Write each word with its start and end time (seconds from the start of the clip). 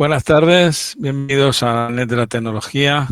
Buenas 0.00 0.24
tardes, 0.24 0.96
bienvenidos 0.98 1.62
a 1.62 1.90
Net 1.90 2.08
de 2.08 2.16
la 2.16 2.26
Tecnología. 2.26 3.06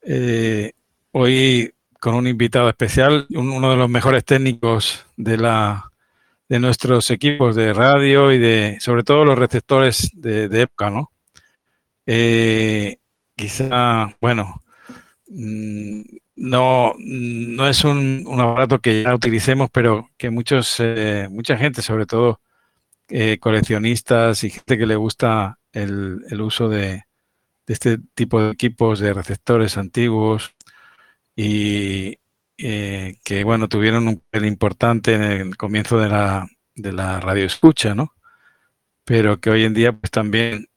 Eh, 0.00 0.70
hoy 1.10 1.74
con 1.98 2.14
un 2.14 2.28
invitado 2.28 2.68
especial, 2.68 3.26
uno 3.30 3.70
de 3.70 3.76
los 3.76 3.90
mejores 3.90 4.24
técnicos 4.24 5.04
de, 5.16 5.38
la, 5.38 5.90
de 6.48 6.60
nuestros 6.60 7.10
equipos 7.10 7.56
de 7.56 7.72
radio 7.72 8.30
y 8.30 8.38
de, 8.38 8.76
sobre 8.78 9.02
todo, 9.02 9.24
los 9.24 9.36
receptores 9.36 10.12
de, 10.14 10.48
de 10.48 10.68
¿no? 10.82 11.10
Eh, 12.06 12.98
quizá, 13.34 14.16
bueno, 14.20 14.62
mm, 15.26 16.00
no, 16.36 16.94
no 16.96 17.66
es 17.68 17.82
un, 17.82 18.24
aparato 18.38 18.78
que 18.78 19.02
ya 19.02 19.16
utilicemos, 19.16 19.68
pero 19.68 20.08
que 20.16 20.30
muchos, 20.30 20.76
eh, 20.78 21.26
mucha 21.28 21.56
gente, 21.56 21.82
sobre 21.82 22.06
todo 22.06 22.40
coleccionistas 23.40 24.44
y 24.44 24.50
gente 24.50 24.78
que 24.78 24.86
le 24.86 24.94
gusta 24.94 25.58
el, 25.74 26.40
uso 26.40 26.68
de, 26.68 27.04
este 27.66 27.98
tipo 28.14 28.40
de 28.40 28.52
equipos 28.52 29.00
de 29.00 29.12
receptores 29.12 29.76
antiguos 29.76 30.54
y 31.36 32.18
eh, 32.58 33.16
que, 33.24 33.44
bueno, 33.44 33.68
tuvieron 33.68 34.08
un 34.08 34.16
papel 34.20 34.46
importante 34.46 35.14
en 35.14 35.22
el 35.22 35.56
comienzo 35.56 35.98
de 35.98 36.08
la, 36.08 36.46
de 36.74 36.92
la 36.92 37.20
radio 37.20 37.44
escucha, 37.44 37.94
¿no? 37.94 38.14
Pero 39.04 39.40
que 39.40 39.50
hoy 39.50 39.64
en 39.64 39.74
día 39.74 39.92
pues 39.92 40.10
también 40.10 40.68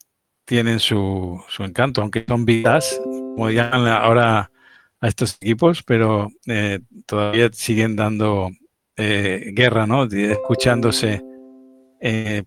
tienen 0.46 0.80
su, 0.80 1.44
su 1.50 1.64
encanto, 1.64 2.02
aunque 2.02 2.26
son 2.28 2.46
vidas, 2.46 3.00
como 3.04 3.52
llaman 3.52 3.88
ahora 3.88 4.52
a 5.00 5.08
estos 5.08 5.36
equipos, 5.42 5.84
pero 5.84 6.30
eh, 6.48 6.80
todavía 7.06 7.50
siguen 7.54 7.96
dando 7.96 8.50
eh, 8.96 9.52
guerra, 9.54 9.86
¿no? 9.86 10.06
Escuchándose 10.06 11.22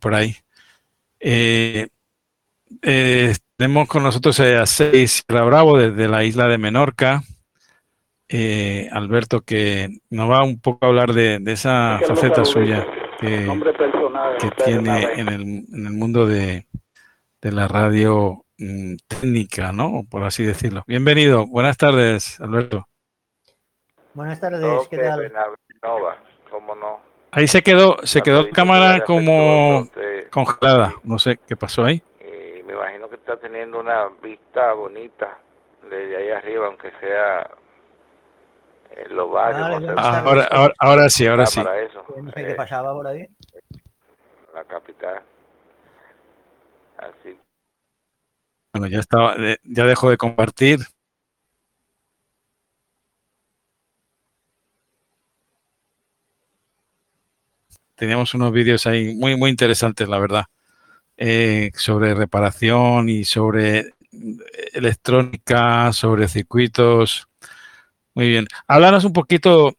por 0.00 0.14
ahí. 0.14 0.36
Eh, 2.82 3.34
tenemos 3.56 3.88
con 3.88 4.02
nosotros 4.02 4.38
a 4.40 4.64
Seis 4.66 5.24
Bravo 5.28 5.76
desde 5.76 6.08
la 6.08 6.24
isla 6.24 6.46
de 6.46 6.58
Menorca. 6.58 7.22
Eh, 8.28 8.88
Alberto, 8.92 9.40
que 9.40 9.88
nos 10.08 10.30
va 10.30 10.44
un 10.44 10.60
poco 10.60 10.86
a 10.86 10.88
hablar 10.88 11.12
de, 11.12 11.42
esa 11.46 12.00
faceta 12.06 12.44
suya 12.44 12.86
que, 13.18 13.48
tiene 14.64 15.02
en 15.14 15.28
el, 15.28 15.42
en 15.72 15.86
el 15.86 15.92
mundo 15.92 16.26
de, 16.26 16.66
la 17.42 17.66
radio 17.66 18.44
mm, 18.56 18.94
técnica, 19.08 19.72
¿no? 19.72 20.04
Por 20.08 20.22
así 20.22 20.44
decirlo. 20.44 20.84
Bienvenido. 20.86 21.46
Buenas 21.46 21.76
tardes, 21.76 22.40
Alberto. 22.40 22.86
Buenas 24.14 24.40
tardes, 24.40 24.88
¿qué 24.88 24.98
tal? 24.98 25.32
¿Cómo 26.50 26.74
no? 26.76 27.00
Ahí 27.32 27.48
se 27.48 27.62
quedó, 27.62 27.96
se 28.04 28.22
quedó 28.22 28.44
la 28.44 28.50
cámara 28.50 29.04
como 29.04 29.88
congelada. 30.30 30.94
No 31.02 31.18
sé 31.18 31.38
qué 31.46 31.56
pasó 31.56 31.84
ahí 31.84 32.02
me 32.70 32.76
imagino 32.76 33.08
que 33.08 33.16
está 33.16 33.36
teniendo 33.36 33.80
una 33.80 34.08
vista 34.22 34.72
bonita 34.74 35.38
desde 35.82 36.16
ahí 36.16 36.30
arriba, 36.30 36.66
aunque 36.66 36.92
sea 37.00 37.50
en 38.90 39.16
los 39.16 39.30
barrios. 39.30 39.98
ahora, 39.98 40.44
ahora, 40.44 40.74
ahora, 40.78 41.08
sí, 41.08 41.26
ahora 41.26 41.46
sí. 41.46 41.60
¿Qué 42.34 42.54
pasaba 42.54 42.92
por 42.92 43.06
ahí? 43.08 43.26
La 44.54 44.64
capital. 44.64 45.22
Así. 46.98 47.38
Bueno, 48.72 48.86
ya 48.86 49.00
estaba, 49.00 49.34
ya 49.64 49.84
dejó 49.84 50.10
de 50.10 50.16
compartir. 50.16 50.78
Teníamos 57.96 58.32
unos 58.34 58.52
vídeos 58.52 58.86
ahí 58.86 59.14
muy, 59.14 59.36
muy 59.36 59.50
interesantes, 59.50 60.08
la 60.08 60.18
verdad. 60.18 60.44
Eh, 61.22 61.70
sobre 61.74 62.14
reparación 62.14 63.10
y 63.10 63.24
sobre 63.26 63.92
electrónica, 64.72 65.92
sobre 65.92 66.28
circuitos. 66.28 67.28
Muy 68.14 68.30
bien. 68.30 68.46
Háblanos 68.66 69.04
un 69.04 69.12
poquito, 69.12 69.74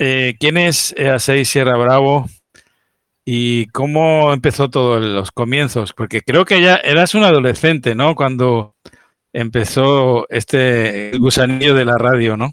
eh, 0.00 0.34
¿quién 0.40 0.56
es 0.56 0.92
A6 0.96 1.44
Sierra 1.44 1.76
Bravo 1.76 2.26
y 3.24 3.66
cómo 3.66 4.32
empezó 4.32 4.68
todo 4.68 4.98
los 4.98 5.30
comienzos? 5.30 5.92
Porque 5.92 6.22
creo 6.22 6.44
que 6.44 6.60
ya 6.60 6.74
eras 6.78 7.14
un 7.14 7.22
adolescente, 7.22 7.94
¿no? 7.94 8.16
Cuando 8.16 8.74
empezó 9.32 10.28
este 10.28 11.12
gusanillo 11.18 11.76
de 11.76 11.84
la 11.84 11.98
radio, 11.98 12.36
¿no? 12.36 12.50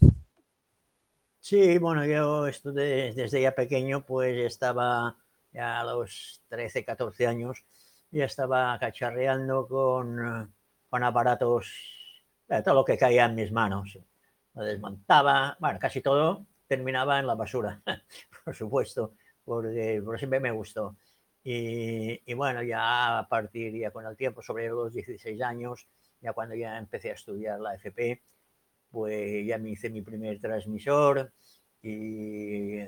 Sí, 1.40 1.80
bueno, 1.80 2.06
yo 2.06 2.44
desde 2.44 3.42
ya 3.42 3.56
pequeño, 3.56 4.06
pues 4.06 4.38
estaba 4.38 5.16
ya 5.52 5.80
a 5.80 5.84
los 5.86 6.44
13, 6.50 6.86
14 6.86 7.25
años 7.25 7.64
ya 8.12 8.25
estaba 8.25 8.78
cacharreando 8.79 9.68
con, 9.68 10.53
con 10.90 11.03
aparatos, 11.03 11.72
todo 12.63 12.75
lo 12.75 12.85
que 12.85 12.97
caía 12.97 13.25
en 13.25 13.35
mis 13.35 13.51
manos. 13.51 13.97
Lo 14.53 14.63
desmontaba, 14.63 15.56
bueno, 15.59 15.79
casi 15.79 16.01
todo 16.01 16.45
terminaba 16.68 17.19
en 17.19 17.28
la 17.28 17.35
basura, 17.35 17.81
por 18.45 18.56
supuesto, 18.56 19.13
porque, 19.44 20.01
siempre 20.18 20.40
me 20.40 20.51
gustó. 20.51 20.97
Y, 21.44 22.22
y, 22.29 22.34
bueno, 22.34 22.62
ya 22.62 23.19
a 23.19 23.28
partir, 23.28 23.73
ya 23.78 23.91
con 23.91 24.06
el 24.06 24.18
tiempo, 24.18 24.41
sobre 24.41 24.68
los 24.68 24.94
16 24.94 25.41
años, 25.41 25.88
ya 26.19 26.34
cuando 26.34 26.56
ya 26.56 26.78
empecé 26.78 27.12
a 27.12 27.13
estudiar 27.13 27.59
la 27.59 27.75
FP, 27.75 28.22
pues 28.89 29.45
ya 29.45 29.57
me 29.57 29.69
hice 29.69 29.89
mi 29.89 30.01
primer 30.01 30.39
transmisor 30.39 31.31
y 31.81 32.79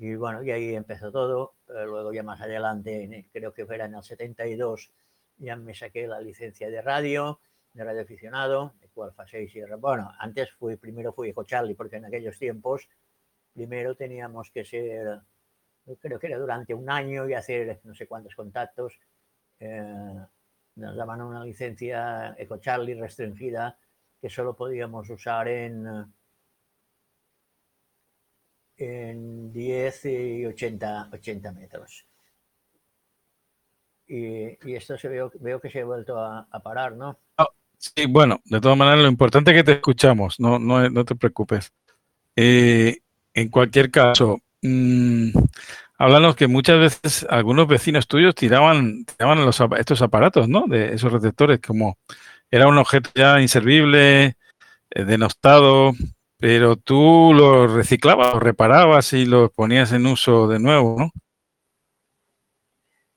y 0.00 0.14
bueno, 0.16 0.42
y 0.42 0.50
ahí 0.50 0.74
empezó 0.74 1.12
todo. 1.12 1.56
luego 1.68 2.10
ya 2.12 2.22
más 2.22 2.40
adelante, 2.40 3.28
creo 3.32 3.52
que 3.52 3.66
fuera 3.66 3.84
en 3.84 3.94
el 3.94 4.02
72, 4.02 4.90
ya 5.36 5.56
me 5.56 5.74
saqué 5.74 6.06
la 6.06 6.20
licencia 6.20 6.70
de 6.70 6.80
radio, 6.80 7.40
de 7.74 7.84
radio 7.84 8.00
aficionado, 8.00 8.72
de 8.80 8.88
cual 8.88 9.12
fase 9.12 9.42
y 9.42 9.60
Bueno, 9.78 10.10
antes 10.18 10.48
primero 10.80 11.12
fui 11.12 11.28
Eco 11.28 11.44
Charlie, 11.44 11.74
porque 11.74 11.96
en 11.96 12.06
aquellos 12.06 12.38
tiempos, 12.38 12.88
primero 13.52 13.94
teníamos 13.94 14.50
que 14.50 14.64
ser, 14.64 15.20
creo 16.00 16.18
que 16.18 16.28
era 16.28 16.38
durante 16.38 16.72
un 16.72 16.88
año 16.88 17.28
y 17.28 17.34
hacer 17.34 17.80
no 17.84 17.94
sé 17.94 18.06
cuántos 18.06 18.34
contactos. 18.34 18.98
Eh, 19.58 20.16
nos 20.76 20.96
daban 20.96 21.20
una 21.20 21.44
licencia 21.44 22.34
Eco 22.38 22.56
Charlie 22.56 22.98
restringida 22.98 23.78
que 24.18 24.30
solo 24.30 24.56
podíamos 24.56 25.10
usar 25.10 25.46
en 25.48 25.86
en 28.80 29.52
10 29.52 30.04
y 30.06 30.46
80, 30.46 31.10
80 31.12 31.52
metros. 31.52 32.06
Y, 34.06 34.74
esto 34.74 34.98
se 34.98 35.08
veo, 35.08 35.30
veo 35.38 35.60
que 35.60 35.70
se 35.70 35.80
ha 35.80 35.84
vuelto 35.84 36.18
a, 36.18 36.46
parar, 36.64 36.96
¿no? 36.96 37.18
Ah, 37.36 37.46
sí, 37.78 38.06
bueno, 38.08 38.40
de 38.44 38.60
todas 38.60 38.76
maneras, 38.76 39.00
lo 39.00 39.08
importante 39.08 39.50
es 39.50 39.56
que 39.58 39.64
te 39.64 39.72
escuchamos, 39.72 40.40
no, 40.40 40.58
no, 40.58 40.88
no 40.88 41.04
te 41.04 41.14
preocupes. 41.14 41.72
Eh, 42.34 42.98
en 43.34 43.48
cualquier 43.50 43.90
caso, 43.90 44.40
mmm, 44.62 45.30
háblanos 45.98 46.34
que 46.34 46.48
muchas 46.48 46.80
veces 46.80 47.26
algunos 47.28 47.68
vecinos 47.68 48.08
tuyos 48.08 48.34
tiraban, 48.34 49.04
tiraban 49.04 49.48
estos 49.78 50.02
aparatos, 50.02 50.48
¿no? 50.48 50.66
De 50.66 50.94
esos 50.94 51.12
receptores, 51.12 51.60
como 51.60 51.98
era 52.50 52.66
un 52.66 52.78
objeto 52.78 53.10
ya 53.14 53.40
inservible, 53.40 54.36
eh, 54.90 55.04
denostado, 55.04 55.92
pero 56.40 56.76
tú 56.76 57.32
lo 57.34 57.66
reciclabas, 57.66 58.32
lo 58.34 58.40
reparabas 58.40 59.12
y 59.12 59.26
lo 59.26 59.50
ponías 59.50 59.92
en 59.92 60.06
uso 60.06 60.48
de 60.48 60.58
nuevo, 60.58 60.96
¿no? 60.98 61.10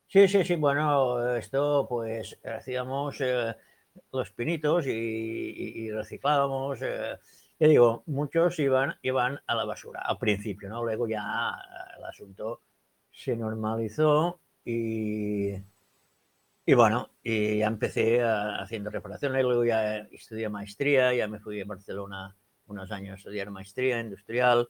Sí, 0.08 0.28
sí, 0.28 0.44
sí. 0.44 0.56
Bueno, 0.58 1.36
esto 1.36 1.88
pues 1.90 2.38
hacíamos 2.46 3.20
eh, 3.22 3.56
los 4.12 4.32
pinitos 4.32 4.86
y, 4.86 5.90
reciclábamos. 5.92 6.82
Eh, 6.82 7.18
ya 7.60 7.68
digo, 7.68 8.04
muchos 8.08 8.60
iban, 8.60 8.96
iban 9.02 9.40
a 9.48 9.56
la 9.56 9.66
basura 9.66 10.02
al 10.02 10.18
principio, 10.18 10.70
¿no? 10.70 10.84
Luego 10.84 11.08
ya 11.08 11.56
el 11.98 12.04
asunto 12.04 12.62
se 13.12 13.36
normalizó 13.38 14.42
y, 14.66 15.54
y 16.66 16.74
bueno, 16.76 17.10
y 17.24 17.60
ya 17.60 17.68
empecé 17.68 18.22
haciendo 18.22 18.90
reparaciones, 18.90 19.44
luego 19.44 19.66
ya 19.66 19.98
estudié 20.12 20.50
maestría, 20.50 21.14
ya 21.14 21.28
me 21.28 21.40
fui 21.40 21.62
a 21.62 21.66
Barcelona 21.66 22.36
unos 22.74 22.92
años 22.92 23.20
estudiar 23.20 23.50
maestría 23.50 24.00
industrial 24.00 24.70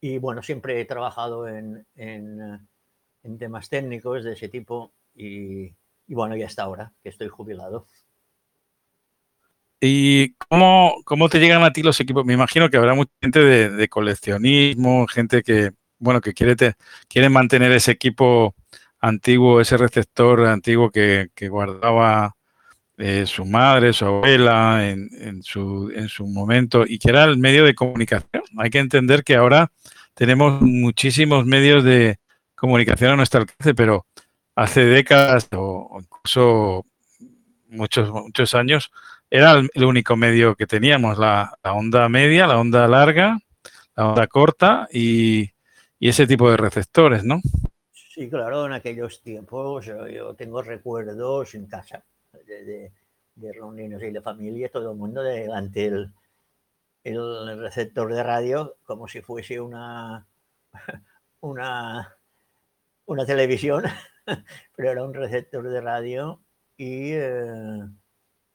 y 0.00 0.18
bueno, 0.18 0.42
siempre 0.42 0.80
he 0.80 0.84
trabajado 0.84 1.48
en, 1.48 1.86
en, 1.96 3.38
temas 3.38 3.68
técnicos 3.68 4.24
de 4.24 4.32
ese 4.32 4.48
tipo 4.48 4.94
y, 5.14 5.74
bueno, 6.08 6.36
ya 6.36 6.46
hasta 6.46 6.62
ahora 6.62 6.92
que 7.02 7.10
estoy 7.10 7.28
jubilado. 7.28 7.86
¿Y 9.80 10.34
cómo, 10.34 11.02
cómo, 11.04 11.28
te 11.28 11.38
llegan 11.38 11.62
a 11.62 11.72
ti 11.72 11.82
los 11.82 12.00
equipos? 12.00 12.24
Me 12.24 12.34
imagino 12.34 12.70
que 12.70 12.78
habrá 12.78 12.94
mucha 12.94 13.12
gente 13.20 13.40
de, 13.40 13.88
coleccionismo, 13.88 15.06
gente 15.06 15.42
que, 15.42 15.72
bueno, 15.98 16.20
que 16.20 16.32
quiere, 16.32 16.56
quiere 17.08 17.28
mantener 17.28 17.72
ese 17.72 17.92
equipo 17.92 18.54
antiguo, 19.00 19.60
ese 19.60 19.76
receptor 19.76 20.46
antiguo 20.46 20.90
que 20.90 21.28
guardaba 21.48 22.37
eh, 23.00 23.26
su 23.26 23.44
madre, 23.44 23.92
su 23.92 24.06
abuela 24.06 24.88
en, 24.88 25.40
su, 25.44 25.88
en 25.94 26.08
su 26.08 26.26
momento 26.26 26.84
y 26.84 26.98
que 26.98 27.10
era 27.10 27.24
el 27.24 27.38
medio 27.38 27.64
de 27.64 27.76
comunicación. 27.76 28.42
Hay 28.56 28.70
que 28.70 28.80
entender 28.80 29.22
que 29.22 29.36
ahora 29.36 29.70
tenemos 30.14 30.60
muchísimos 30.60 31.46
medios 31.46 31.84
de 31.84 32.18
comunicación 32.56 33.12
a 33.12 33.16
nuestro 33.16 33.42
alcance, 33.42 33.72
pero 33.72 34.04
hace 34.56 34.84
décadas 34.84 35.48
o 35.52 36.00
incluso 36.00 36.86
muchos, 37.68 38.10
muchos 38.10 38.54
años, 38.56 38.90
era 39.30 39.52
el, 39.52 39.84
único 39.84 40.16
medio 40.16 40.56
que 40.56 40.66
teníamos, 40.66 41.18
la, 41.18 41.56
onda 41.62 42.08
media, 42.08 42.48
la 42.48 42.58
onda 42.58 42.88
larga, 42.88 43.38
la 43.94 44.08
onda 44.08 44.26
corta 44.26 44.88
y, 44.92 45.50
ese 46.00 46.26
tipo 46.26 46.50
de 46.50 46.56
receptores, 46.56 47.22
¿no? 47.22 47.40
Sí, 47.92 48.28
claro, 48.28 48.66
en 48.66 48.72
aquellos 48.72 49.22
tiempos 49.22 49.86
yo 49.86 50.34
tengo 50.34 50.62
recuerdos 50.62 51.54
en 51.54 51.66
casa 51.66 52.02
de, 52.48 52.92
de, 53.34 53.52
reuniones 53.52 54.02
y 54.02 54.10
de 54.10 54.22
familia, 54.22 54.70
todo 54.70 54.92
el 54.92 54.96
mundo 54.98 55.22
delante 55.22 55.90
del 55.90 56.12
el 57.04 57.58
receptor 57.58 58.12
de 58.12 58.22
radio 58.22 58.76
como 58.84 59.08
si 59.08 59.22
fuese 59.22 59.60
una, 59.60 60.26
una, 61.40 62.16
una 63.06 63.26
televisión, 63.26 63.84
pero 64.76 64.90
era 64.90 65.04
un 65.04 65.14
receptor 65.14 65.68
de 65.68 65.80
radio 65.80 66.42
y 66.76 67.12
eh, 67.12 67.86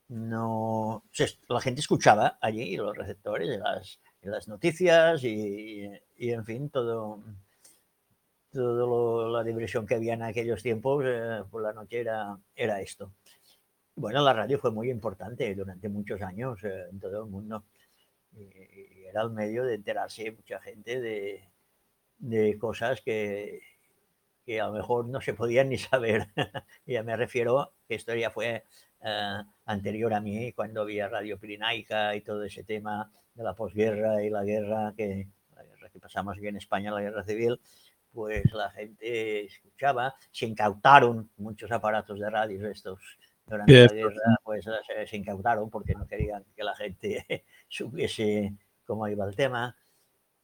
no 0.08 1.04
la 1.48 1.60
gente 1.60 1.80
escuchaba 1.80 2.38
allí 2.40 2.76
los 2.76 2.96
receptores 2.96 3.58
las, 3.58 4.00
las 4.22 4.48
noticias 4.48 5.22
y, 5.24 5.90
en 6.16 6.44
fin 6.44 6.70
todo 6.70 7.22
toda 8.52 9.28
la 9.30 9.42
diversión 9.42 9.84
que 9.84 9.96
había 9.96 10.14
en 10.14 10.22
aquellos 10.22 10.62
tiempos 10.62 11.04
eh, 11.06 11.42
por 11.50 11.62
la 11.62 11.72
noche 11.72 12.00
era, 12.00 12.38
era 12.54 12.80
esto. 12.80 13.10
Bueno, 13.96 14.22
la 14.22 14.32
radio 14.32 14.58
fue 14.58 14.72
muy 14.72 14.90
importante 14.90 15.54
durante 15.54 15.88
muchos 15.88 16.20
años 16.20 16.62
eh, 16.64 16.86
en 16.90 16.98
todo 16.98 17.24
el 17.24 17.30
mundo. 17.30 17.64
Era 18.32 19.22
el 19.22 19.30
medio 19.30 19.64
de 19.64 19.76
enterarse 19.76 20.32
mucha 20.32 20.58
gente 20.60 21.00
de, 21.00 21.48
de 22.18 22.58
cosas 22.58 23.00
que, 23.02 23.60
que, 24.44 24.60
a 24.60 24.66
lo 24.66 24.72
mejor 24.72 25.06
no 25.06 25.20
se 25.20 25.34
podían 25.34 25.68
ni 25.68 25.78
saber. 25.78 26.26
ya 26.86 27.04
me 27.04 27.16
refiero 27.16 27.72
que 27.86 27.94
esto 27.94 28.14
ya 28.16 28.30
fue 28.30 28.64
eh, 29.02 29.42
anterior 29.66 30.12
a 30.12 30.20
mí, 30.20 30.52
cuando 30.52 30.82
había 30.82 31.08
Radio 31.08 31.38
Pirinaica 31.38 32.16
y 32.16 32.22
todo 32.22 32.42
ese 32.42 32.64
tema 32.64 33.12
de 33.34 33.44
la 33.44 33.54
posguerra 33.54 34.24
y 34.24 34.30
la 34.30 34.42
guerra 34.42 34.92
que, 34.96 35.28
la 35.54 35.62
guerra 35.62 35.88
que 35.90 36.00
pasamos 36.00 36.36
aquí 36.36 36.48
en 36.48 36.56
España, 36.56 36.90
la 36.90 37.00
guerra 37.00 37.22
civil, 37.22 37.60
pues 38.12 38.52
la 38.52 38.70
gente 38.70 39.44
escuchaba, 39.44 40.16
se 40.32 40.46
incautaron 40.46 41.30
muchos 41.36 41.70
aparatos 41.70 42.18
de 42.18 42.30
radio 42.30 42.68
estos 42.68 42.98
durante 43.46 43.72
la 43.72 43.92
guerra, 43.92 44.36
pues 44.42 44.64
se 45.06 45.16
incautaron 45.16 45.70
porque 45.70 45.94
no 45.94 46.06
querían 46.06 46.44
que 46.56 46.64
la 46.64 46.74
gente 46.74 47.44
supiese 47.68 48.54
cómo 48.84 49.08
iba 49.08 49.26
el 49.26 49.34
tema. 49.34 49.76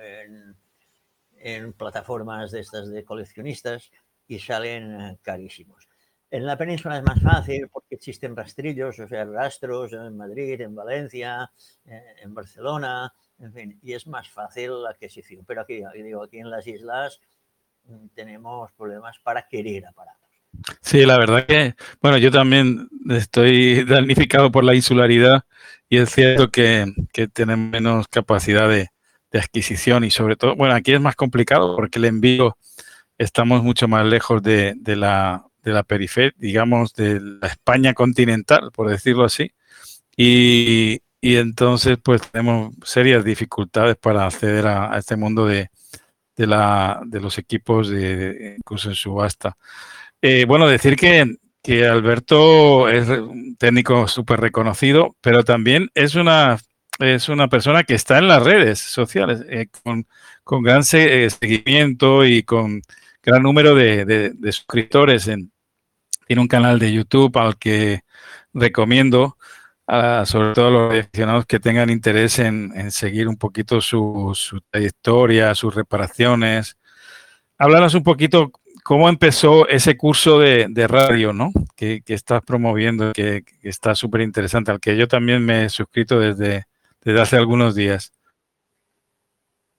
en, 0.00 0.56
en, 1.38 1.72
plataformas 1.72 2.52
de 2.52 2.60
estas 2.60 2.88
de 2.90 3.04
coleccionistas 3.04 3.90
y 4.28 4.38
salen 4.38 5.00
eh, 5.00 5.18
carísimos. 5.22 5.88
En 6.30 6.46
la 6.46 6.56
península 6.56 6.98
es 6.98 7.04
más 7.04 7.20
fácil 7.20 7.68
porque 7.68 7.94
existen 7.94 8.34
rastrillos, 8.34 8.98
o 8.98 9.06
sea, 9.06 9.24
rastros 9.24 9.92
en 9.92 10.16
Madrid, 10.16 10.60
en 10.60 10.74
Valencia, 10.74 11.50
eh, 11.86 12.16
en 12.22 12.34
Barcelona, 12.34 13.12
en 13.38 13.52
fin, 13.52 13.78
y 13.82 13.92
es 13.92 14.06
más 14.06 14.28
fácil 14.28 14.82
la 14.82 14.90
adquisición. 14.90 15.44
Pero 15.46 15.62
aquí, 15.62 15.82
digo, 16.02 16.22
aquí 16.22 16.38
en 16.38 16.50
las 16.50 16.66
islas 16.66 17.20
mm, 17.84 18.08
tenemos 18.14 18.72
problemas 18.72 19.18
para 19.18 19.46
querer 19.48 19.86
aparatos. 19.86 20.22
Sí, 20.80 21.04
la 21.04 21.18
verdad 21.18 21.46
que, 21.46 21.74
bueno, 22.00 22.18
yo 22.18 22.30
también 22.30 22.88
estoy 23.10 23.84
damnificado 23.88 24.50
por 24.50 24.64
la 24.64 24.74
insularidad 24.74 25.44
y 25.88 25.98
es 25.98 26.10
cierto 26.10 26.50
que, 26.50 26.86
que 27.12 27.28
tenemos 27.28 27.70
menos 27.70 28.08
capacidad 28.08 28.68
de, 28.68 28.90
adquisición 29.36 30.04
y 30.04 30.12
sobre 30.12 30.36
todo, 30.36 30.54
bueno, 30.54 30.76
aquí 30.76 30.92
es 30.92 31.00
más 31.00 31.16
complicado 31.16 31.74
porque 31.74 31.98
el 31.98 32.04
envío 32.04 32.56
estamos 33.18 33.64
mucho 33.64 33.88
más 33.88 34.06
lejos 34.06 34.40
de, 34.44 34.74
de 34.76 34.94
la, 34.94 35.44
de 35.64 35.72
la 35.72 35.82
periferia, 35.82 36.32
digamos, 36.36 36.94
de 36.94 37.20
la 37.20 37.48
España 37.48 37.94
continental, 37.94 38.70
por 38.70 38.88
decirlo 38.88 39.24
así, 39.24 39.50
y, 40.16 41.00
y 41.24 41.38
entonces 41.38 41.96
pues 42.02 42.20
tenemos 42.30 42.74
serias 42.84 43.24
dificultades 43.24 43.96
para 43.96 44.26
acceder 44.26 44.66
a, 44.66 44.98
este 44.98 45.16
mundo 45.16 45.46
de, 45.46 45.70
de, 46.36 46.46
la, 46.46 47.00
de 47.06 47.18
los 47.18 47.38
equipos 47.38 47.88
de, 47.88 48.56
incluso 48.58 48.90
en 48.90 48.94
subasta. 48.94 49.56
Eh, 50.20 50.44
bueno, 50.46 50.68
decir 50.68 50.96
que, 50.96 51.38
que, 51.62 51.86
Alberto 51.86 52.90
es 52.90 53.08
un 53.08 53.56
técnico 53.56 54.06
súper 54.06 54.38
reconocido, 54.38 55.16
pero 55.22 55.44
también 55.44 55.88
es 55.94 56.14
una, 56.14 56.58
es 56.98 57.30
una 57.30 57.48
persona 57.48 57.84
que 57.84 57.94
está 57.94 58.18
en 58.18 58.28
las 58.28 58.42
redes 58.42 58.80
sociales 58.80 59.46
eh, 59.48 59.68
con, 59.82 60.06
con, 60.42 60.62
gran 60.62 60.82
eh, 60.92 61.30
seguimiento 61.30 62.26
y 62.26 62.42
con 62.42 62.82
gran 63.22 63.42
número 63.42 63.74
de, 63.74 64.04
de, 64.04 64.52
suscriptores. 64.52 65.26
En, 65.28 65.50
tiene 66.26 66.42
un 66.42 66.48
canal 66.48 66.78
de 66.78 66.92
YouTube 66.92 67.34
al 67.38 67.56
que 67.56 68.02
recomiendo, 68.52 69.38
sobre 69.86 70.54
todo 70.54 70.66
a 70.66 70.70
los 70.70 70.94
aficionados 70.98 71.46
que 71.46 71.60
tengan 71.60 71.90
interés 71.90 72.38
en, 72.38 72.72
en 72.74 72.90
seguir 72.90 73.28
un 73.28 73.36
poquito 73.36 73.80
su, 73.80 74.32
su, 74.34 74.60
trayectoria, 74.70 75.54
sus 75.54 75.74
reparaciones. 75.74 76.78
Háblanos 77.58 77.94
un 77.94 78.02
poquito 78.02 78.52
¿Cómo 78.84 79.08
empezó 79.08 79.66
ese 79.66 79.96
curso 79.96 80.40
de, 80.40 80.86
radio, 80.86 81.32
¿no? 81.32 81.52
Que, 81.74 82.02
estás 82.06 82.42
promoviendo, 82.42 83.14
que, 83.14 83.42
que 83.42 83.68
está 83.70 83.94
súper 83.94 84.20
interesante, 84.20 84.70
al 84.70 84.78
que 84.78 84.94
yo 84.98 85.08
también 85.08 85.42
me 85.42 85.64
he 85.64 85.68
suscrito 85.70 86.20
desde, 86.20 86.66
desde 87.00 87.20
hace 87.22 87.36
algunos 87.38 87.74
días. 87.74 88.12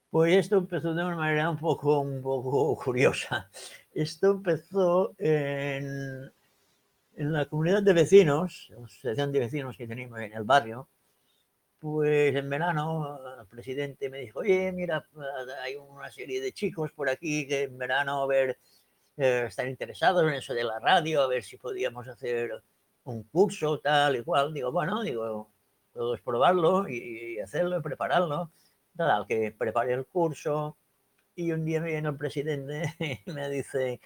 Pues 0.10 0.36
esto 0.36 0.58
empezó 0.58 0.96
de 0.96 1.06
una 1.06 1.18
manera 1.18 1.52
un 1.52 1.58
poco, 1.60 2.00
un 2.00 2.24
poco 2.24 2.76
curiosa. 2.84 3.48
Esto 3.94 4.32
empezó 4.32 5.14
en, 5.20 6.32
en 7.18 7.34
la 7.34 7.46
comunidad 7.46 7.84
de 7.84 7.94
vecinos, 7.94 8.68
la 8.70 8.86
asociación 8.86 9.32
de 9.32 9.40
vecinos 9.40 9.78
que 9.78 9.88
tenemos 9.88 10.20
en 10.20 10.34
el 10.34 10.44
barrio. 10.44 10.90
Pues 11.80 12.36
en 12.36 12.50
verano 12.50 13.20
el 13.40 13.48
presidente 13.48 14.10
me 14.10 14.20
dijo, 14.20 14.40
oye, 14.40 14.72
mira, 14.72 15.08
hay 15.64 15.76
una 15.76 16.12
serie 16.12 16.42
de 16.42 16.52
chicos 16.52 16.92
por 16.92 17.10
aquí 17.10 17.48
que 17.48 17.64
en 17.64 17.78
verano 17.78 18.24
a 18.24 18.28
ver 18.28 18.58
eh, 19.18 19.46
estar 19.48 19.68
interesados 19.68 20.24
en 20.24 20.34
eso 20.36 20.54
de 20.54 20.64
la 20.64 20.80
radio, 20.80 21.22
a 21.22 21.28
ver 21.28 21.44
si 21.44 21.58
podíamos 21.58 22.08
hacer 22.08 22.52
un 23.04 23.24
curso 23.24 23.80
tal 23.80 24.16
y 24.18 24.24
cual. 24.24 24.54
Digo, 24.54 24.72
bueno, 24.72 25.04
digo, 25.04 25.52
todo 25.94 26.16
es 26.16 26.22
probarlo 26.22 26.90
y, 26.90 27.40
hacerlo 27.40 27.80
y 27.80 27.82
prepararlo. 27.82 28.52
Nada, 28.96 29.26
que 29.28 29.52
prepare 29.52 29.94
el 29.94 30.06
curso 30.06 30.78
y 31.36 31.52
un 31.52 31.66
día 31.66 31.82
viene 31.82 32.10
el 32.10 32.18
presidente 32.18 32.94
y 33.26 33.32
me 33.32 33.50
dice, 33.50 34.02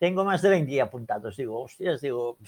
tengo 0.00 0.24
más 0.24 0.40
de 0.40 0.48
20 0.48 0.80
apuntados. 0.80 1.36
Digo, 1.36 1.62
hostias, 1.62 2.00
digo, 2.00 2.38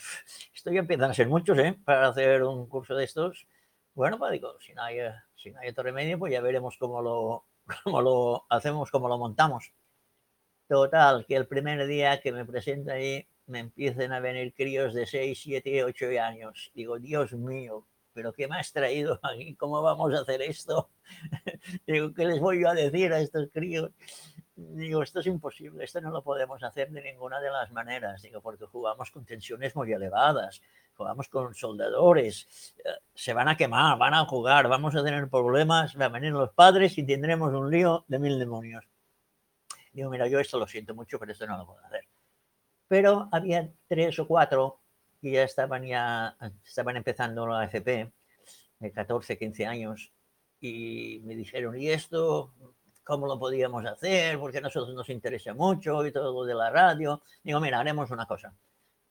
esto 0.54 0.72
ya 0.72 0.80
empiezan 0.80 1.10
a 1.10 1.14
ser 1.14 1.28
muchos, 1.28 1.58
¿eh? 1.58 1.78
Para 1.84 2.08
hacer 2.08 2.42
un 2.42 2.66
curso 2.66 2.94
de 2.96 3.04
estos. 3.04 3.46
Bueno, 3.94 4.18
pues 4.18 4.32
digo, 4.32 4.58
si 4.58 4.72
no 4.72 4.82
hay, 4.82 4.96
si 5.36 5.50
no 5.50 5.60
hay 5.60 5.68
otro 5.68 5.84
remedio, 5.84 6.18
pues 6.18 6.32
ya 6.32 6.40
veremos 6.40 6.78
cómo 6.78 7.02
lo, 7.02 7.44
cómo 7.84 8.00
lo 8.00 8.46
hacemos, 8.48 8.90
cómo 8.90 9.06
lo 9.06 9.18
montamos. 9.18 9.70
Total, 10.66 11.26
que 11.26 11.36
el 11.36 11.46
primer 11.46 11.86
día 11.86 12.22
que 12.22 12.32
me 12.32 12.46
presento 12.46 12.90
ahí, 12.90 13.28
me 13.46 13.58
empiecen 13.58 14.12
a 14.12 14.20
venir 14.20 14.54
críos 14.54 14.94
de 14.94 15.04
6, 15.04 15.38
7, 15.42 15.84
8 15.84 16.06
años. 16.22 16.70
Digo, 16.74 16.98
Dios 16.98 17.34
mío, 17.34 17.86
¿pero 18.14 18.32
qué 18.32 18.48
me 18.48 18.56
has 18.56 18.72
traído 18.72 19.20
aquí? 19.22 19.54
¿Cómo 19.56 19.82
vamos 19.82 20.14
a 20.14 20.20
hacer 20.20 20.40
esto? 20.40 20.88
Digo, 21.86 22.14
¿qué 22.14 22.24
les 22.24 22.40
voy 22.40 22.64
a 22.64 22.72
decir 22.72 23.12
a 23.12 23.20
estos 23.20 23.50
críos? 23.52 23.90
Digo, 24.54 25.02
esto 25.02 25.20
es 25.20 25.26
imposible, 25.26 25.84
esto 25.84 26.00
no 26.02 26.10
lo 26.10 26.22
podemos 26.22 26.62
hacer 26.62 26.90
de 26.90 27.00
ninguna 27.02 27.40
de 27.40 27.50
las 27.50 27.72
maneras, 27.72 28.20
digo, 28.20 28.42
porque 28.42 28.66
jugamos 28.66 29.10
con 29.10 29.24
tensiones 29.24 29.74
muy 29.74 29.90
elevadas, 29.90 30.60
jugamos 30.94 31.28
con 31.28 31.54
soldadores, 31.54 32.74
eh, 32.84 32.90
se 33.14 33.32
van 33.32 33.48
a 33.48 33.56
quemar, 33.56 33.96
van 33.96 34.12
a 34.12 34.26
jugar, 34.26 34.68
vamos 34.68 34.94
a 34.94 35.02
tener 35.02 35.28
problemas, 35.30 35.94
van 35.94 36.02
a 36.02 36.08
venir 36.20 36.32
los 36.32 36.50
padres 36.52 36.98
y 36.98 37.06
tendremos 37.06 37.54
un 37.54 37.70
lío 37.70 38.04
de 38.08 38.18
mil 38.18 38.38
demonios. 38.38 38.84
Digo, 39.92 40.10
mira, 40.10 40.26
yo 40.26 40.38
esto 40.38 40.58
lo 40.58 40.66
siento 40.66 40.94
mucho, 40.94 41.18
pero 41.18 41.32
esto 41.32 41.46
no 41.46 41.56
lo 41.56 41.66
puedo 41.66 41.80
hacer. 41.86 42.06
Pero 42.88 43.30
había 43.32 43.70
tres 43.88 44.18
o 44.18 44.26
cuatro 44.26 44.80
que 45.22 45.30
ya 45.30 45.44
estaban, 45.44 45.84
ya, 45.84 46.36
estaban 46.66 46.96
empezando 46.96 47.46
la 47.46 47.64
FP, 47.64 48.12
de 48.80 48.92
14, 48.92 49.38
15 49.38 49.66
años, 49.66 50.12
y 50.60 51.20
me 51.24 51.36
dijeron, 51.36 51.78
¿y 51.80 51.88
esto 51.88 52.52
cómo 53.04 53.26
lo 53.26 53.38
podíamos 53.38 53.84
hacer, 53.84 54.38
porque 54.38 54.58
a 54.58 54.62
nosotros 54.62 54.94
nos 54.94 55.08
interesa 55.08 55.54
mucho 55.54 56.04
y 56.06 56.12
todo 56.12 56.32
lo 56.32 56.44
de 56.44 56.54
la 56.54 56.70
radio. 56.70 57.22
Digo, 57.42 57.60
mira, 57.60 57.80
haremos 57.80 58.10
una 58.10 58.26
cosa. 58.26 58.54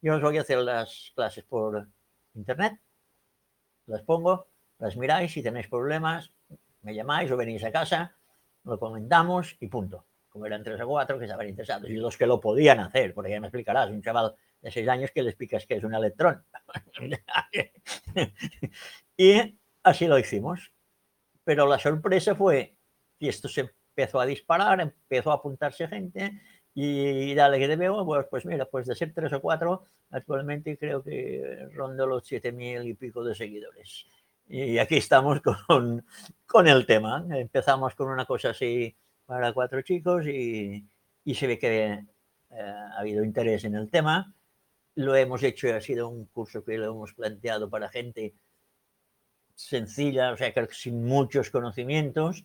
Yo 0.01 0.15
os 0.15 0.21
voy 0.21 0.37
a 0.37 0.41
hacer 0.41 0.59
las 0.59 1.11
clases 1.15 1.43
por 1.43 1.87
internet, 2.33 2.79
las 3.85 4.01
pongo, 4.01 4.47
las 4.79 4.97
miráis, 4.97 5.31
si 5.31 5.43
tenéis 5.43 5.67
problemas, 5.67 6.31
me 6.81 6.95
llamáis 6.95 7.29
o 7.31 7.37
venís 7.37 7.63
a 7.63 7.71
casa, 7.71 8.15
lo 8.63 8.79
comentamos 8.79 9.57
y 9.59 9.67
punto. 9.67 10.05
Como 10.29 10.45
eran 10.45 10.63
tres 10.63 10.79
o 10.79 10.87
cuatro 10.87 11.19
que 11.19 11.25
estaban 11.25 11.49
interesados 11.49 11.89
y 11.89 11.97
los 11.97 12.17
que 12.17 12.25
lo 12.25 12.39
podían 12.39 12.79
hacer, 12.79 13.13
porque 13.13 13.31
ya 13.31 13.41
me 13.41 13.47
explicarás, 13.47 13.89
un 13.89 14.01
chaval 14.01 14.33
de 14.61 14.71
seis 14.71 14.87
años 14.87 15.11
que 15.11 15.23
le 15.23 15.29
explicas 15.29 15.65
que 15.65 15.75
es 15.75 15.83
un 15.83 15.93
electrón. 15.93 16.45
y 19.17 19.59
así 19.83 20.07
lo 20.07 20.17
hicimos. 20.17 20.71
Pero 21.43 21.67
la 21.67 21.79
sorpresa 21.79 22.33
fue, 22.33 22.77
y 23.19 23.27
esto 23.27 23.49
se 23.49 23.71
empezó 23.95 24.19
a 24.19 24.25
disparar, 24.25 24.79
empezó 24.81 25.31
a 25.31 25.35
apuntarse 25.35 25.87
gente 25.87 26.41
y 26.73 27.33
dale 27.35 27.59
que 27.59 27.67
te 27.67 27.75
veo, 27.75 28.05
pues, 28.05 28.25
pues 28.29 28.45
mira, 28.45 28.65
pues 28.65 28.87
de 28.87 28.95
ser 28.95 29.13
tres 29.13 29.33
o 29.33 29.41
cuatro, 29.41 29.83
actualmente 30.09 30.77
creo 30.77 31.03
que 31.03 31.67
rondo 31.73 32.07
los 32.07 32.25
siete 32.25 32.51
mil 32.51 32.87
y 32.87 32.93
pico 32.93 33.23
de 33.23 33.35
seguidores. 33.35 34.05
Y 34.47 34.77
aquí 34.77 34.97
estamos 34.97 35.41
con, 35.67 36.05
con 36.45 36.67
el 36.67 36.85
tema. 36.85 37.25
Empezamos 37.31 37.95
con 37.95 38.09
una 38.09 38.25
cosa 38.25 38.51
así 38.51 38.95
para 39.25 39.53
cuatro 39.53 39.81
chicos 39.81 40.25
y, 40.27 40.85
y 41.23 41.35
se 41.35 41.47
ve 41.47 41.59
que 41.59 41.93
eh, 41.93 42.05
ha 42.49 42.99
habido 42.99 43.23
interés 43.23 43.63
en 43.65 43.75
el 43.75 43.89
tema. 43.89 44.33
Lo 44.95 45.15
hemos 45.15 45.43
hecho, 45.43 45.73
ha 45.73 45.81
sido 45.81 46.09
un 46.09 46.25
curso 46.25 46.63
que 46.63 46.77
lo 46.77 46.91
hemos 46.91 47.13
planteado 47.13 47.69
para 47.69 47.89
gente 47.89 48.35
sencilla, 49.55 50.31
o 50.31 50.37
sea, 50.37 50.53
sin 50.71 51.05
muchos 51.05 51.49
conocimientos, 51.49 52.43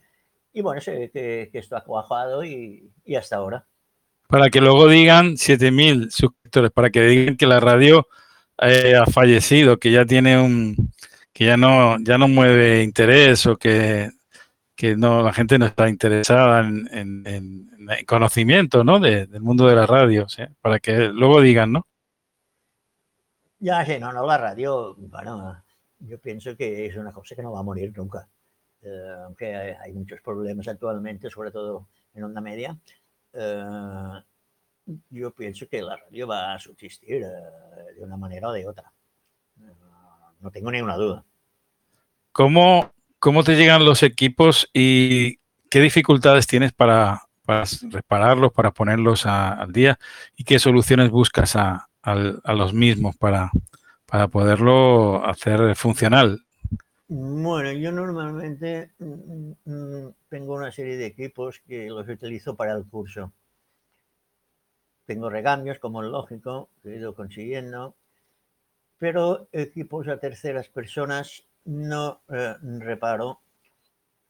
y 0.56 0.62
bueno, 0.62 0.80
se 0.80 0.90
ve 0.92 1.10
que, 1.10 1.58
esto 1.58 1.76
ha 1.76 1.84
cuajado 1.84 2.42
y, 2.42 2.90
hasta 3.14 3.36
ahora. 3.36 3.66
Para 4.26 4.48
que 4.48 4.62
luego 4.62 4.88
digan 4.88 5.32
7.000 5.32 6.08
suscriptores, 6.10 6.70
para 6.70 6.88
que 6.88 7.02
digan 7.02 7.36
que 7.36 7.46
la 7.46 7.60
radio 7.60 8.08
eh, 8.62 8.96
ha 8.96 9.04
fallecido, 9.04 9.78
que 9.78 9.92
ya 9.92 10.06
tiene 10.06 10.40
un, 10.40 10.92
que 11.34 11.44
ya 11.44 11.58
no, 11.58 11.98
ya 12.00 12.16
no 12.16 12.26
mueve 12.26 12.82
interés 12.82 13.44
o 13.44 13.58
que, 13.58 14.10
no, 14.96 15.22
la 15.22 15.34
gente 15.34 15.58
no 15.58 15.66
está 15.66 15.90
interesada 15.90 16.60
en, 16.60 17.70
conocimiento, 18.06 18.82
¿no? 18.82 18.98
del 18.98 19.42
mundo 19.42 19.66
de 19.66 19.76
la 19.76 19.84
radio, 19.84 20.26
para 20.62 20.78
que 20.78 21.08
luego 21.08 21.42
digan, 21.42 21.72
¿no? 21.72 21.86
Ya, 23.58 23.84
sí, 23.84 23.98
no, 23.98 24.10
no, 24.10 24.26
la 24.26 24.38
radio, 24.38 24.94
bueno, 24.96 25.62
yo 25.98 26.18
pienso 26.18 26.56
que 26.56 26.86
es 26.86 26.96
una 26.96 27.12
cosa 27.12 27.36
que 27.36 27.42
no 27.42 27.52
va 27.52 27.60
a 27.60 27.62
morir 27.62 27.92
nunca. 27.94 28.26
Eh, 28.82 29.14
aunque 29.24 29.54
hay, 29.54 29.92
muchos 29.92 30.20
problemas 30.20 30.68
actualmente, 30.68 31.30
sobre 31.30 31.50
todo 31.50 31.88
en 32.14 32.24
onda 32.24 32.40
media, 32.40 32.78
eh, 33.32 33.64
yo 35.10 35.32
pienso 35.32 35.66
que 35.68 35.82
la 35.82 35.96
radio 35.96 36.26
va 36.26 36.54
a 36.54 36.58
subsistir 36.58 37.22
eh, 37.22 37.94
de 37.96 38.04
una 38.04 38.16
manera 38.16 38.48
o 38.48 38.52
de 38.52 38.66
otra. 38.66 38.92
no 40.40 40.50
tengo 40.50 40.70
ninguna 40.70 40.96
duda. 40.96 41.24
¿Cómo, 42.32 42.92
¿Cómo 43.18 43.42
te 43.42 43.56
llegan 43.56 43.84
los 43.84 44.02
equipos 44.02 44.68
y 44.72 45.38
qué 45.70 45.80
dificultades 45.80 46.46
tienes 46.46 46.72
para, 46.72 47.22
para 47.44 47.64
repararlos, 47.90 48.52
para 48.52 48.70
ponerlos 48.70 49.26
al 49.26 49.72
día 49.72 49.98
y 50.36 50.44
qué 50.44 50.58
soluciones 50.58 51.10
buscas 51.10 51.56
a, 51.56 51.88
a 52.02 52.54
los 52.54 52.72
mismos 52.72 53.16
para, 53.16 53.50
para 54.06 54.28
poderlo 54.28 55.24
hacer 55.26 55.74
funcional 55.74 56.45
bueno, 57.08 57.72
yo 57.72 57.92
normalmente 57.92 58.90
mm, 58.98 59.52
mm, 59.64 60.14
tengo 60.28 60.54
una 60.54 60.72
serie 60.72 60.96
de 60.96 61.06
equipos 61.06 61.60
que 61.60 61.88
los 61.88 62.08
utilizo 62.08 62.56
para 62.56 62.72
el 62.72 62.84
curso. 62.86 63.32
Tengo 65.06 65.30
recambios, 65.30 65.78
como 65.78 66.02
es 66.02 66.10
lógico, 66.10 66.68
que 66.82 66.90
he 66.90 66.96
ido 66.96 67.14
consiguiendo, 67.14 67.94
pero 68.98 69.48
equipos 69.52 70.08
a 70.08 70.18
terceras 70.18 70.68
personas 70.68 71.44
no 71.64 72.22
eh, 72.28 72.56
reparo 72.78 73.40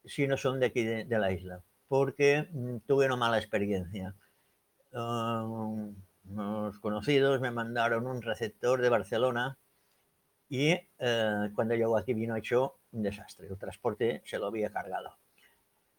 si 0.05 0.27
no 0.27 0.37
son 0.37 0.61
de 0.61 0.67
aquí 0.67 0.85
de, 0.85 1.19
la 1.19 1.33
isla, 1.33 1.63
porque 1.89 2.47
mm, 2.53 2.79
tuve 2.87 3.07
una 3.07 3.17
mala 3.17 3.39
experiencia. 3.39 4.15
Um, 4.93 5.95
unos 6.29 6.79
conocidos 6.81 7.41
me 7.41 7.51
mandaron 7.51 8.07
un 8.07 8.23
receptor 8.23 8.83
de 8.83 8.89
Barcelona 8.89 9.59
y 10.49 10.71
eh, 10.71 11.51
cuando 11.55 11.75
llegó 11.75 11.97
aquí 11.97 12.15
vino 12.15 12.37
hecho 12.37 12.79
un 12.93 13.03
desastre. 13.03 13.49
El 13.49 13.59
transporte 13.59 14.23
se 14.25 14.39
lo 14.39 14.47
había 14.47 14.71
cargado. 14.71 15.17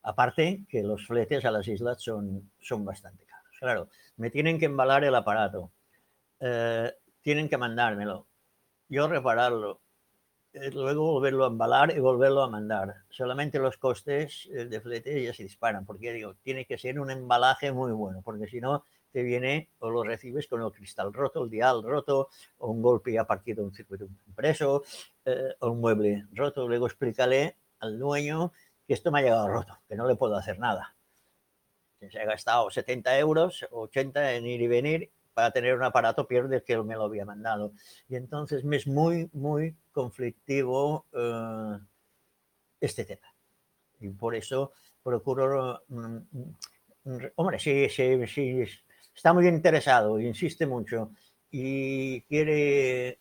Aparte 0.03 0.65
que 0.69 0.83
los 0.83 1.05
fletes 1.05 1.43
a 1.45 1.51
las 1.51 1.67
islas 1.67 2.01
son, 2.01 2.51
son 2.59 2.85
bastante 2.85 3.25
caros. 3.25 3.57
Claro, 3.59 3.89
me 4.15 4.29
tienen 4.29 4.59
que 4.59 4.65
embalar 4.65 5.03
el 5.03 5.15
aparato, 5.15 5.71
eh, 6.39 6.93
tienen 7.21 7.49
que 7.49 7.57
mandármelo, 7.57 8.27
yo 8.87 9.07
repararlo, 9.07 9.81
eh, 10.53 10.71
luego 10.71 11.11
volverlo 11.11 11.43
a 11.43 11.47
embalar 11.47 11.95
y 11.95 11.99
volverlo 11.99 12.43
a 12.43 12.49
mandar. 12.49 12.95
Solamente 13.09 13.59
los 13.59 13.77
costes 13.77 14.47
de 14.49 14.79
flete 14.79 15.23
ya 15.23 15.33
se 15.33 15.43
disparan, 15.43 15.85
porque 15.85 16.13
digo, 16.13 16.35
tiene 16.35 16.65
que 16.65 16.77
ser 16.77 16.99
un 16.99 17.11
embalaje 17.11 17.73
muy 17.73 17.91
bueno, 17.91 18.21
porque 18.23 18.47
si 18.47 18.61
no, 18.61 18.85
te 19.17 19.23
viene 19.23 19.71
o 19.79 19.89
lo 19.89 20.03
recibes 20.03 20.47
con 20.47 20.61
el 20.61 20.71
cristal 20.71 21.11
roto, 21.11 21.43
el 21.43 21.49
dial 21.49 21.81
roto, 21.81 22.29
o 22.59 22.69
un 22.69 22.83
golpe 22.83 23.17
a 23.17 23.25
partir 23.25 23.55
de 23.55 23.63
un 23.63 23.73
circuito 23.73 24.05
impreso, 24.27 24.83
eh, 25.25 25.55
o 25.57 25.71
un 25.71 25.81
mueble 25.81 26.27
roto. 26.33 26.67
Luego 26.67 26.85
explícale 26.85 27.55
al 27.79 27.97
dueño 27.97 28.53
que 28.85 28.93
esto 28.93 29.11
me 29.11 29.17
ha 29.17 29.23
llegado 29.23 29.47
roto, 29.47 29.79
que 29.89 29.95
no 29.95 30.07
le 30.07 30.15
puedo 30.15 30.35
hacer 30.35 30.59
nada. 30.59 30.95
Se 31.99 32.19
ha 32.19 32.25
gastado 32.25 32.69
70 32.69 33.17
euros, 33.17 33.65
80 33.71 34.33
en 34.33 34.45
ir 34.45 34.61
y 34.61 34.67
venir, 34.67 35.09
para 35.33 35.49
tener 35.49 35.73
un 35.73 35.83
aparato 35.83 36.27
pierde 36.27 36.61
que 36.61 36.77
me 36.83 36.93
lo 36.93 37.05
había 37.05 37.25
mandado. 37.25 37.71
Y 38.07 38.17
entonces 38.17 38.63
me 38.63 38.75
es 38.75 38.85
muy, 38.85 39.31
muy 39.33 39.75
conflictivo 39.93 41.07
eh, 41.11 41.79
este 42.81 43.03
tema. 43.03 43.33
Y 43.99 44.09
por 44.09 44.35
eso 44.35 44.73
procuro... 45.01 45.81
Mm, 45.87 46.17
mm, 47.01 47.25
hombre, 47.33 47.57
sí, 47.57 47.89
sí, 47.89 48.27
sí, 48.27 48.63
está 49.17 49.33
muy 49.33 49.47
interesado, 49.47 50.19
insiste 50.19 50.67
mucho 50.67 51.11
y 51.49 52.21
quiere, 52.21 53.17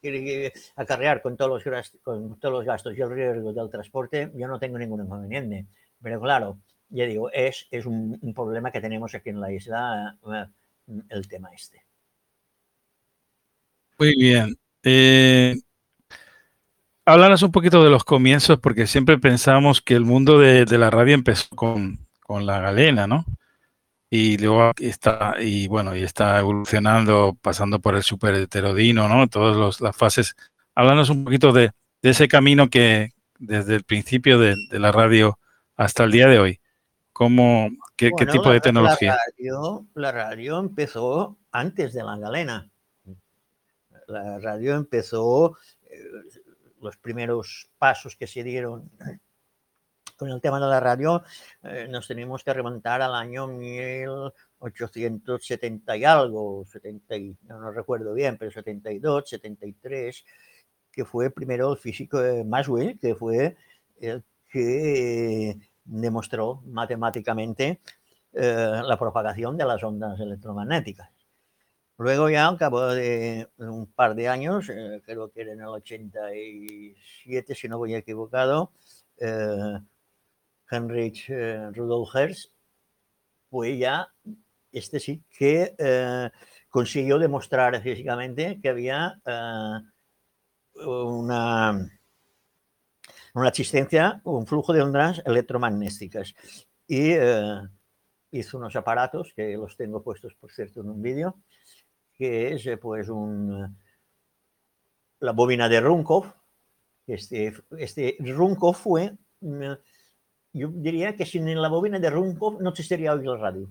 quiere 0.00 0.52
acarrear 0.74 1.22
con 1.22 1.36
todos, 1.36 1.64
los, 1.64 1.92
con 2.02 2.38
todos 2.40 2.52
los 2.52 2.64
gastos 2.64 2.98
y 2.98 3.00
el 3.00 3.10
riesgo 3.10 3.52
del 3.52 3.70
transporte, 3.70 4.32
yo 4.34 4.48
no 4.48 4.58
tengo 4.58 4.76
ningún 4.76 5.04
inconveniente. 5.04 5.66
Pero 6.02 6.20
claro, 6.20 6.58
ya 6.90 7.06
digo, 7.06 7.30
es, 7.30 7.68
es 7.70 7.86
un, 7.86 8.18
problema 8.34 8.72
que 8.72 8.80
tenemos 8.80 9.14
aquí 9.14 9.30
en 9.30 9.40
la 9.40 9.52
isla, 9.52 10.16
eh, 10.26 10.46
el 11.10 11.28
tema 11.28 11.50
este. 11.54 11.84
Muy 14.00 14.16
bien. 14.16 14.58
Eh, 14.82 15.54
un 17.06 17.52
poquito 17.52 17.84
de 17.84 17.90
los 17.90 18.02
comienzos, 18.02 18.58
porque 18.58 18.88
siempre 18.88 19.16
pensamos 19.18 19.80
que 19.80 19.94
el 19.94 20.04
mundo 20.04 20.40
de, 20.40 20.66
la 20.76 20.90
radio 20.90 21.14
empezó 21.14 21.54
con, 21.54 22.00
con 22.20 22.46
la 22.46 22.58
galena, 22.58 23.06
¿no? 23.06 23.24
Y 24.16 24.38
luego 24.38 24.70
está, 24.78 25.34
y 25.40 25.66
bueno, 25.66 25.96
y 25.96 26.04
está 26.04 26.38
evolucionando, 26.38 27.36
pasando 27.42 27.80
por 27.80 27.96
el 27.96 28.04
super 28.04 28.32
heterodino, 28.36 29.08
¿no? 29.08 29.26
Todas 29.26 29.80
las 29.80 29.96
fases. 29.96 30.36
Háblanos 30.76 31.10
un 31.10 31.24
poquito 31.24 31.52
de, 31.52 31.72
ese 32.00 32.28
camino 32.28 32.70
que 32.70 33.12
desde 33.40 33.74
el 33.74 33.82
principio 33.82 34.38
de, 34.38 34.54
la 34.70 34.92
radio 34.92 35.40
hasta 35.74 36.04
el 36.04 36.12
día 36.12 36.28
de 36.28 36.38
hoy, 36.38 36.60
¿cómo, 37.12 37.68
¿Qué, 37.96 38.12
tipo 38.12 38.50
de 38.50 38.60
tecnología? 38.60 39.18
La 39.94 40.12
radio, 40.12 40.60
empezó 40.60 41.36
antes 41.50 41.92
de 41.92 42.04
la 42.04 42.16
galena. 42.16 42.70
La 44.06 44.38
radio 44.38 44.76
empezó, 44.76 45.58
eh, 45.90 45.98
los 46.80 46.96
primeros 46.98 47.68
pasos 47.78 48.14
que 48.14 48.28
se 48.28 48.44
dieron 48.44 48.92
con 50.16 50.30
el 50.30 50.40
tema 50.40 50.58
de 50.60 50.66
la 50.66 50.80
radio, 50.80 51.22
eh, 51.62 51.86
nos 51.88 52.08
tenemos 52.08 52.42
que 52.44 52.52
remontar 52.52 53.00
al 53.02 53.14
año 53.14 53.46
1870 53.46 55.96
y 55.96 56.04
algo, 56.04 56.64
70 56.66 57.14
no, 57.42 57.70
recuerdo 57.72 58.14
bien, 58.14 58.36
pero 58.38 58.50
72, 58.50 59.28
73, 59.28 60.24
que 60.90 61.04
fue 61.04 61.30
primero 61.30 61.70
el 61.72 61.78
físico 61.78 62.18
de 62.20 62.44
Maxwell, 62.44 62.98
que 62.98 63.14
fue 63.14 63.56
el 64.00 64.24
que 64.48 65.56
demostró 65.84 66.62
matemáticamente 66.66 67.80
eh, 68.32 68.80
la 68.84 68.98
propagación 68.98 69.56
de 69.56 69.64
las 69.64 69.82
ondas 69.82 70.18
electromagnéticas. 70.20 71.10
Luego 71.98 72.28
ya 72.28 72.48
al 72.48 72.58
cabo 72.58 72.88
de 72.88 73.48
un 73.58 73.86
par 73.86 74.16
de 74.16 74.28
años, 74.28 74.68
eh, 74.68 75.00
creo 75.04 75.30
que 75.30 75.42
era 75.42 75.52
en 75.52 75.60
el 75.60 75.68
87, 75.68 77.54
si 77.54 77.68
no 77.68 77.78
voy 77.78 77.94
equivocado, 77.94 78.72
eh, 79.18 79.78
Heinrich 80.70 81.28
eh, 81.28 81.70
Rudolf 81.72 82.14
Hertz, 82.14 82.52
pues 83.48 83.78
ya 83.78 84.08
este 84.72 84.98
sí 84.98 85.22
que 85.30 85.74
consiguió 86.68 87.18
demostrar 87.18 87.80
físicamente 87.80 88.58
que 88.60 88.68
había 88.68 89.20
una 90.74 91.88
una 93.34 93.48
existencia, 93.48 94.20
un 94.24 94.46
flujo 94.46 94.72
de 94.72 94.82
ondas 94.82 95.20
electromagnéticas. 95.26 96.34
Y 96.86 97.12
eh, 97.12 97.60
hizo 98.30 98.58
unos 98.58 98.76
aparatos 98.76 99.32
que 99.34 99.56
los 99.56 99.76
tengo 99.76 100.02
puestos, 100.02 100.34
por 100.34 100.52
cierto, 100.52 100.80
en 100.80 100.90
un 100.90 101.02
vídeo, 101.02 101.40
que 102.14 102.54
es 102.54 102.66
eh, 102.66 102.76
pues 102.76 103.08
la 105.18 105.32
bobina 105.32 105.68
de 105.68 105.80
Runkov. 105.80 106.32
Este, 107.06 107.52
este 107.76 108.16
Runkov 108.20 108.76
fue, 108.76 109.16
mm, 109.40 109.72
yo 110.54 110.68
diría 110.68 111.16
que 111.16 111.26
sin 111.26 111.52
la 111.60 111.68
bobina 111.68 111.98
de 111.98 112.08
Runkov 112.08 112.62
no 112.62 112.70
existiría 112.70 113.12
hoy 113.12 113.24
la 113.24 113.36
radio, 113.36 113.68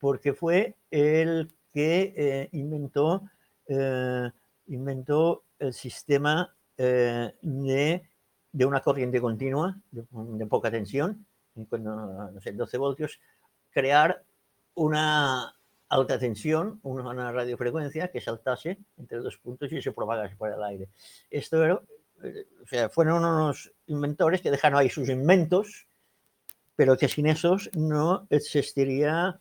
porque 0.00 0.34
fue 0.34 0.74
el 0.90 1.52
que 1.72 2.12
eh, 2.16 2.48
inventó, 2.52 3.22
inventó 4.66 5.44
el 5.58 5.72
sistema 5.72 6.52
de 6.76 8.02
de 8.52 8.66
una 8.66 8.80
corriente 8.80 9.20
continua 9.20 9.76
de, 9.90 10.46
poca 10.46 10.70
tensión, 10.70 11.26
no 11.54 12.40
sé, 12.40 12.52
12 12.52 12.78
voltios, 12.78 13.18
crear 13.70 14.22
una 14.74 15.54
alta 15.88 16.18
tensión, 16.18 16.78
una 16.82 17.32
radiofrecuencia 17.32 18.08
que 18.08 18.20
saltase 18.20 18.78
entre 18.98 19.18
dos 19.18 19.38
puntos 19.38 19.72
y 19.72 19.80
se 19.80 19.92
propagase 19.92 20.36
por 20.36 20.50
el 20.52 20.62
aire. 20.62 20.88
Esto 21.30 21.64
era, 21.64 21.74
eh, 21.74 22.01
o 22.62 22.66
sea, 22.66 22.88
fueron 22.88 23.24
unos 23.24 23.72
inventores 23.86 24.40
que 24.40 24.50
dejaron 24.50 24.78
ahí 24.78 24.88
sus 24.88 25.08
inventos, 25.08 25.86
pero 26.76 26.96
que 26.96 27.08
sin 27.08 27.26
esos 27.26 27.70
no 27.74 28.26
existiría 28.30 29.40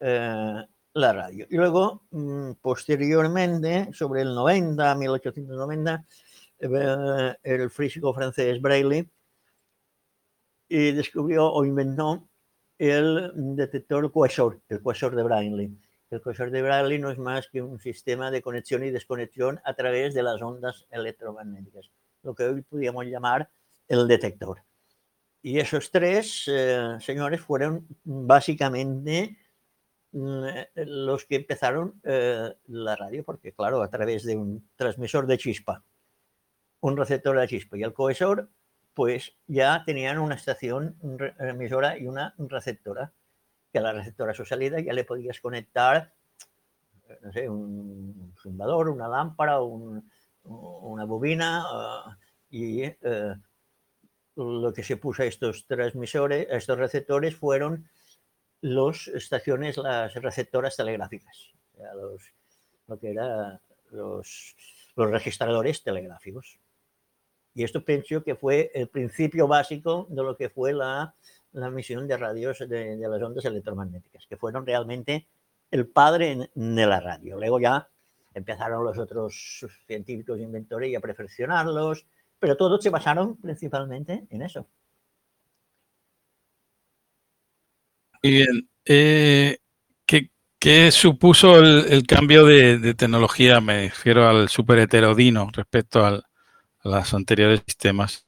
eh, 0.00 0.66
la 0.94 1.12
radio. 1.12 1.46
Y 1.50 1.56
luego, 1.56 2.02
mm, 2.10 2.52
posteriormente, 2.60 3.90
sobre 3.92 4.22
el 4.22 4.34
90, 4.34 4.94
1890, 4.94 6.04
eh, 6.58 7.34
el 7.42 7.70
físico 7.70 8.14
francés 8.14 8.60
Braille 8.60 9.08
descubrió 10.68 11.52
o 11.52 11.64
inventó 11.64 12.28
el 12.78 13.32
detector 13.56 14.10
Quasar, 14.12 14.58
el 14.68 14.80
Quasar 14.80 15.14
de 15.14 15.22
Braille. 15.22 15.70
El 16.10 16.20
Quasar 16.20 16.50
de 16.50 16.62
Braille 16.62 16.98
no 16.98 17.10
es 17.10 17.18
más 17.18 17.48
que 17.48 17.62
un 17.62 17.80
sistema 17.80 18.30
de 18.30 18.42
conexión 18.42 18.84
y 18.84 18.90
desconexión 18.90 19.60
a 19.64 19.74
través 19.74 20.14
de 20.14 20.22
las 20.22 20.40
ondas 20.42 20.86
electromagnéticas, 20.90 21.90
lo 22.26 22.34
que 22.34 22.44
hoy 22.44 22.62
podríamos 22.62 23.06
llamar 23.06 23.48
el 23.88 24.06
detector. 24.06 24.62
Y 25.42 25.58
esos 25.58 25.90
tres 25.90 26.44
eh, 26.48 26.96
señores 27.00 27.40
fueron 27.40 27.86
básicamente 28.04 29.38
mm, 30.12 30.44
los 30.74 31.24
que 31.24 31.36
empezaron 31.36 32.00
eh, 32.02 32.52
la 32.66 32.96
radio, 32.96 33.24
porque 33.24 33.52
claro, 33.52 33.82
a 33.82 33.88
través 33.88 34.24
de 34.24 34.36
un 34.36 34.68
transmisor 34.76 35.26
de 35.26 35.38
chispa 35.38 35.82
un 36.80 36.96
receptor 36.96 37.38
de 37.38 37.48
chispa 37.48 37.76
y 37.76 37.82
el 37.82 37.92
cohesor, 37.92 38.48
pues 38.94 39.34
ya 39.46 39.82
tenían 39.84 40.18
una 40.18 40.36
estación 40.36 40.96
emisora 41.38 41.98
y 41.98 42.06
una 42.06 42.34
receptora, 42.38 43.12
que 43.72 43.78
a 43.78 43.82
la 43.82 43.92
receptora 43.92 44.32
a 44.32 44.34
su 44.34 44.44
salida 44.44 44.80
ya 44.80 44.92
le 44.92 45.04
podías 45.04 45.40
conectar, 45.40 46.12
no 47.22 47.32
sé, 47.32 47.48
un 47.48 48.32
fundador, 48.36 48.88
una 48.88 49.08
lámpara, 49.08 49.60
una 50.46 51.04
bobina, 51.04 51.64
ah, 51.66 52.18
y 52.50 52.82
eh, 52.82 53.34
lo 54.36 54.72
que 54.72 54.82
se 54.82 54.96
puso 54.96 55.22
a 55.22 55.26
estos 55.26 55.66
transmisores, 55.66 56.50
a 56.50 56.56
estos 56.56 56.78
receptores 56.78 57.36
fueron 57.36 57.88
las 58.60 59.08
estaciones, 59.08 59.76
las 59.76 60.14
receptoras 60.14 60.76
telegráficas, 60.76 61.50
lo 62.86 62.98
que 62.98 63.10
eran 63.10 63.60
los, 63.90 64.56
los 64.96 65.10
registradores 65.10 65.82
telegráficos. 65.82 66.58
Y 67.54 67.64
esto 67.64 67.84
pienso 67.84 68.22
que 68.22 68.34
fue 68.34 68.70
el 68.74 68.88
principio 68.88 69.48
básico 69.48 70.06
de 70.10 70.22
lo 70.22 70.36
que 70.36 70.50
fue 70.50 70.74
la, 70.74 71.14
la 71.52 71.70
misión 71.70 72.06
de 72.06 72.16
radios 72.16 72.58
de, 72.58 72.96
las 72.96 73.22
ondas 73.22 73.44
electromagnéticas, 73.44 74.26
que 74.26 74.36
fueron 74.36 74.66
realmente 74.66 75.26
el 75.70 75.88
padre 75.88 76.50
de 76.54 76.86
la 76.86 77.00
radio. 77.00 77.38
Luego 77.38 77.58
ya 77.58 77.88
empezaron 78.36 78.84
los 78.84 78.98
otros 78.98 79.66
científicos 79.86 80.38
inventores 80.38 80.94
a 80.94 81.00
perfeccionarlos, 81.00 82.06
pero 82.38 82.56
todos 82.56 82.82
se 82.82 82.90
basaron 82.90 83.36
principalmente 83.36 84.26
en 84.28 84.42
eso. 84.42 84.68
Muy 88.22 88.32
bien. 88.32 88.68
Eh, 88.84 89.56
¿qué, 90.06 90.90
supuso 90.90 91.60
el, 91.60 92.06
cambio 92.06 92.44
de, 92.44 92.78
de, 92.78 92.94
tecnología? 92.94 93.60
Me 93.60 93.88
refiero 93.88 94.28
al 94.28 94.48
super 94.48 94.80
heterodino 94.80 95.48
respecto 95.52 96.04
al, 96.04 96.24
los 96.84 97.14
anteriores 97.14 97.62
sistemas? 97.66 98.25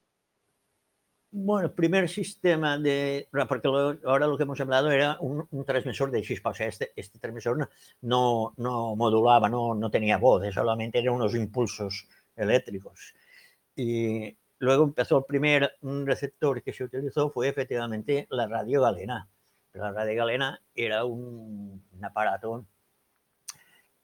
Bueno, 1.30 1.66
el 1.68 1.74
primer 1.74 2.08
sistema 2.08 2.78
de, 2.78 3.28
porque 3.48 3.68
ahora 3.68 4.26
lo 4.26 4.36
que 4.38 4.44
hemos 4.44 4.60
hablado 4.60 4.90
era 4.90 5.18
un, 5.20 5.46
transmisor 5.66 6.10
de 6.10 6.22
chispa, 6.22 6.50
o 6.50 6.54
sea, 6.54 6.68
este, 6.68 6.92
este 6.96 7.18
transmisor 7.18 7.68
no, 8.00 8.54
no, 8.56 8.96
modulaba, 8.96 9.48
no, 9.48 9.74
no 9.74 9.90
tenía 9.90 10.16
voz, 10.16 10.42
solamente 10.54 10.98
eran 10.98 11.14
unos 11.14 11.34
impulsos 11.34 12.08
eléctricos. 12.34 13.14
Y 13.76 14.36
luego 14.58 14.84
empezó 14.84 15.18
el 15.18 15.24
primer 15.24 15.74
receptor 15.82 16.62
que 16.62 16.72
se 16.72 16.84
utilizó 16.84 17.30
fue 17.30 17.48
efectivamente 17.48 18.26
la 18.30 18.46
radio 18.46 18.80
galena. 18.80 19.28
La 19.74 19.92
radio 19.92 20.16
galena 20.16 20.62
era 20.74 21.04
un, 21.04 21.84
un 21.92 22.04
aparato 22.04 22.64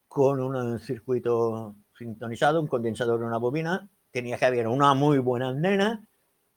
con 0.08 0.40
un 0.40 0.78
circuito 0.78 1.74
sintonizado, 1.96 2.60
un 2.60 2.68
condensador 2.68 3.22
una 3.22 3.38
bobina 3.38 3.88
tenía 4.14 4.38
que 4.38 4.44
haber 4.46 4.68
una 4.68 4.94
muy 4.94 5.18
buena 5.18 5.48
antena 5.48 6.06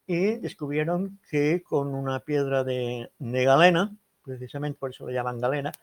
y 0.07 0.37
descubrieron 0.37 1.19
que 1.29 1.61
con 1.61 1.93
una 1.93 2.21
piedra 2.21 2.63
de, 2.63 3.11
galena, 3.19 3.93
precisamente 4.23 4.79
por 4.79 4.91
eso 4.91 5.05
lo 5.05 5.11
llaman 5.11 5.41
galena, 5.41 5.73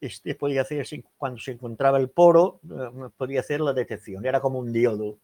este 0.00 0.34
podía 0.34 0.62
hacer, 0.62 0.86
cuando 1.18 1.38
se 1.38 1.52
encontraba 1.52 1.98
el 1.98 2.08
poro, 2.08 2.60
eh, 2.64 3.10
podía 3.16 3.40
hacer 3.40 3.60
la 3.60 3.74
detección, 3.74 4.24
era 4.24 4.40
como 4.40 4.58
un 4.58 4.72
diodo. 4.72 5.18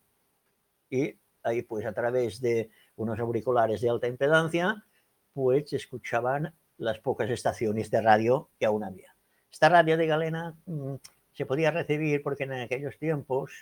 Y 0.91 1.17
ahí 1.43 1.63
pues 1.63 1.87
a 1.87 1.93
través 1.93 2.41
de 2.41 2.71
unos 2.97 3.19
auriculares 3.19 3.81
de 3.81 3.89
alta 3.89 4.07
impedancia, 4.07 4.85
pues 5.33 5.73
escuchaban 5.73 6.55
las 6.77 6.99
pocas 6.99 7.31
estaciones 7.31 7.91
de 7.91 8.03
radio 8.03 8.51
que 8.59 8.67
aún 8.67 8.85
había. 8.85 9.17
Esta 9.51 9.71
radio 9.71 9.97
de 9.97 10.07
galena 10.07 10.55
mm, 10.67 10.97
se 11.33 11.47
podía 11.47 11.71
recibir 11.71 12.23
porque 12.23 12.45
en 12.45 12.53
aquellos 12.53 12.99
tiempos 12.99 13.53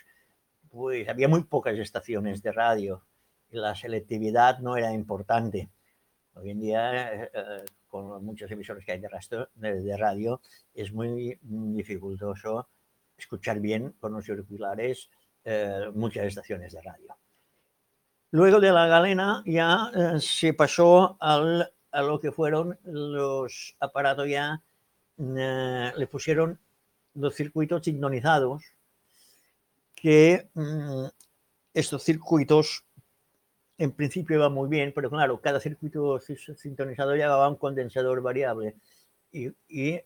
pues 0.69 1.07
había 1.07 1.29
muy 1.29 1.43
pocas 1.43 1.77
estaciones 1.79 2.43
de 2.43 2.51
radio 2.51 3.01
la 3.51 3.75
selectividad 3.75 4.59
no 4.59 4.77
era 4.77 4.93
importante. 4.93 5.69
Hoy 6.33 6.51
en 6.51 6.59
día, 6.59 7.13
eh, 7.13 7.31
eh, 7.33 7.65
con 7.87 8.23
muchos 8.23 8.51
emisores 8.51 8.85
que 8.85 8.91
hay 8.91 8.99
de, 8.99 9.97
radio, 9.97 10.41
es 10.73 10.91
muy 10.93 11.39
dificultoso 11.41 12.69
escuchar 13.17 13.59
bien 13.59 13.93
con 13.99 14.13
los 14.13 14.29
auriculares 14.29 15.09
eh, 15.43 15.89
muchas 15.93 16.25
estaciones 16.25 16.73
de 16.73 16.81
radio. 16.81 17.15
Luego 18.31 18.59
de 18.59 18.71
la 18.71 18.87
galena 18.87 19.41
ya 19.45 19.89
se 20.19 20.53
pasó 20.53 21.17
al, 21.19 21.71
a 21.91 22.01
lo 22.01 22.19
que 22.19 22.31
fueron 22.31 22.77
los 22.83 23.75
aparatos 23.79 24.27
ya, 24.29 24.61
le 25.17 26.07
pusieron 26.07 26.59
los 27.15 27.33
circuitos 27.33 27.83
sintonizados 27.85 28.63
que 29.95 30.49
mm, 30.53 31.05
estos 31.73 32.03
circuitos 32.03 32.86
en 33.77 33.91
principio 33.91 34.37
iba 34.37 34.49
muy 34.49 34.69
bien, 34.69 34.91
pero 34.93 35.09
claro, 35.09 35.39
cada 35.39 35.59
circuito 35.59 36.19
sintonizado 36.19 37.15
llevaba 37.15 37.47
un 37.47 37.57
condensador 37.57 38.21
variable. 38.21 38.75
Y, 39.31 40.01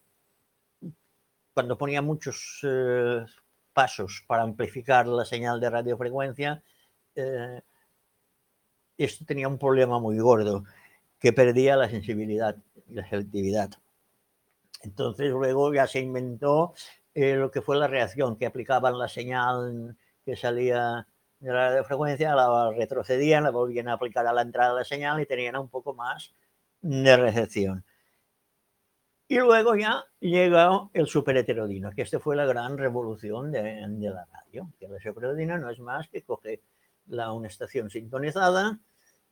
cuando 1.54 1.78
ponía 1.78 2.02
muchos 2.02 2.60
eh, 2.64 3.26
pasos 3.74 4.24
para 4.28 4.44
amplificar 4.44 5.08
la 5.08 5.26
señal 5.26 5.60
de 5.60 5.70
radiofrecuencia, 5.70 6.64
eh, 7.16 7.62
esto 8.98 9.26
tenía 9.26 9.48
un 9.48 9.58
problema 9.58 10.00
muy 10.00 10.18
gordo, 10.20 10.64
que 11.20 11.34
perdía 11.34 11.76
la 11.76 11.90
sensibilidad 11.90 12.56
y 12.88 12.94
la 12.94 13.08
selectividad. 13.10 13.72
Entonces 14.82 15.30
luego 15.30 15.74
ya 15.74 15.88
se 15.88 16.00
inventó 16.00 16.74
eh, 17.14 17.36
lo 17.36 17.52
que 17.52 17.62
fue 17.62 17.78
la 17.78 17.88
reacción, 17.88 18.38
que 18.38 18.46
aplicaban 18.46 18.98
la 18.98 19.08
señal 19.08 19.98
que 20.26 20.36
salía 20.36 21.08
de 21.42 21.52
la 21.52 21.70
radiofrecuencia, 21.70 22.36
la 22.36 22.72
retrocedían, 22.72 23.44
la 23.44 23.50
volvían 23.50 23.90
a 23.90 23.94
aplicar 23.94 24.26
a 24.28 24.34
la 24.34 24.44
entrada 24.44 24.74
de 24.74 24.80
la 24.80 24.86
señal 24.86 25.20
y 25.20 25.26
tenían 25.26 25.58
un 25.58 25.70
poco 25.70 25.94
más 25.94 26.34
de 26.82 27.18
recepción. 27.18 27.84
Y 29.28 29.38
luego 29.38 29.76
ya 29.76 30.04
llega 30.20 30.90
el 30.94 31.08
superheterodino, 31.08 31.92
que 31.92 32.04
esta 32.04 32.20
fue 32.20 32.36
la 32.36 32.46
gran 32.46 32.78
revolución 32.78 33.52
de, 33.52 33.86
de 33.88 34.10
la 34.10 34.26
radio, 34.26 34.72
que 34.80 34.86
el 34.86 35.02
superheterodino 35.02 35.58
no 35.58 35.70
es 35.70 35.80
más 35.80 36.08
que 36.10 36.22
coge 36.22 36.62
la, 37.08 37.32
una 37.32 37.48
estación 37.48 37.90
sintonizada, 37.90 38.80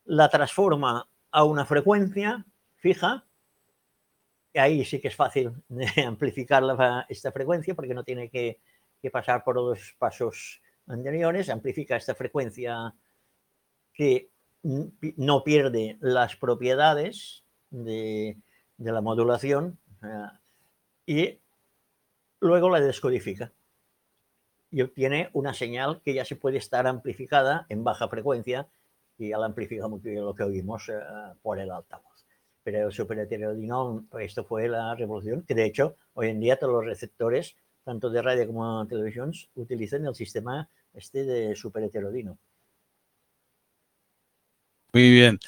la 0.05 0.29
transforma 0.29 1.07
a 1.31 1.43
una 1.43 1.65
frecuencia 1.65 2.45
fija, 2.77 3.25
y 4.51 4.59
ahí 4.59 4.83
sí 4.83 4.99
que 4.99 5.09
es 5.09 5.15
fácil 5.15 5.51
amplificar 6.07 6.63
esta 7.07 7.31
frecuencia 7.31 7.75
porque 7.75 7.93
no 7.93 8.03
tiene 8.03 8.29
que, 8.29 8.61
que 8.99 9.11
pasar 9.11 9.43
por 9.43 9.55
los 9.55 9.95
pasos 9.99 10.61
anteriores, 10.89 11.49
amplifica 11.49 11.95
esta 11.95 12.15
frecuencia 12.15 12.93
que 13.93 14.29
no 14.61 15.43
pierde 15.43 15.97
las 16.01 16.35
propiedades 16.35 17.45
de, 17.69 18.37
de 18.77 18.91
la 18.91 19.01
modulación 19.01 19.77
y 21.05 21.39
luego 22.41 22.69
la 22.69 22.81
descodifica 22.81 23.51
y 24.71 24.81
obtiene 24.81 25.29
una 25.33 25.53
señal 25.53 26.01
que 26.03 26.13
ya 26.13 26.25
se 26.25 26.35
puede 26.35 26.57
estar 26.57 26.87
amplificada 26.87 27.65
en 27.69 27.83
baja 27.83 28.07
frecuencia 28.07 28.67
y 29.17 29.29
ya 29.29 29.37
la 29.37 29.47
amplifica 29.47 29.87
mucho 29.87 30.09
lo 30.09 30.33
que 30.33 30.43
oímos 30.43 30.89
eh, 30.89 30.93
por 31.41 31.59
el 31.59 31.71
altavoz. 31.71 32.25
Pero 32.63 32.87
el 32.87 32.93
superheterodinón, 32.93 34.07
esto 34.19 34.43
fue 34.43 34.67
la 34.67 34.95
revolución, 34.95 35.43
que 35.43 35.55
de 35.55 35.65
hecho 35.65 35.95
hoy 36.13 36.29
en 36.29 36.39
día 36.39 36.57
todos 36.57 36.73
los 36.73 36.85
receptores, 36.85 37.55
tanto 37.83 38.09
de 38.09 38.21
radio 38.21 38.47
como 38.47 38.83
de 38.83 38.89
televisión, 38.89 39.33
utilizan 39.55 40.05
el 40.05 40.15
sistema 40.15 40.69
este 40.93 41.23
de 41.23 41.55
superheterodino. 41.55 42.37
Muy 44.93 45.11
bien. 45.11 45.39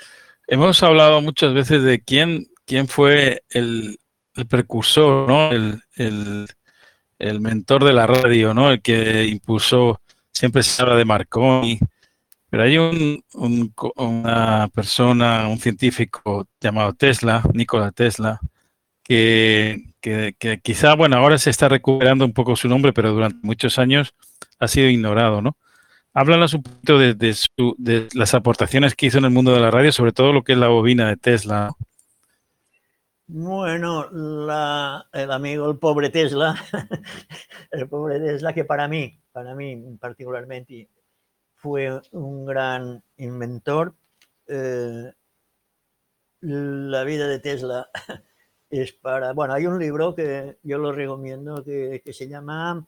Hemos 0.48 0.84
hablado 0.84 1.22
muchas 1.22 1.54
veces 1.54 1.84
de 1.84 2.02
quién, 2.02 2.48
quién 2.66 2.88
fue 2.88 3.44
el, 3.50 4.00
el 4.36 4.48
precursor, 4.48 5.28
¿no? 5.28 5.52
El, 5.52 5.82
el, 5.96 6.48
el, 7.20 7.42
mentor 7.42 7.84
de 7.84 7.94
la 7.94 8.06
radio, 8.06 8.54
¿no? 8.54 8.72
El 8.72 8.82
que 8.82 9.26
impulsó, 9.26 10.02
siempre 10.32 10.64
se 10.64 10.82
habla 10.82 10.96
de 10.96 11.06
Marconi, 11.06 11.80
pero 12.50 12.64
hay 12.64 12.78
un, 12.78 13.24
un, 13.34 13.74
una 13.96 14.70
persona, 14.74 15.48
un 15.48 15.58
científico 15.58 16.48
llamado 16.60 16.94
Tesla, 16.94 17.44
Nikola 17.54 17.92
Tesla, 17.92 18.40
que, 19.04 19.91
que, 20.02 20.60
quizá, 20.62 20.96
bueno, 20.96 21.18
ahora 21.18 21.38
se 21.38 21.50
está 21.50 21.70
recuperando 21.70 22.26
un 22.26 22.34
poco 22.34 22.56
su 22.56 22.68
nombre, 22.68 22.92
pero 22.92 23.14
durante 23.14 23.40
muchos 23.44 23.80
años 23.80 24.14
ha 24.60 24.68
sido 24.68 24.90
ignorado, 24.90 25.42
¿no? 25.42 25.56
Háblanos 26.14 26.54
un 26.54 26.64
poquito 26.64 27.00
de, 27.00 28.10
las 28.14 28.34
aportaciones 28.34 28.96
que 28.96 29.06
hizo 29.06 29.20
en 29.20 29.26
el 29.26 29.32
mundo 29.32 29.54
de 29.54 29.62
la 29.62 29.72
radio, 29.72 29.92
sobre 29.92 30.12
todo 30.12 30.34
lo 30.34 30.44
que 30.44 30.54
es 30.54 30.58
la 30.58 30.68
bobina 30.68 31.08
de 31.08 31.16
Tesla. 31.16 31.70
¿no? 31.70 31.78
Bueno, 33.34 34.10
el 35.14 35.32
amigo, 35.32 35.72
el 35.72 35.78
pobre 35.78 36.10
Tesla, 36.10 36.54
el 37.72 37.88
pobre 37.88 38.20
Tesla 38.20 38.52
que 38.52 38.66
para 38.66 38.90
mí, 38.90 39.18
para 39.32 39.56
mí 39.56 39.98
particularmente, 40.02 40.90
fue 41.56 42.02
un 42.12 42.46
gran 42.46 43.02
inventor. 43.16 43.94
Eh, 44.48 45.14
la 46.42 47.04
vida 47.04 47.28
de 47.28 47.40
Tesla 47.40 47.90
es 48.72 48.94
para, 48.94 49.34
bueno, 49.34 49.54
hay 49.54 49.68
un 49.68 49.78
libro 49.78 50.16
que 50.16 50.58
yo 50.64 50.78
lo 50.78 50.94
recomiendo 50.94 51.64
que, 51.64 52.02
que 52.04 52.14
se 52.14 52.28
llama 52.28 52.88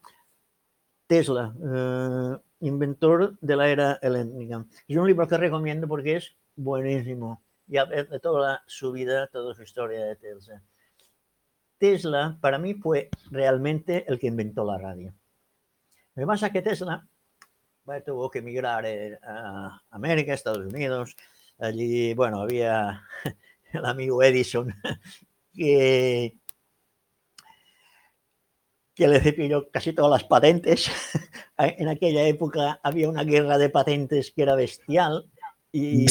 Tesla, 1.05 1.53
eh, 1.61 2.37
inventor 2.61 3.37
de 3.41 3.55
la 3.55 3.69
era 3.69 3.99
helénica. 4.01 4.65
Es 4.87 4.95
un 4.95 5.05
libro 5.05 5.27
que 5.27 5.37
recomiendo 5.37 5.87
porque 5.87 6.15
es 6.15 6.35
buenísimo 6.55 7.43
y 7.67 7.77
a 7.77 7.85
ver 7.85 8.07
de 8.07 8.19
toda 8.19 8.63
su 8.65 8.91
vida, 8.93 9.27
toda 9.27 9.53
su 9.53 9.63
historia 9.63 10.05
de 10.05 10.15
Tesla. 10.15 10.61
Tesla 11.77 12.37
para 12.39 12.57
mí 12.57 12.75
fue 12.75 13.09
realmente 13.29 14.05
el 14.07 14.17
que 14.17 14.27
inventó 14.27 14.63
la 14.63 14.77
radio. 14.77 15.13
Lo 16.15 16.21
que 16.21 16.27
pasa 16.27 16.47
es 16.47 16.53
que 16.53 16.61
Tesla 16.61 17.05
bueno, 17.83 18.03
tuvo 18.05 18.29
que 18.31 18.39
emigrar 18.39 18.85
eh, 18.85 19.19
a 19.21 19.81
América, 19.91 20.33
Estados 20.33 20.65
Unidos. 20.65 21.17
Allí, 21.59 22.13
bueno, 22.13 22.41
había 22.41 23.03
el 23.73 23.85
amigo 23.85 24.23
Edison 24.23 24.73
que, 25.53 26.35
que 28.95 29.07
le 29.07 29.19
cepilló 29.21 29.69
casi 29.71 29.93
todas 29.93 30.11
las 30.11 30.23
patentes. 30.27 30.89
En 31.55 31.87
aquella 31.87 32.27
época 32.27 32.79
había 32.83 33.07
una 33.07 33.23
guerra 33.23 33.59
de 33.59 33.69
patentes 33.69 34.33
que 34.35 34.41
era 34.41 34.55
bestial. 34.55 35.29
Y... 35.71 36.07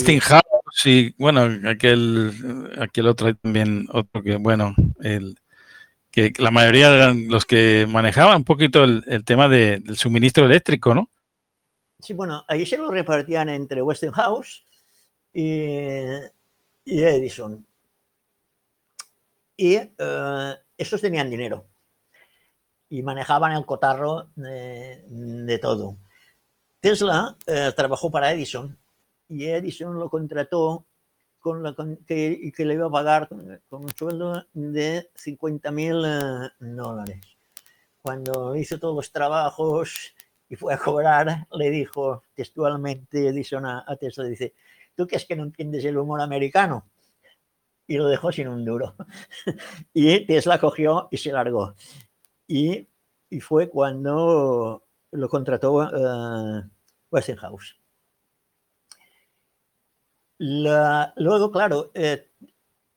Sí, 0.73 1.15
bueno, 1.19 1.69
aquel, 1.69 2.33
aquel 2.79 3.09
otro 3.09 3.35
también, 3.35 3.87
otro 3.93 4.23
que, 4.23 4.37
bueno, 4.37 4.75
el, 5.01 5.37
que 6.11 6.33
la 6.39 6.51
mayoría 6.51 6.95
eran 6.95 7.29
los 7.29 7.45
que 7.45 7.87
manejaban 7.89 8.39
un 8.39 8.45
poquito 8.45 8.85
el, 8.85 9.05
el 9.07 9.25
tema 9.25 9.49
de, 9.49 9.81
del 9.81 9.97
suministro 9.97 10.47
eléctrico, 10.47 10.95
¿no? 10.95 11.11
Sí, 11.99 12.15
bueno, 12.15 12.45
ahí 12.49 12.67
se 12.67 12.79
lo 12.79 12.91
repartían 12.91 13.49
entre 13.49 13.83
Westinghouse 13.83 14.65
y, 15.33 15.61
y 16.85 17.03
Edison. 17.03 17.67
Y 19.63 19.77
uh, 19.79 20.57
esos 20.77 21.01
tenían 21.01 21.31
dinero 21.31 21.69
y 22.89 23.01
manejaban 23.05 23.53
el 23.53 23.65
cotarro 23.65 24.29
de, 24.35 25.59
todo. 25.63 25.99
Tesla 26.81 27.37
uh, 27.47 27.71
trabajó 27.71 28.11
para 28.11 28.33
Edison 28.33 28.77
y 29.29 29.45
Edison 29.47 30.01
lo 30.01 30.11
contrató 30.11 30.85
con 31.39 31.63
la 31.63 31.75
con, 31.75 31.99
que, 31.99 32.51
que, 32.53 32.65
le 32.65 32.75
iba 32.75 32.89
a 32.89 32.91
pagar 32.91 33.29
con, 33.29 33.85
un 33.85 33.95
sueldo 33.95 34.45
de 34.53 35.09
50 35.15 35.71
mil 35.71 35.95
uh, 35.95 36.49
dólares. 36.59 37.25
Cuando 38.03 38.57
hizo 38.57 38.81
todos 38.81 38.97
los 38.97 39.13
trabajos 39.13 40.13
y 40.49 40.57
fue 40.57 40.75
a 40.75 40.79
cobrar, 40.79 41.47
le 41.53 41.71
dijo 41.71 42.25
textualmente 42.35 43.29
Edison 43.29 43.65
a, 43.65 43.85
a 43.87 43.95
Tesla, 43.95 44.25
dice, 44.25 44.55
¿tú 44.97 45.07
qué 45.07 45.15
es 45.15 45.25
que 45.25 45.37
no 45.37 45.45
entiendes 45.45 45.85
el 45.85 45.99
humor 45.99 46.21
americano? 46.21 46.85
Y 47.93 47.99
lo 47.99 48.09
dejó 48.09 48.33
sin 48.33 48.49
un 48.49 48.65
duro. 48.65 48.95
y 49.93 50.25
Tesla 50.25 50.59
cogió 50.59 51.09
y 51.11 51.19
se 51.19 51.31
largó. 51.31 51.75
Y, 52.49 52.89
y 53.29 53.41
fue 53.41 53.69
cuando 53.69 54.83
lo 55.11 55.29
contrató 55.29 55.75
uh, 55.75 56.63
Westinghouse. 57.11 57.77
La, 60.39 61.13
luego, 61.17 61.53
claro, 61.53 61.91
eh, 61.93 62.31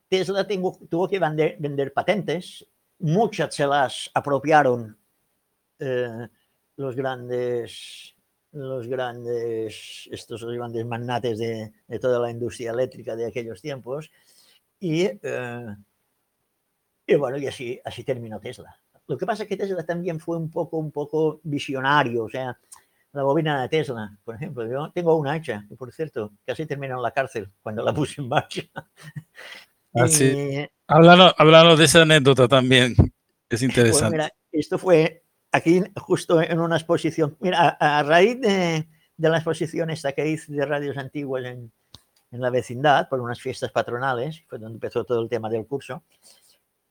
Tesla 0.08 0.48
tengo, 0.48 0.80
tuvo 0.90 1.10
que 1.10 1.20
vender, 1.20 1.58
vender, 1.60 1.92
patentes, 1.92 2.66
muchas 3.00 3.54
se 3.54 3.68
las 3.68 4.10
apropiaron 4.14 4.98
eh, 5.78 6.30
los 6.78 6.96
grandes, 6.96 8.16
los 8.54 8.88
grandes, 8.88 10.08
estos 10.10 10.46
grandes 10.46 10.86
magnates 10.86 11.38
de, 11.38 11.74
de, 11.86 12.00
toda 12.00 12.18
la 12.18 12.32
industria 12.32 12.72
eléctrica 12.72 13.18
de 13.18 13.26
aquellos 13.26 13.62
tiempos, 13.62 14.10
y, 14.80 15.04
eh, 15.04 15.76
y 17.08 17.16
bueno, 17.16 17.38
y 17.38 17.48
así, 17.48 17.80
así 17.84 18.04
terminó 18.04 18.40
Tesla. 18.40 18.76
Lo 19.08 19.18
que 19.18 19.26
pasa 19.26 19.44
es 19.44 19.50
que 19.50 19.58
Tesla 19.58 19.86
también 19.86 20.20
fue 20.20 20.38
un 20.38 20.50
poco, 20.50 20.78
un 20.78 20.92
poco 20.92 21.40
visionario, 21.44 22.24
o 22.24 22.30
sea, 22.30 22.58
la 23.14 23.24
bobina 23.24 23.62
de 23.62 23.70
Tesla, 23.70 24.18
por 24.24 24.36
ejemplo. 24.36 24.68
Yo 24.68 24.92
tengo 24.92 25.16
una 25.16 25.34
hacha, 25.34 25.66
que 25.70 25.76
por 25.76 25.92
cierto, 25.94 26.34
casi 26.46 26.66
terminó 26.66 26.96
en 26.98 27.04
la 27.04 27.12
cárcel 27.12 27.50
cuando 27.62 27.84
la 27.84 27.94
puse 27.94 28.22
en 28.22 28.30
marcha. 28.30 28.64
Ah, 29.98 30.10
sí. 30.10 30.68
háblanos, 30.88 31.34
háblanos, 31.38 31.80
de 31.80 31.86
esa 31.86 32.02
anécdota 32.02 32.50
también, 32.50 32.96
es 33.50 33.62
interesante. 33.62 34.02
Pues 34.02 34.12
mira, 34.12 34.32
esto 34.52 34.78
fue 34.78 35.24
aquí 35.54 35.82
justo 35.96 36.42
en 36.42 36.60
una 36.60 36.76
exposición. 36.76 37.38
Mira, 37.40 37.78
a, 37.80 38.00
a 38.00 38.04
raíz 38.04 38.42
de, 38.42 38.90
de, 39.16 39.30
la 39.30 39.38
exposición 39.38 39.90
esta 39.90 40.12
que 40.12 40.28
hice 40.28 40.52
de 40.52 40.66
radios 40.66 40.98
antiguas 40.98 41.46
en, 41.46 41.72
en, 42.36 42.42
la 42.42 42.50
vecindad, 42.50 43.10
por 43.10 43.20
unas 43.20 43.42
fiestas 43.42 43.72
patronales, 43.72 44.44
fue 44.48 44.60
donde 44.60 44.76
empezó 44.76 45.04
todo 45.04 45.22
el 45.22 45.30
tema 45.30 45.50
del 45.50 45.66
curso, 45.66 46.04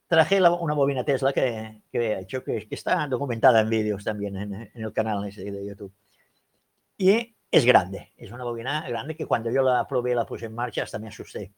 traje 0.07 0.41
la, 0.41 0.53
una 0.53 0.75
bobina 0.75 1.05
Tesla 1.05 1.33
que, 1.33 1.83
que 1.91 1.99
he 1.99 2.21
hecho, 2.21 2.43
que, 2.45 2.67
que, 2.67 2.75
está 2.75 3.07
documentada 3.07 3.61
en 3.61 3.71
vídeos 3.71 4.05
también 4.05 4.37
en, 4.37 4.55
en 4.55 4.85
el 4.85 4.93
canal 4.93 5.27
ese 5.27 5.51
de 5.51 5.67
YouTube. 5.67 5.93
Y 6.97 7.35
es 7.51 7.65
grande, 7.65 8.13
es 8.17 8.31
una 8.33 8.45
bobina 8.45 8.89
grande 8.89 9.17
que 9.17 9.27
cuando 9.27 9.51
yo 9.51 9.63
la 9.63 9.87
probé 9.87 10.15
la 10.15 10.27
puse 10.27 10.47
en 10.47 10.55
marcha 10.55 10.83
hasta 10.83 10.99
me 10.99 11.09
asusté. 11.09 11.53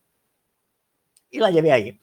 Y 1.30 1.38
la 1.38 1.50
llevé 1.50 1.72
ahí. 1.72 2.00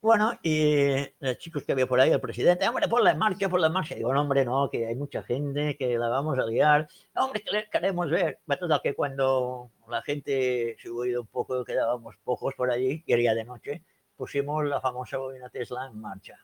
Bueno, 0.00 0.38
y 0.44 0.94
los 1.18 1.38
chicos 1.38 1.64
que 1.64 1.72
había 1.72 1.88
por 1.88 2.00
ahí, 2.00 2.12
el 2.12 2.20
presidente, 2.20 2.68
hombre, 2.68 2.86
ponla 2.86 3.10
en 3.10 3.18
marcha, 3.18 3.48
ponla 3.48 3.66
en 3.66 3.72
marcha. 3.72 3.96
Digo, 3.96 4.12
no, 4.14 4.20
hombre, 4.22 4.44
no, 4.44 4.70
que 4.70 4.86
hay 4.86 4.94
mucha 4.94 5.24
gente, 5.24 5.76
que 5.76 5.98
la 5.98 6.08
vamos 6.08 6.38
a 6.38 6.46
liar. 6.46 6.86
Hombre, 7.16 7.42
que 7.42 7.66
queremos 7.68 8.08
ver. 8.08 8.38
Total, 8.60 8.80
que 8.80 8.94
cuando 8.94 9.72
la 9.88 10.00
gente 10.02 10.76
se 10.80 10.88
hubo 10.88 11.04
ido 11.04 11.22
un 11.22 11.26
poco, 11.26 11.64
quedábamos 11.64 12.16
pocos 12.22 12.54
por 12.54 12.70
allí, 12.70 13.02
y 13.06 13.12
era 13.12 13.34
de 13.34 13.44
noche, 13.44 13.82
pusimos 14.16 14.64
la 14.66 14.80
famosa 14.80 15.18
bobina 15.18 15.48
Tesla 15.50 15.86
en 15.86 16.00
marcha. 16.00 16.36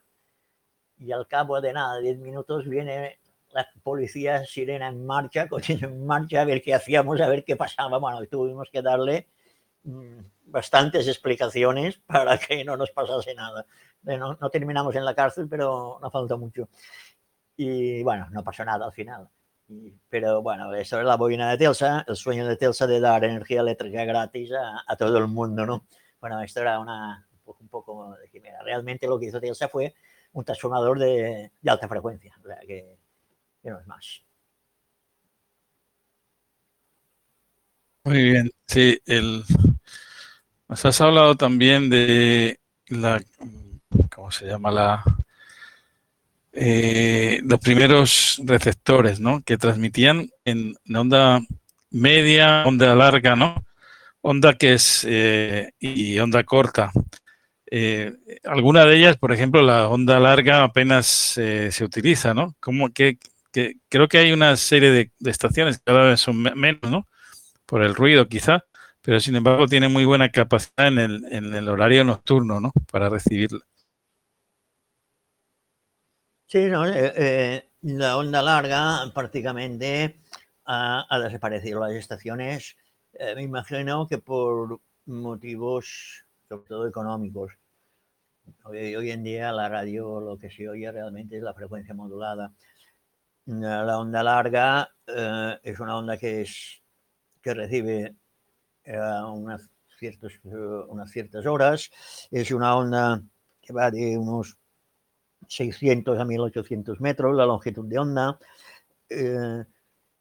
Y 0.97 1.13
al 1.13 1.25
cabo 1.25 1.61
de 1.61 1.71
nada, 1.71 1.99
10 1.99 2.17
minutos, 2.19 2.67
viene 2.67 3.19
la 3.51 3.65
policía 3.83 4.43
sirena 4.45 4.89
en 4.89 5.05
marcha, 5.05 5.47
coche 5.49 5.77
en 5.81 6.05
marcha, 6.05 6.41
a 6.41 6.45
ver 6.45 6.61
qué 6.61 6.73
hacíamos, 6.73 7.21
a 7.21 7.29
ver 7.29 7.45
qué 7.45 7.55
pasaba. 7.55 7.99
Bueno, 7.99 8.19
tuvimos 8.27 8.69
que 8.69 8.81
darle 8.81 9.27
bastantes 10.45 11.07
explicaciones 11.07 11.97
para 12.07 12.37
que 12.37 12.63
no 12.63 12.77
nos 12.77 12.91
pasase 12.91 13.33
nada. 13.35 13.65
No, 14.03 14.37
no 14.39 14.49
terminamos 14.49 14.95
en 14.95 15.05
la 15.05 15.15
cárcel, 15.15 15.47
pero 15.49 15.99
no 16.01 16.11
falta 16.11 16.35
mucho. 16.35 16.69
Y 17.57 18.03
bueno, 18.03 18.27
no 18.31 18.43
pasó 18.43 18.63
nada 18.63 18.85
al 18.85 18.93
final. 18.93 19.27
Y, 19.67 19.91
pero 20.09 20.41
bueno, 20.43 20.73
eso 20.75 20.99
es 20.99 21.05
la 21.05 21.17
bobina 21.17 21.49
de 21.49 21.57
Telsa, 21.57 22.05
el 22.07 22.15
sueño 22.15 22.45
de 22.47 22.55
Telsa 22.55 22.85
de 22.85 22.99
dar 22.99 23.23
energía 23.23 23.61
eléctrica 23.61 24.05
gratis 24.05 24.51
a, 24.51 24.83
a 24.85 24.95
todo 24.95 25.17
el 25.17 25.27
mundo, 25.27 25.65
¿no? 25.65 25.87
Bueno, 26.21 26.39
esto 26.41 26.61
era 26.61 26.79
una, 26.79 27.27
un 27.31 27.39
poco, 27.39 27.63
un 27.63 27.69
poco 27.69 28.15
de 28.15 28.29
quimera. 28.29 28.61
Realmente 28.61 29.07
lo 29.07 29.19
que 29.19 29.27
hizo 29.27 29.41
Telsa 29.41 29.67
fue 29.69 29.95
un 30.33 30.45
transformador 30.45 30.99
de, 30.99 31.51
de 31.61 31.71
alta 31.71 31.87
frecuencia, 31.87 32.35
o 32.43 32.47
sea, 32.47 32.59
que, 32.59 32.97
que 33.63 33.69
no 33.69 33.79
es 33.79 33.87
más. 33.87 34.21
Muy 38.03 38.21
bien, 38.21 38.51
sí, 38.67 38.99
el, 39.07 39.43
has 40.83 40.99
hablado 40.99 41.35
también 41.35 41.89
de 41.89 42.59
la, 42.87 43.21
¿cómo 44.13 44.31
se 44.31 44.47
llama? 44.47 44.71
La, 44.71 45.03
eh, 46.51 47.39
los 47.43 47.59
primeros 47.59 48.41
receptores, 48.43 49.19
¿no? 49.19 49.41
Que 49.43 49.57
transmitían 49.57 50.29
en 50.43 50.75
onda 50.93 51.41
media, 51.91 52.63
onda 52.65 52.95
larga, 52.95 53.35
¿no? 53.35 53.63
Onda 54.21 54.55
que 54.55 54.73
es 54.73 55.05
eh, 55.07 55.71
y 55.79 56.19
onda 56.19 56.43
corta. 56.43 56.91
Eh, 57.71 58.13
alguna 58.43 58.85
de 58.85 58.97
ellas, 58.97 59.17
por 59.17 59.31
ejemplo, 59.31 59.61
la 59.61 59.87
onda 59.87 60.19
larga 60.19 60.63
apenas 60.63 61.05
se 61.05 61.83
utiliza, 61.83 62.33
¿no? 62.33 62.55
Como 62.59 62.91
que, 62.91 63.17
que, 63.51 63.75
creo 63.89 64.07
que 64.07 64.17
hay 64.17 64.31
una 64.31 64.55
serie 64.57 64.91
de, 64.91 65.11
de 65.19 65.31
estaciones 65.31 65.77
que 65.77 65.83
cada 65.85 66.03
vez 66.03 66.19
son 66.19 66.41
menos, 66.41 66.89
¿no? 66.89 67.07
Por 67.65 67.83
el 67.83 67.95
ruido, 67.95 68.27
quizá 68.27 68.63
pero 69.05 69.19
sin 69.19 69.35
embargo 69.35 69.67
tiene 69.67 69.87
muy 69.87 70.03
buena 70.03 70.29
capacidad 70.29 70.87
en 70.87 70.97
el, 70.97 71.25
en 71.31 71.53
el 71.53 71.69
horario 71.69 72.03
nocturno, 72.03 72.59
¿no? 72.59 72.73
Para 72.91 73.07
recibirla. 73.07 73.59
Sí, 76.47 76.65
no, 76.65 76.87
eh, 76.87 77.13
eh, 77.15 77.69
la 77.81 78.17
onda 78.17 78.41
larga 78.41 79.11
prácticamente 79.13 80.19
ha, 80.65 81.05
ha 81.07 81.19
desaparecido. 81.19 81.81
Las 81.81 81.93
estaciones, 81.93 82.75
eh, 83.13 83.35
me 83.35 83.43
imagino 83.43 84.07
que 84.07 84.17
por 84.17 84.79
motivos 85.05 86.25
sobre 86.49 86.67
todo 86.67 86.87
económicos. 86.87 87.53
Hoy, 88.63 88.95
hoy, 88.95 89.11
en 89.11 89.23
día 89.23 89.51
la 89.51 89.69
radio 89.69 90.19
lo 90.19 90.37
que 90.37 90.49
se 90.49 90.67
oye 90.69 90.91
realmente 90.91 91.37
es 91.37 91.43
la 91.43 91.53
frecuencia 91.53 91.93
modulada. 91.93 92.51
La 93.45 93.99
onda 93.99 94.23
larga 94.23 94.89
eh, 95.05 95.59
es 95.63 95.79
una 95.79 95.97
onda 95.97 96.17
que, 96.17 96.41
es, 96.41 96.81
que 97.41 97.53
recibe 97.53 98.15
unas, 98.87 99.69
ciertos, 99.97 100.39
unas 100.43 101.11
ciertas 101.11 101.45
horas. 101.45 101.89
Es 102.31 102.51
una 102.51 102.75
onda 102.75 103.21
que 103.61 103.73
va 103.73 103.91
de 103.91 104.17
unos 104.17 104.57
600 105.47 106.19
a 106.19 106.25
1800 106.25 106.99
metros, 107.01 107.35
la 107.35 107.45
longitud 107.45 107.85
de 107.85 107.99
onda. 107.99 108.39
Eh, 109.09 109.63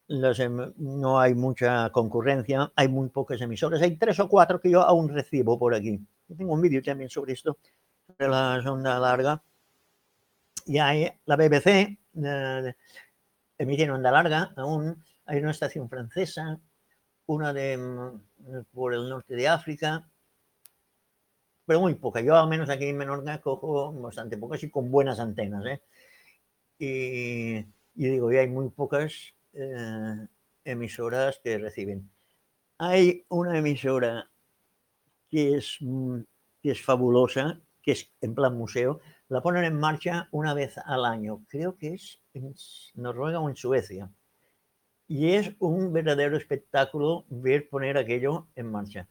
las, 0.07 0.39
no 0.77 1.19
hay 1.19 1.35
mucha 1.35 1.91
concurrencia, 1.91 2.71
hay 2.77 2.89
muy 2.89 3.09
pocas 3.09 3.41
emisoras. 3.41 3.81
Hay 3.83 3.97
tres 3.97 4.21
o 4.21 4.29
cuatro 4.29 4.61
que 4.61 4.71
yo 4.71 4.83
aún 4.83 5.09
recibo 5.09 5.59
por 5.59 5.75
aquí. 5.75 5.99
Yo 6.29 6.37
tengo 6.37 6.53
un 6.53 6.61
vídeo 6.61 6.83
también 6.83 7.11
sobre 7.11 7.33
esto, 7.33 7.59
sobre 8.07 8.29
la 8.29 8.63
onda 8.71 8.99
larga. 8.99 9.43
Y 10.67 10.79
hay 10.79 11.11
la 11.27 11.37
BBC, 11.37 11.99
eh, 12.23 12.75
emite 13.59 13.91
onda 13.91 14.11
larga 14.11 14.53
aún. 14.57 15.03
Hay 15.27 15.39
una 15.39 15.53
estación 15.53 15.89
francesa, 15.89 16.59
una 17.27 17.53
de 17.53 17.79
por 18.73 18.95
el 18.95 19.09
norte 19.09 19.35
de 19.35 19.49
África, 19.49 20.09
pero 21.67 21.81
muy 21.81 21.95
poca. 21.95 22.21
Yo 22.21 22.37
al 22.37 22.49
menos 22.49 22.69
aquí 22.69 22.87
en 22.87 22.97
Menorca 22.97 23.41
cojo 23.41 23.93
bastante 23.93 24.37
pocas 24.37 24.63
y 24.63 24.71
con 24.71 24.91
buenas 24.91 25.19
antenas. 25.19 25.65
¿eh? 25.67 25.83
Y, 26.79 27.57
y, 27.95 28.09
digo, 28.11 28.33
y 28.33 28.37
hay 28.37 28.49
muy 28.49 28.69
pocas 28.71 29.35
eh, 29.53 30.27
emisoras 30.65 31.41
que 31.43 31.59
reciben. 31.59 32.11
Hay 32.79 33.25
una 33.29 33.57
emisora 33.59 34.31
que 35.31 35.57
es, 35.57 35.79
que 36.63 36.71
es 36.71 36.83
fabulosa, 36.83 37.61
que 37.83 37.93
es 37.93 38.11
en 38.21 38.35
plan 38.35 38.57
museo, 38.57 39.01
la 39.29 39.43
ponen 39.43 39.65
en 39.65 39.79
marcha 39.79 40.29
una 40.33 40.55
vez 40.55 40.77
al 40.79 41.05
año. 41.05 41.45
Creo 41.49 41.77
que 41.77 41.95
es 41.95 42.21
en 42.35 42.55
Noruega 42.95 43.41
o 43.41 43.49
en 43.49 43.57
Suecia. 43.57 44.11
Y 45.07 45.33
es 45.33 45.55
un 45.59 45.93
verdadero 45.93 46.37
espectáculo 46.37 47.25
ver 47.29 47.69
poner 47.69 47.99
aquello 47.99 48.49
en 48.55 48.71
marcha. 48.71 49.09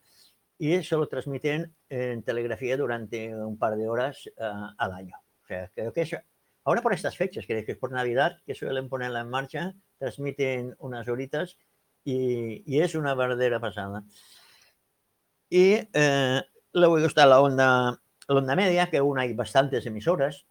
Y 0.58 0.74
eso 0.74 0.98
lo 0.98 1.08
transmiten 1.08 1.76
en 1.90 2.24
telegrafía 2.24 2.78
durante 2.78 3.36
un 3.36 3.58
par 3.58 3.76
de 3.76 3.88
horas 3.88 4.28
uh, 4.38 4.74
al 4.78 4.94
año. 4.94 5.16
O 5.44 5.48
sea, 5.48 5.70
creo 5.74 5.92
que 5.94 6.02
es, 6.02 6.16
ahora 6.64 6.82
por 6.82 6.94
estas 6.94 7.18
fechas, 7.18 7.46
creo 7.46 7.66
que 7.66 7.74
es 7.74 7.78
por 7.78 7.92
Navidad, 7.92 8.38
que 8.46 8.56
suelen 8.56 8.90
ponerla 8.90 9.22
en 9.22 9.30
marcha, 9.30 9.76
transmiten 9.98 10.76
unas 10.80 11.08
horitas 11.08 11.58
y, 12.04 12.80
es 12.80 12.96
una 12.96 13.16
verdadera 13.16 13.60
pasada. 13.60 14.04
Y 15.50 15.80
eh, 15.94 16.42
luego 16.74 16.98
está 17.00 17.26
la 17.26 17.42
onda, 17.42 18.02
onda 18.28 18.56
media, 18.56 18.90
que 18.90 18.98
aún 18.98 19.20
hay 19.20 19.34
bastantes 19.34 19.86
emisoras, 19.86 20.46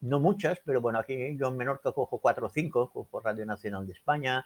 no 0.00 0.20
muchas, 0.20 0.60
pero 0.64 0.80
bueno, 0.80 0.98
aquí 0.98 1.36
yo 1.36 1.48
en 1.48 1.56
Menorca 1.56 1.92
cojo 1.92 2.20
cuatro 2.20 2.46
o 2.46 2.50
cinco, 2.50 2.90
cojo 2.90 3.20
Radio 3.20 3.46
Nacional 3.46 3.86
de 3.86 3.92
España, 3.92 4.44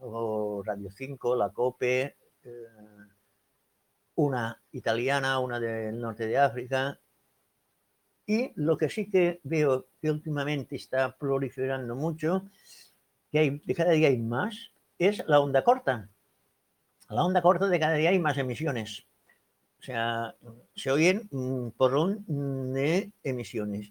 Radio 0.00 0.90
5, 0.90 1.36
la 1.36 1.50
COPE, 1.50 2.16
eh, 2.42 2.66
una 4.14 4.60
italiana, 4.72 5.38
una 5.38 5.60
del 5.60 6.00
norte 6.00 6.26
de 6.26 6.38
África. 6.38 6.98
Y 8.26 8.52
lo 8.54 8.78
que 8.78 8.88
sí 8.88 9.10
que 9.10 9.40
veo 9.42 9.88
que 10.00 10.10
últimamente 10.10 10.76
está 10.76 11.16
proliferando 11.16 11.94
mucho, 11.96 12.44
que 13.30 13.38
hay, 13.38 13.62
de 13.64 13.74
cada 13.74 13.92
día 13.92 14.08
hay 14.08 14.18
más, 14.18 14.72
es 14.98 15.22
la 15.26 15.40
onda 15.40 15.64
corta. 15.64 16.08
La 17.08 17.24
onda 17.24 17.42
corta 17.42 17.66
de 17.68 17.80
cada 17.80 17.94
día 17.94 18.10
hay 18.10 18.18
más 18.18 18.38
emisiones. 18.38 19.06
O 19.80 19.82
sea, 19.82 20.36
se 20.74 20.90
oyen 20.90 21.28
un 21.30 21.72
porrón 21.72 22.24
de 22.72 23.10
emisiones 23.22 23.90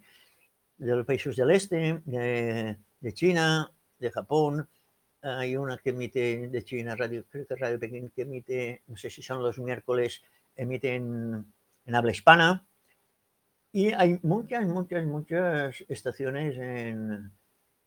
de 0.77 0.95
los 0.95 1.05
países 1.05 1.35
del 1.35 1.51
este, 1.51 2.01
de 2.05 3.13
China, 3.13 3.71
de 3.97 4.11
Japón, 4.11 4.69
hay 5.21 5.57
una 5.57 5.77
que 5.77 5.89
emite 5.89 6.47
de 6.47 6.63
China, 6.63 6.95
Radio, 6.95 7.25
creo 7.29 7.45
que 7.45 7.55
Radio 7.55 7.79
Pekín, 7.79 8.09
que 8.09 8.21
emite, 8.23 8.83
no 8.87 8.97
sé 8.97 9.09
si 9.09 9.21
son 9.21 9.43
los 9.43 9.59
miércoles, 9.59 10.21
emiten 10.55 11.45
en 11.85 11.95
habla 11.95 12.11
hispana. 12.11 12.65
Y 13.71 13.91
hay 13.93 14.19
muchas, 14.23 14.65
muchas, 14.65 15.05
muchas 15.05 15.83
estaciones 15.87 16.57
en, 16.57 17.31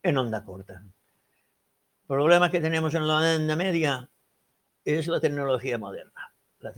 en 0.03 0.19
onda 0.19 0.45
corta. 0.45 0.75
El 0.75 2.07
problema 2.07 2.51
que 2.51 2.61
tenemos 2.61 2.95
en 2.95 3.07
la 3.09 3.37
onda 3.37 3.57
media 3.57 4.09
es 4.85 5.07
la 5.09 5.21
tecnología 5.21 5.79
moderna. 5.79 6.33
La 6.61 6.73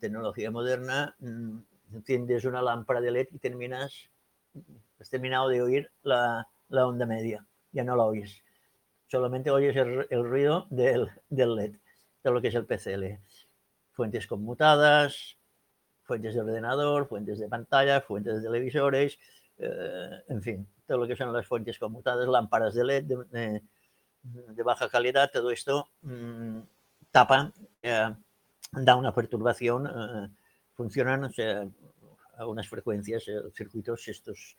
tecnología 0.00 0.50
moderna, 0.50 1.14
mm, 1.18 1.58
enciendes 1.92 2.44
una 2.44 2.62
lámpara 2.62 3.00
de 3.00 3.10
LED 3.10 3.28
y 3.32 3.38
terminas, 3.38 4.08
has 4.98 5.10
terminado 5.10 5.48
de 5.48 5.60
oír 5.60 5.90
la, 6.02 6.48
la 6.68 6.86
onda 6.86 7.04
media, 7.04 7.44
ya 7.72 7.84
no 7.84 7.96
la 7.96 8.04
oyes 8.04 8.42
solamente 9.08 9.50
oyes 9.50 9.74
el, 9.76 10.24
ruido 10.24 10.66
del, 10.70 11.08
del, 11.28 11.56
LED, 11.56 11.76
de 12.22 12.30
lo 12.30 12.40
que 12.40 12.48
es 12.48 12.54
el 12.54 12.66
PCL. 12.66 13.18
Fuentes 13.92 14.26
conmutadas, 14.26 15.36
fuentes 16.04 16.34
de 16.34 16.40
ordenador, 16.40 17.08
fuentes 17.08 17.38
de 17.38 17.48
pantalla, 17.48 18.00
fuentes 18.00 18.36
de 18.36 18.42
televisores, 18.42 19.18
eh, 19.58 20.22
en 20.28 20.42
fin, 20.42 20.68
todo 20.86 20.98
lo 20.98 21.08
que 21.08 21.16
son 21.16 21.32
las 21.32 21.46
fuentes 21.46 21.78
conmutadas, 21.78 22.28
lámparas 22.28 22.74
de 22.74 22.84
LED 22.84 23.04
de, 24.22 24.62
baja 24.62 24.88
calidad, 24.88 25.30
todo 25.32 25.50
esto 25.50 25.88
mmm, 26.02 26.60
tapa, 27.10 27.52
eh, 27.82 28.14
da 28.72 28.96
una 28.96 29.14
perturbación, 29.14 29.86
eh, 29.86 30.28
funcionan 30.74 31.30
a 32.36 32.46
unas 32.46 32.68
frecuencias, 32.68 33.26
eh, 33.28 33.40
circuitos 33.54 34.06
estos 34.08 34.56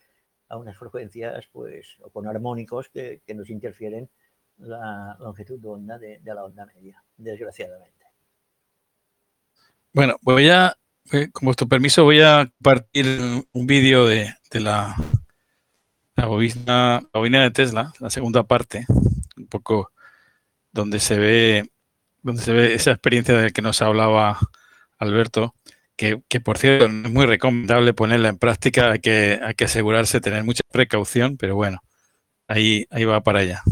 a 0.49 0.57
unas 0.57 0.75
frecuencias, 0.77 1.47
pues, 1.51 1.97
o 2.01 2.09
con 2.09 2.27
armónicos 2.27 2.89
que, 2.89 3.21
que 3.25 3.35
nos 3.35 3.51
interfieren 3.51 4.09
la 4.60 5.15
longitud 5.19 5.60
de 5.60 5.67
onda 5.67 5.98
de, 5.98 6.19
la 6.24 6.43
onda 6.43 6.65
media, 6.65 7.02
desgraciadamente. 7.17 8.06
Bueno, 9.93 10.17
voy 10.22 10.50
a, 10.50 10.78
eh, 11.12 11.30
con 11.32 11.45
vuestro 11.45 11.67
permiso, 11.67 12.04
voy 12.04 12.22
a 12.22 12.45
compartir 12.45 13.06
un 13.52 13.67
vídeo 13.67 14.06
de, 14.06 14.36
de 14.52 14.60
la, 14.60 14.95
la, 16.15 16.26
bobina, 16.26 17.02
la 17.02 17.19
bobina 17.19 17.41
de 17.41 17.52
Tesla, 17.52 17.93
la 18.00 18.10
segunda 18.10 18.43
parte, 18.43 18.86
un 19.38 19.48
poco 19.48 19.91
donde 20.72 21.00
se 21.00 21.17
ve, 21.17 21.72
donde 22.22 22.41
se 22.41 22.54
ve 22.54 22.74
esa 22.76 22.91
experiencia 22.91 23.36
de 23.36 23.43
la 23.43 23.50
que 23.50 23.62
nos 23.62 23.82
hablaba 23.82 24.38
Alberto, 25.00 25.56
que, 25.95 26.22
que, 26.28 26.39
por 26.39 26.58
cierto 26.58 26.86
es 26.86 26.91
muy 27.12 27.26
recomendable 27.26 27.93
ponerla 27.93 28.30
en 28.30 28.38
práctica, 28.38 28.91
hay 28.91 29.00
que, 29.00 29.39
hay 29.41 29.56
que 29.56 29.65
asegurarse, 29.65 30.22
tener 30.22 30.43
mucha 30.43 30.63
precaución, 30.72 31.38
pero 31.38 31.56
bueno, 31.56 31.80
ahí, 32.48 32.86
ahí 32.91 33.06
va 33.06 33.22
para 33.22 33.39
allá. 33.39 33.63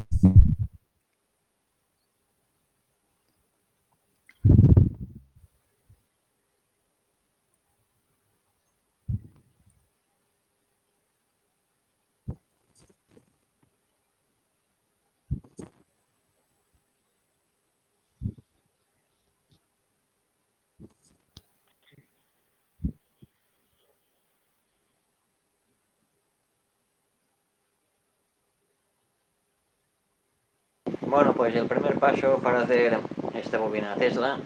Bueno, 31.10 31.34
pues 31.34 31.56
el 31.56 31.68
primer 31.68 31.98
paso 32.00 32.38
para 32.44 32.64
hacer 32.64 33.00
esta 33.34 33.58
bobina 33.58 33.96
Tesla 33.96 34.40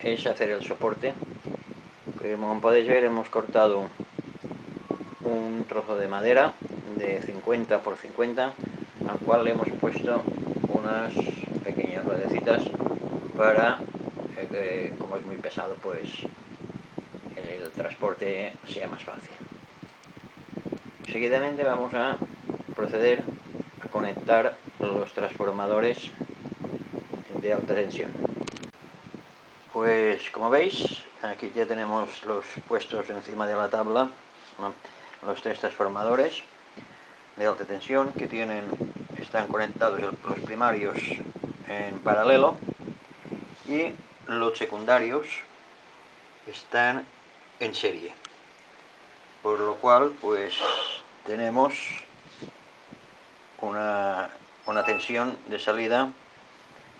es 0.00 0.26
hacer 0.26 0.50
el 0.50 0.64
soporte. 0.64 1.14
Como 2.18 2.60
podéis 2.60 2.88
ver 2.88 3.04
hemos 3.04 3.28
cortado 3.28 3.88
un 5.22 5.64
trozo 5.68 5.96
de 5.96 6.08
madera 6.08 6.54
de 6.96 7.22
50 7.22 7.78
por 7.78 7.96
50 7.96 8.54
al 9.08 9.18
cual 9.20 9.44
le 9.44 9.52
hemos 9.52 9.68
puesto 9.80 10.20
unas 10.68 11.14
pequeñas 11.62 12.04
ruedecitas 12.04 12.64
para 13.36 13.78
que 14.50 14.94
como 14.98 15.16
es 15.16 15.24
muy 15.24 15.36
pesado 15.36 15.76
pues 15.80 16.08
el 17.36 17.70
transporte 17.70 18.52
sea 18.66 18.88
más 18.88 19.04
fácil. 19.04 19.30
Seguidamente 21.06 21.62
vamos 21.62 21.94
a 21.94 22.16
proceder 22.74 23.22
conectar 23.92 24.56
los 24.78 25.12
transformadores 25.12 26.10
de 27.40 27.52
alta 27.52 27.74
tensión. 27.74 28.10
Pues 29.72 30.30
como 30.30 30.50
veis, 30.50 31.04
aquí 31.22 31.52
ya 31.54 31.66
tenemos 31.66 32.24
los 32.24 32.44
puestos 32.66 33.08
encima 33.10 33.46
de 33.46 33.54
la 33.54 33.68
tabla, 33.68 34.10
los 35.24 35.42
tres 35.42 35.60
transformadores 35.60 36.42
de 37.36 37.46
alta 37.46 37.64
tensión 37.64 38.12
que 38.12 38.26
tienen, 38.26 38.64
están 39.20 39.48
conectados 39.48 40.00
los 40.00 40.40
primarios 40.40 40.98
en 41.68 41.98
paralelo 42.00 42.56
y 43.68 43.92
los 44.26 44.56
secundarios 44.56 45.26
están 46.46 47.06
en 47.60 47.74
serie. 47.74 48.14
Por 49.42 49.60
lo 49.60 49.74
cual, 49.76 50.12
pues 50.20 50.54
tenemos 51.26 51.74
una 53.60 54.30
una 54.66 54.84
tensión 54.84 55.38
de 55.46 55.58
salida 55.58 56.12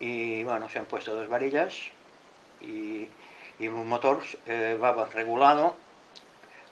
y 0.00 0.42
bueno, 0.44 0.68
se 0.68 0.78
han 0.78 0.86
puesto 0.86 1.14
dos 1.14 1.28
varillas 1.28 1.74
y, 2.60 3.08
y 3.58 3.68
un 3.68 3.88
motor 3.88 4.22
eh, 4.46 4.76
va 4.82 5.04
regulado, 5.06 5.76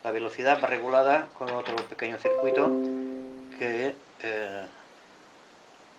la 0.03 0.11
velocidad 0.11 0.61
va 0.63 0.67
regulada 0.67 1.29
con 1.39 1.51
otro 1.51 1.77
pequeño 1.77 2.19
circuito 2.19 2.71
que 3.59 3.95
eh, 4.23 4.67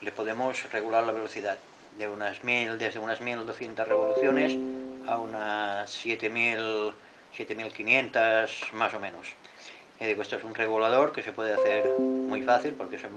le 0.01 0.11
podemos 0.11 0.69
regular 0.71 1.03
la 1.03 1.13
velocidad 1.13 1.57
de 1.97 2.09
unas 2.09 2.43
mil, 2.43 2.77
desde 2.77 2.99
unas 2.99 3.21
1200 3.21 3.87
revoluciones 3.87 4.57
a 5.07 5.17
unas 5.17 5.89
7000, 5.89 6.93
7500 7.35 8.69
más 8.73 8.93
o 8.93 8.99
menos. 8.99 9.27
Y 9.99 10.05
digo, 10.05 10.21
esto 10.21 10.35
es 10.37 10.43
un 10.43 10.55
regulador 10.55 11.11
que 11.11 11.23
se 11.23 11.31
puede 11.31 11.53
hacer 11.53 11.83
muy 12.27 12.41
fácil 12.41 12.73
porque 12.73 12.97
son, 12.97 13.11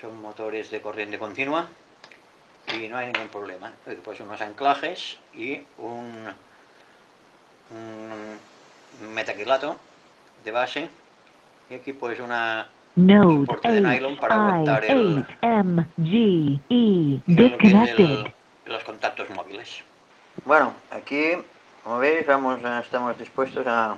son 0.00 0.20
motores 0.20 0.70
de 0.70 0.80
corriente 0.80 1.18
continua 1.18 1.68
y 2.80 2.88
no 2.88 2.96
hay 2.98 3.06
ningún 3.06 3.28
problema. 3.28 3.72
Pues 4.04 4.20
unos 4.20 4.40
anclajes 4.40 5.18
y 5.34 5.60
un, 5.78 6.32
un 7.70 9.14
metaquilato 9.14 9.76
de 10.44 10.50
base 10.50 10.88
y 11.70 11.74
aquí 11.74 11.92
pues 11.92 12.18
una 12.20 12.68
Node 12.96 13.34
soporte 13.46 13.68
de 13.68 13.80
nylon 13.80 14.16
para 14.16 14.34
aguantar 14.50 14.84
el, 14.84 15.24
E 17.28 17.42
el- 17.46 17.58
el- 17.88 18.34
los 18.66 18.84
contactos 18.84 19.30
móviles. 19.30 19.82
Bueno, 20.44 20.74
aquí, 20.90 21.32
como 21.84 21.98
veis, 21.98 22.26
vamos, 22.26 22.62
a- 22.64 22.80
estamos 22.80 23.16
dispuestos 23.18 23.64
a, 23.66 23.96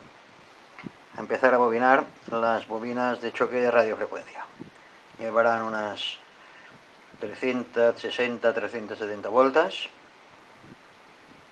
empezar 1.16 1.54
a 1.54 1.58
bobinar 1.58 2.04
las 2.30 2.66
bobinas 2.68 3.20
de 3.20 3.32
choque 3.32 3.56
de 3.56 3.70
radiofrecuencia. 3.70 4.44
Llevarán 5.18 5.62
unas 5.62 6.18
360, 7.20 8.52
370 8.52 9.28
voltas 9.28 9.88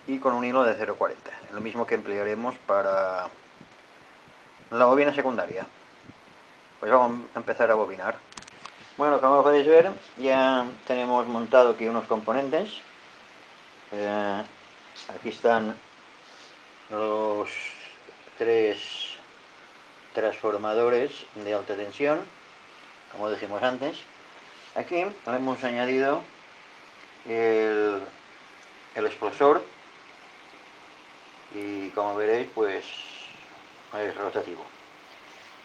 y 0.07 0.19
con 0.19 0.35
un 0.35 0.45
hilo 0.45 0.65
de 0.65 0.75
0,40, 0.75 1.17
lo 1.53 1.61
mismo 1.61 1.87
que 1.87 1.95
emplearemos 1.95 2.55
para 2.67 3.29
la 4.71 4.85
bobina 4.85 5.15
secundaria. 5.15 5.65
Pues 6.81 6.91
vamos 6.93 7.29
a 7.35 7.39
empezar 7.39 7.71
a 7.71 7.75
bobinar. 7.77 8.17
Bueno, 8.99 9.21
como 9.21 9.43
podéis 9.43 9.67
ver, 9.67 9.91
ya 10.19 10.67
tenemos 10.87 11.27
montado 11.29 11.71
aquí 11.71 11.87
unos 11.87 12.07
componentes. 12.07 12.69
Eh, 13.93 14.43
aquí 15.09 15.31
están 15.31 15.77
los 16.91 17.49
tres 18.39 18.79
transformadores 20.15 21.13
de 21.35 21.55
alta 21.55 21.75
tensión 21.75 22.21
como 23.13 23.31
dijimos 23.31 23.63
antes. 23.63 23.97
Aquí 24.75 25.05
hemos 25.27 25.65
añadido 25.65 26.23
el, 27.27 28.01
el 28.95 29.07
explosor 29.07 29.65
y 31.55 31.91
como 31.91 32.17
veréis 32.17 32.49
pues 32.55 32.85
es 33.99 34.17
rotativo. 34.17 34.65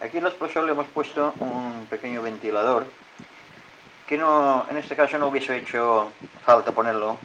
Aquí 0.01 0.17
el 0.17 0.27
explosor 0.27 0.65
le 0.65 0.73
hemos 0.73 0.88
puesto 0.88 1.33
un 1.39 1.88
pequeño 1.89 2.21
ventilador 2.21 2.85
que 4.05 4.17
no, 4.17 4.65
en 4.69 4.77
este 4.77 4.95
caso 4.95 5.17
no 5.17 5.27
hubiese 5.27 5.57
hecho 5.57 6.11
falta 6.45 6.71
ponerlo 6.71 7.17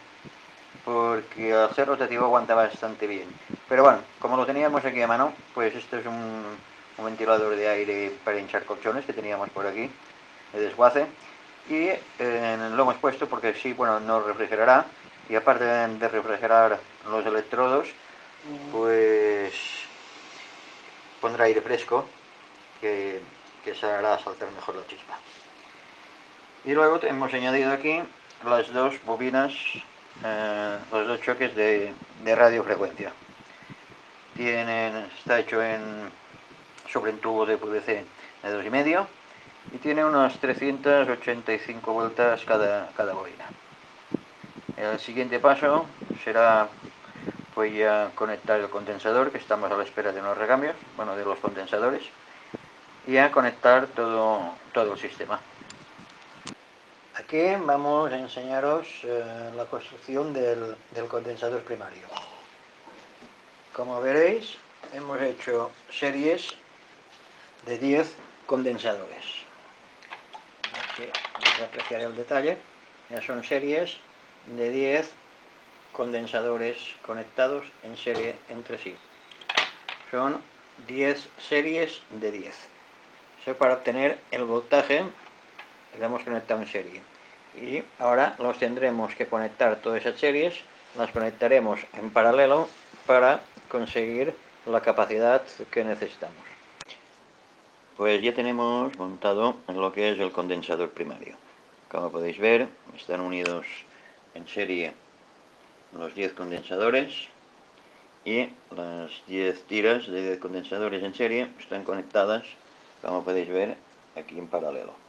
porque 0.85 1.53
al 1.53 1.75
ser 1.75 1.89
rotativo 1.89 2.25
aguanta 2.25 2.55
bastante 2.55 3.07
bien. 3.07 3.29
Pero 3.69 3.83
bueno, 3.85 4.01
como 4.19 4.37
lo 4.37 4.47
teníamos 4.47 4.85
aquí 4.85 5.01
a 5.03 5.07
mano, 5.07 5.33
pues 5.55 5.75
esto 5.75 5.99
es 5.99 6.07
un, 6.07 6.45
un 6.99 7.05
ventilador 7.05 7.57
de 7.57 7.69
aire 7.69 8.13
para 8.25 8.39
hinchar 8.39 8.65
colchones 8.65 9.05
que 9.05 9.13
teníamos 9.13 9.51
por 9.51 9.67
aquí, 9.67 9.91
de 10.53 10.61
desguace. 10.61 11.07
Y 11.69 11.89
eh, 12.19 12.59
lo 12.75 12.83
hemos 12.83 12.97
puesto 12.97 13.29
porque 13.29 13.55
sí, 13.55 13.73
bueno, 13.73 14.01
no 14.01 14.21
refrigerará. 14.21 14.87
Y 15.29 15.37
aparte 15.37 15.65
de 15.65 16.09
refrigerar 16.09 16.81
los 17.09 17.25
electrodos, 17.25 17.89
pues 18.73 19.55
pondrá 21.21 21.45
aire 21.45 21.63
fresco 21.63 22.05
que, 22.81 23.21
que 23.65 23.75
se 23.75 23.87
hará 23.87 24.19
saltar 24.19 24.51
mejor 24.51 24.75
la 24.75 24.87
chispa. 24.87 25.17
Y 26.65 26.73
luego 26.73 27.01
hemos 27.03 27.33
añadido 27.33 27.73
aquí 27.73 28.03
las 28.45 28.73
dos 28.73 28.95
bobinas, 29.05 29.53
eh, 30.25 30.79
los 30.91 31.07
dos 31.07 31.21
choques 31.21 31.55
de, 31.55 31.93
radiofrecuencia. 32.25 33.13
Tienen, 34.37 35.07
está 35.19 35.41
hecho 35.41 35.63
en, 35.63 36.11
sobre 36.89 37.13
un 37.13 37.19
tubo 37.19 37.47
de 37.47 37.59
PVC 37.59 38.05
de 38.43 38.63
2,5 38.71 39.07
y 39.73 39.79
tiene 39.79 40.05
unas 40.05 40.39
385 40.39 41.93
vueltas 41.93 42.45
cada, 42.45 42.91
cada 42.97 43.13
bobina. 43.13 43.47
El 44.77 44.99
siguiente 44.99 45.39
paso 45.39 45.87
será 46.25 46.69
pues 47.55 47.75
ya 47.75 48.11
conectar 48.15 48.59
el 48.59 48.71
condensador, 48.71 49.31
que 49.31 49.39
estamos 49.39 49.71
a 49.71 49.77
la 49.77 49.85
espera 49.85 50.13
de 50.13 50.21
unos 50.21 50.39
recambios, 50.39 50.75
bueno, 50.97 51.17
de 51.17 51.25
los 51.25 51.39
condensadores, 51.39 52.03
y 53.07 53.19
a 53.19 53.31
conectar 53.31 53.87
todo, 53.89 54.55
todo 54.73 54.95
el 54.95 54.99
sistema. 54.99 55.41
Aquí 57.15 57.55
vamos 57.67 58.11
a 58.11 58.19
enseñaros 58.19 58.87
eh, 59.05 59.51
la 59.55 59.67
construcción 59.67 60.33
del, 60.33 60.75
del 60.93 61.09
condensador 61.09 61.63
primario. 61.63 62.07
Como 63.75 64.01
veréis, 64.01 64.57
hemos 64.95 65.21
hecho 65.21 65.71
series 65.91 66.55
de 67.67 67.79
10 67.79 68.15
condensadores. 68.47 69.25
Aquí 70.95 71.95
el 71.95 72.17
detalle. 72.17 72.57
Ya 73.11 73.21
son 73.21 73.45
series 73.45 73.99
de 74.47 74.71
10 74.71 75.13
condensadores 75.93 76.79
conectados 77.05 77.67
en 77.83 77.95
serie 77.97 78.37
entre 78.49 78.79
sí. 78.79 78.97
Son 80.11 80.43
10 80.87 81.29
series 81.39 82.01
de 82.09 82.33
10. 82.33 82.55
Eso 83.43 83.57
para 83.59 83.75
obtener 83.75 84.19
el 84.31 84.45
voltaje 84.45 85.05
le 85.99 86.05
hemos 86.05 86.23
conectado 86.23 86.61
en 86.61 86.69
serie. 86.69 87.03
Y 87.57 87.83
ahora 87.99 88.35
los 88.39 88.59
tendremos 88.59 89.15
que 89.15 89.27
conectar 89.27 89.77
todas 89.77 90.01
esas 90.01 90.19
series, 90.19 90.55
las 90.97 91.11
conectaremos 91.11 91.81
en 91.95 92.11
paralelo 92.11 92.69
para 93.07 93.41
conseguir 93.69 94.35
la 94.67 94.81
capacidad 94.81 95.43
que 95.71 95.85
necesitamos. 95.85 96.37
Pues 97.97 98.23
ya 98.23 98.33
tenemos 98.35 98.97
montado 98.97 99.57
lo 99.69 99.93
que 99.93 100.13
es 100.13 100.19
el 100.19 100.33
condensador 100.33 100.91
primario. 100.91 101.37
Como 101.91 102.11
podéis 102.11 102.39
ver, 102.39 102.69
están 102.97 103.21
unidos 103.21 103.67
en 104.35 104.49
serie 104.49 104.95
los 105.93 106.15
10 106.15 106.33
condensadores 106.33 107.29
y 108.25 108.49
las 108.75 109.11
10 109.27 109.65
tiras 109.65 110.07
de 110.07 110.23
10 110.23 110.39
condensadores 110.39 111.03
en 111.03 111.15
serie 111.15 111.49
están 111.61 111.85
conectadas, 111.85 112.45
como 113.03 113.25
podéis 113.25 113.49
ver, 113.49 113.77
aquí 114.17 114.39
en 114.39 114.47
paralelo. 114.47 115.02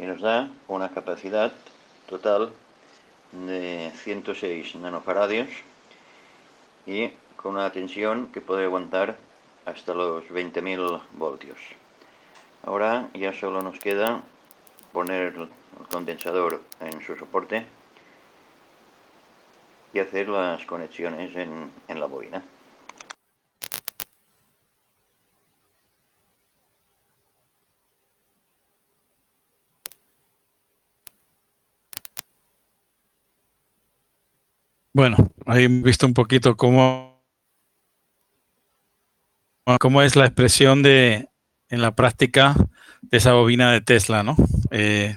Y 0.00 0.06
nos 0.06 0.22
da 0.22 0.48
una 0.66 0.88
capacidad 0.88 1.52
total 2.08 2.54
de 3.32 3.92
106 4.02 4.76
nanofaradios 4.76 5.50
y 6.86 7.10
con 7.36 7.56
una 7.56 7.70
tensión 7.70 8.28
que 8.32 8.40
puede 8.40 8.64
aguantar 8.64 9.18
hasta 9.66 9.92
los 9.92 10.24
20.000 10.24 11.02
voltios. 11.12 11.58
Ahora 12.64 13.10
ya 13.12 13.34
solo 13.34 13.60
nos 13.60 13.78
queda 13.78 14.22
poner 14.94 15.34
el 15.36 15.48
condensador 15.90 16.62
en 16.80 17.02
su 17.02 17.14
soporte 17.16 17.66
y 19.92 19.98
hacer 19.98 20.30
las 20.30 20.64
conexiones 20.64 21.36
en, 21.36 21.70
en 21.88 22.00
la 22.00 22.06
bobina. 22.06 22.42
Bueno, 34.92 35.16
ahí 35.46 35.64
hemos 35.64 35.82
visto 35.82 36.06
un 36.06 36.14
poquito 36.14 36.56
cómo, 36.56 37.22
cómo 39.78 40.02
es 40.02 40.16
la 40.16 40.26
expresión 40.26 40.82
de 40.82 41.28
en 41.68 41.82
la 41.82 41.94
práctica 41.94 42.54
de 43.02 43.18
esa 43.18 43.34
bobina 43.34 43.72
de 43.72 43.80
Tesla, 43.80 44.22
¿no? 44.22 44.36
Eh, 44.70 45.14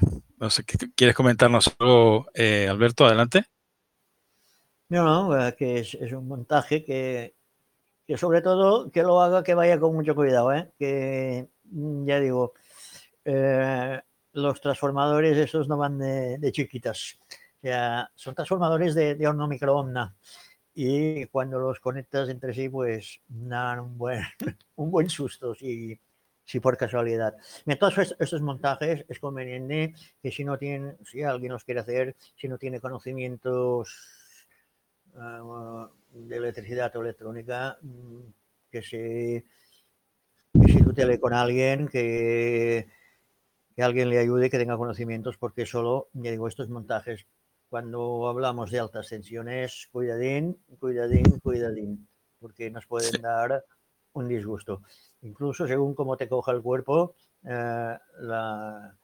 ¿quieres 0.95 1.15
comentarnos 1.15 1.75
algo, 1.79 2.27
eh, 2.33 2.67
Alberto? 2.69 3.05
Adelante. 3.05 3.45
No, 4.89 5.29
no, 5.29 5.55
que 5.55 5.79
es, 5.79 5.95
un 5.95 6.27
montaje 6.27 6.83
que, 6.83 7.33
que, 8.05 8.17
sobre 8.17 8.41
todo 8.41 8.91
que 8.91 9.01
lo 9.01 9.21
haga 9.21 9.43
que 9.43 9.55
vaya 9.55 9.79
con 9.79 9.95
mucho 9.95 10.13
cuidado, 10.13 10.53
¿eh? 10.53 10.71
que 10.77 11.47
mm, 11.63 12.05
ya 12.05 12.19
digo, 12.19 12.53
eh, 13.25 13.99
los 14.33 14.61
transformadores 14.61 15.37
esos 15.37 15.67
no 15.67 15.77
van 15.77 15.97
de, 15.97 16.51
chiquitas, 16.51 17.17
sea, 17.67 18.11
son 18.15 18.35
transformadores 18.35 18.95
de, 18.95 19.15
de 19.15 19.27
horno 19.27 19.47
microondas 19.47 20.13
y 20.75 21.25
cuando 21.27 21.59
los 21.59 21.79
conectas 21.79 22.29
entre 22.29 22.53
sí 22.53 22.69
pues 22.69 23.21
dan 23.27 23.79
un 23.79 23.97
buen, 23.97 24.23
un 24.75 24.91
buen 24.91 25.09
susto 25.09 25.53
si, 25.53 25.99
si 26.43 26.59
por 26.59 26.77
casualidad. 26.77 27.35
En 27.65 27.77
todos 27.77 28.15
estos 28.19 28.41
montajes 28.41 29.05
es 29.07 29.19
conveniente 29.19 29.93
que 30.21 30.31
si 30.31 30.43
no 30.43 30.57
tienen, 30.57 30.97
si 31.05 31.23
alguien 31.23 31.53
los 31.53 31.63
quiere 31.63 31.81
hacer, 31.81 32.15
si 32.35 32.47
no 32.47 32.57
tiene 32.57 32.79
conocimientos 32.79 34.47
uh, 35.15 35.87
de 36.11 36.37
electricidad 36.37 36.95
o 36.95 37.01
electrónica, 37.01 37.77
mm, 37.81 38.21
que 38.71 38.81
se, 38.81 39.45
que 40.59 40.73
se 40.73 40.83
tutele 40.83 41.19
con 41.19 41.33
alguien, 41.33 41.87
que, 41.87 42.87
que 43.75 43.83
alguien 43.83 44.09
le 44.09 44.17
ayude, 44.17 44.49
que 44.49 44.57
tenga 44.57 44.77
conocimientos, 44.77 45.37
porque 45.37 45.67
solo, 45.67 46.09
ya 46.13 46.31
digo, 46.31 46.47
estos 46.47 46.69
montajes, 46.69 47.27
cuando 47.73 48.27
hablamos 48.27 48.69
de 48.69 48.79
altas 48.79 49.07
tensiones, 49.09 49.87
cuidadín, 49.91 50.55
cuidadín, 50.79 51.39
cuidadín, 51.39 52.07
porque 52.37 52.69
nos 52.69 52.85
pueden 52.85 53.19
dar 53.19 53.65
un 54.11 54.27
disgusto. 54.27 54.83
Incluso 55.23 55.65
según 55.65 55.95
cómo 55.95 56.15
te 56.15 56.27
coja 56.29 56.51
el 56.51 56.61
cuerpo, 56.61 57.15
eh, 57.43 57.97
la, 58.19 58.95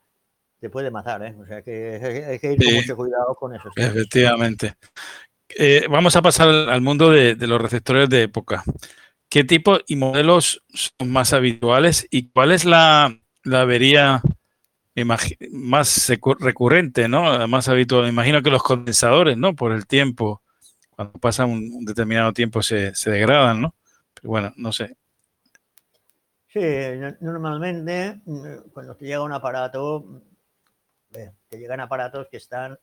te 0.59 0.70
puede 0.70 0.91
matar, 0.91 1.24
¿eh? 1.24 1.36
O 1.41 1.47
sea 1.47 1.63
que 1.63 2.26
hay 2.28 2.38
que 2.38 2.53
ir 2.53 2.59
con 2.59 2.67
Sí. 2.67 2.76
mucho 2.76 2.95
cuidado 2.95 3.34
con 3.34 3.55
eso. 3.55 3.72
Efectivamente. 3.76 4.76
Eh, 5.57 5.88
vamos 5.89 6.15
a 6.15 6.22
pasar 6.22 6.49
al 6.49 6.82
mundo 6.82 7.09
de, 7.09 7.34
de 7.34 7.47
los 7.47 7.59
receptores 7.59 8.07
de 8.07 8.22
época. 8.22 8.63
¿Qué 9.30 9.43
tipo 9.45 9.80
y 9.88 9.95
modelos 9.95 10.63
son 10.67 11.09
más 11.09 11.34
habituales 11.34 12.07
y 12.11 12.30
cuál 12.30 12.51
es 12.51 12.65
la, 12.65 13.17
la 13.43 13.61
avería 13.61 14.22
más 15.52 16.12
recurrente, 16.40 17.08
¿no? 17.08 17.48
Más 17.48 17.70
habitual. 17.70 18.04
Me 18.04 18.10
imagino 18.10 18.42
que 18.42 18.50
los 18.50 18.64
condensadores, 18.64 19.38
¿no? 19.38 19.56
Por 19.56 19.72
el 19.72 19.88
tiempo, 19.88 20.42
cuando 20.92 21.14
pasa 21.20 21.46
un, 21.46 21.86
determinado 21.86 22.34
tiempo 22.34 22.62
se, 22.62 22.94
degradan, 23.12 23.62
¿no? 23.62 23.76
Pero 24.14 24.30
bueno, 24.30 24.54
no 24.58 24.72
sé. 24.72 24.96
Sí, 26.48 26.60
no- 26.98 27.16
normalmente 27.22 28.22
mm, 28.26 28.72
cuando 28.74 28.96
te 28.96 29.06
llega 29.06 29.22
un 29.24 29.32
aparato, 29.34 30.02
mm, 30.06 30.18
eh, 31.18 31.32
te 31.50 31.58
llegan 31.60 31.80
aparatos 31.82 32.28
que 32.32 32.38
están 32.38 32.78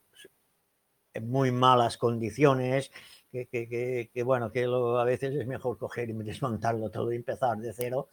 en 1.15 1.29
muy 1.31 1.51
malas 1.51 1.97
condiciones, 1.97 2.91
que, 3.33 3.47
que- 3.47 3.69
que- 3.69 4.11
que, 4.13 4.23
bueno, 4.23 4.53
que 4.53 4.65
a 4.65 5.05
veces 5.05 5.35
es 5.35 5.47
mejor 5.47 5.79
coger 5.79 6.11
y 6.11 6.13
desmontarlo 6.13 6.91
todo 6.91 7.13
y 7.13 7.17
empezar 7.17 7.57
de 7.59 7.73
cero. 7.73 8.09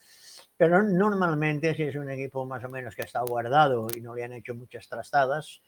Pero 0.57 0.83
normalmente 0.83 1.75
si 1.75 1.83
es 1.83 1.95
un 1.95 2.09
equipo 2.09 2.45
más 2.45 2.63
o 2.63 2.69
menos 2.69 2.95
que 2.95 3.03
está 3.03 3.21
guardado 3.21 3.87
y 3.95 4.01
no 4.01 4.15
le 4.15 4.23
han 4.23 4.33
hecho 4.33 4.55
muchas 4.55 4.87
trastadas, 4.87 5.61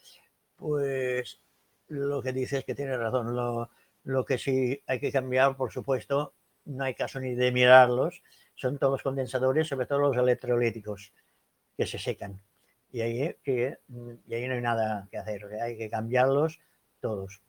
pues 0.55 1.41
lo 1.87 2.21
que 2.21 2.33
dices 2.33 2.59
es 2.59 2.65
que 2.65 2.75
tiene 2.75 2.97
razón. 2.97 3.35
Lo, 3.35 3.69
lo 4.03 4.25
que 4.25 4.37
sí 4.37 4.81
hay 4.87 4.99
que 4.99 5.11
cambiar, 5.11 5.55
por 5.57 5.71
supuesto, 5.71 6.33
no 6.65 6.83
hay 6.83 6.95
caso 6.95 7.19
ni 7.19 7.35
de 7.35 7.51
mirarlos, 7.51 8.21
son 8.55 8.77
todos 8.79 8.93
los 8.93 9.03
condensadores, 9.03 9.67
sobre 9.67 9.85
todo 9.87 9.99
los 9.99 10.17
electrolíticos, 10.17 11.13
que 11.77 11.85
se 11.87 11.99
secan. 11.99 12.41
y 12.91 13.01
ahí, 13.01 13.35
que, 13.43 13.79
mm, 13.89 14.11
y 14.27 14.33
ahí 14.35 14.47
no 14.47 14.55
hay 14.55 14.61
nada 14.61 15.07
que 15.11 15.17
hacer, 15.17 15.45
hay 15.61 15.77
que 15.77 15.89
cambiarlos 15.89 16.59
todos. 17.01 17.41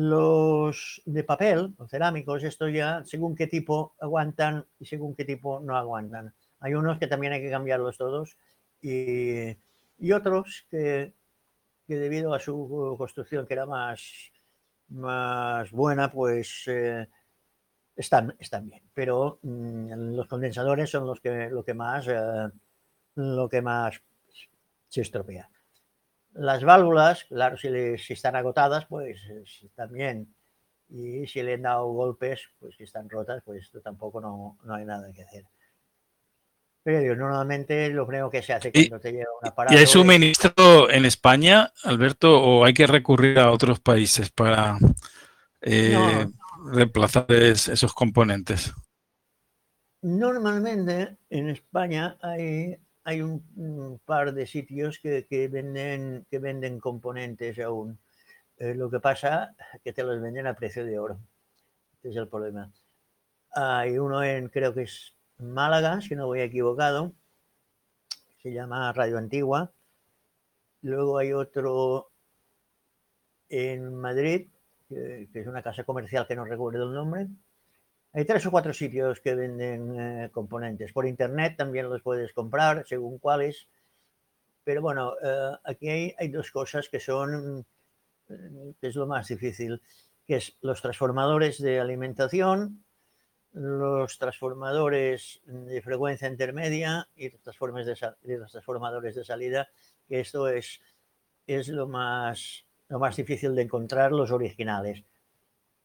Los 0.00 1.02
de 1.06 1.24
papel, 1.24 1.74
los 1.76 1.90
cerámicos, 1.90 2.44
estos 2.44 2.72
ya 2.72 3.02
según 3.04 3.34
qué 3.34 3.48
tipo 3.48 3.96
aguantan 4.00 4.64
y 4.78 4.86
según 4.86 5.16
qué 5.16 5.24
tipo 5.24 5.58
no 5.58 5.76
aguantan. 5.76 6.32
Hay 6.60 6.74
unos 6.74 7.00
que 7.00 7.08
también 7.08 7.32
hay 7.32 7.42
que 7.42 7.50
cambiarlos 7.50 7.98
todos 7.98 8.36
y, 8.80 9.56
y 9.98 10.12
otros 10.12 10.66
que, 10.70 11.14
que 11.88 11.96
debido 11.96 12.32
a 12.32 12.38
su 12.38 12.94
construcción 12.96 13.44
que 13.44 13.54
era 13.54 13.66
más, 13.66 14.30
más 14.90 15.72
buena, 15.72 16.12
pues 16.12 16.62
eh, 16.68 17.08
están, 17.96 18.36
están 18.38 18.66
bien. 18.66 18.84
Pero 18.94 19.40
mm, 19.42 20.14
los 20.14 20.28
condensadores 20.28 20.90
son 20.90 21.06
los 21.08 21.20
que, 21.20 21.50
lo 21.50 21.64
que 21.64 21.74
más, 21.74 22.06
eh, 22.06 22.48
lo 23.16 23.48
que 23.48 23.62
más 23.62 24.00
se 24.86 25.00
estropea. 25.00 25.50
Las 26.38 26.62
válvulas, 26.62 27.24
claro, 27.24 27.56
si, 27.56 27.68
le- 27.68 27.98
si 27.98 28.12
están 28.12 28.36
agotadas, 28.36 28.86
pues 28.86 29.18
eh, 29.28 29.68
también. 29.74 30.34
Y 30.88 31.26
si 31.26 31.42
le 31.42 31.54
han 31.54 31.62
dado 31.62 31.86
golpes, 31.88 32.48
pues 32.58 32.76
si 32.76 32.84
están 32.84 33.10
rotas, 33.10 33.42
pues 33.44 33.62
esto 33.64 33.80
tampoco 33.80 34.20
no, 34.20 34.56
no 34.62 34.74
hay 34.74 34.84
nada 34.84 35.12
que 35.12 35.22
hacer. 35.24 35.44
Pero 36.84 37.00
digo, 37.00 37.14
normalmente 37.16 37.90
lo 37.90 38.06
primero 38.06 38.30
que 38.30 38.40
se 38.40 38.52
hace 38.54 38.70
Y- 38.72 38.88
cuando 38.88 39.02
te 39.02 39.12
llega 39.12 39.26
un 39.40 39.46
¿Y 39.46 39.48
aparato. 39.48 39.76
hay 39.76 39.82
es- 39.84 39.90
suministro 39.90 40.88
en 40.90 41.04
España, 41.04 41.72
Alberto, 41.82 42.40
o 42.42 42.64
hay 42.64 42.72
que 42.72 42.86
recurrir 42.86 43.38
a 43.40 43.50
otros 43.50 43.80
países 43.80 44.30
para 44.30 44.78
eh, 45.60 45.92
No. 45.92 46.70
reemplazar 46.72 47.26
es- 47.30 47.68
esos 47.68 47.92
componentes? 47.92 48.72
Normalmente 50.02 51.16
en 51.28 51.48
España 51.50 52.16
hay, 52.22 52.78
hay 53.08 53.22
un, 53.22 53.42
un 53.56 53.98
par 54.04 54.34
de 54.34 54.46
sitios 54.46 54.98
que, 54.98 55.24
que 55.24 55.48
venden, 55.48 56.26
que 56.30 56.38
venden 56.38 56.78
componentes 56.78 57.58
aún. 57.58 57.98
Eh, 58.58 58.74
lo 58.74 58.90
que 58.90 59.00
pasa 59.00 59.54
es 59.72 59.80
que 59.80 59.94
te 59.94 60.02
los 60.02 60.20
venden 60.20 60.46
a 60.46 60.52
precio 60.52 60.84
de 60.84 60.98
oro. 60.98 61.18
Ese 62.00 62.10
es 62.10 62.16
el 62.16 62.28
problema. 62.28 62.70
Hay 63.52 63.98
uno 63.98 64.22
en, 64.22 64.50
creo 64.50 64.74
que 64.74 64.82
es 64.82 65.14
Málaga, 65.38 66.02
si 66.02 66.16
no 66.16 66.26
voy 66.26 66.42
equivocado. 66.42 67.14
Se 68.42 68.52
llama 68.52 68.92
Radio 68.92 69.16
Antigua. 69.16 69.72
Luego 70.82 71.16
hay 71.16 71.32
otro 71.32 72.10
en 73.48 73.94
Madrid, 73.94 74.48
que, 74.86 75.30
que 75.32 75.40
es 75.40 75.46
una 75.46 75.62
casa 75.62 75.82
comercial 75.84 76.26
que 76.26 76.36
no 76.36 76.44
recuerdo 76.44 76.84
el 76.84 76.92
nombre. 76.92 77.26
Hay 78.12 78.24
tres 78.24 78.46
o 78.46 78.50
cuatro 78.50 78.72
sitios 78.72 79.20
que 79.20 79.34
venden 79.34 80.00
eh, 80.00 80.30
componentes. 80.30 80.92
Por 80.92 81.06
internet 81.06 81.54
también 81.56 81.90
los 81.90 82.02
puedes 82.02 82.32
comprar, 82.32 82.84
según 82.86 83.18
cuáles. 83.18 83.68
Pero 84.64 84.82
bueno, 84.82 85.14
eh, 85.22 85.52
aquí 85.64 85.88
hay, 85.88 86.14
hay 86.18 86.28
dos 86.28 86.50
cosas 86.50 86.88
que 86.88 87.00
son, 87.00 87.66
que 88.26 88.86
es 88.88 88.94
lo 88.94 89.06
más 89.06 89.28
difícil, 89.28 89.80
que 90.26 90.36
es 90.36 90.56
los 90.60 90.82
transformadores 90.82 91.60
de 91.60 91.80
alimentación, 91.80 92.84
los 93.52 94.18
transformadores 94.18 95.40
de 95.44 95.82
frecuencia 95.82 96.28
intermedia 96.28 97.08
y 97.16 97.30
los 97.30 97.42
transformadores 97.42 98.00
de, 98.22 98.38
los 98.38 98.52
transformadores 98.52 99.14
de 99.14 99.24
salida, 99.24 99.68
que 100.06 100.20
esto 100.20 100.48
es, 100.48 100.80
es 101.46 101.68
lo, 101.68 101.88
más, 101.88 102.64
lo 102.88 102.98
más 102.98 103.16
difícil 103.16 103.54
de 103.54 103.62
encontrar, 103.62 104.12
los 104.12 104.30
originales. 104.30 105.02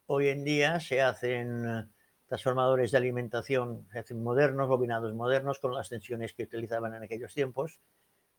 Hoy 0.08 0.28
en 0.28 0.44
día 0.44 0.80
se 0.80 1.02
hacen 1.02 1.90
transformadores 2.34 2.90
de 2.90 2.98
alimentación, 2.98 3.88
modernos, 4.16 4.68
bobinados 4.68 5.14
modernos, 5.14 5.60
con 5.60 5.72
las 5.76 5.90
tensiones 5.90 6.34
que 6.34 6.42
utilizaban 6.42 6.96
en 6.96 7.04
aquellos 7.04 7.32
tiempos. 7.32 7.80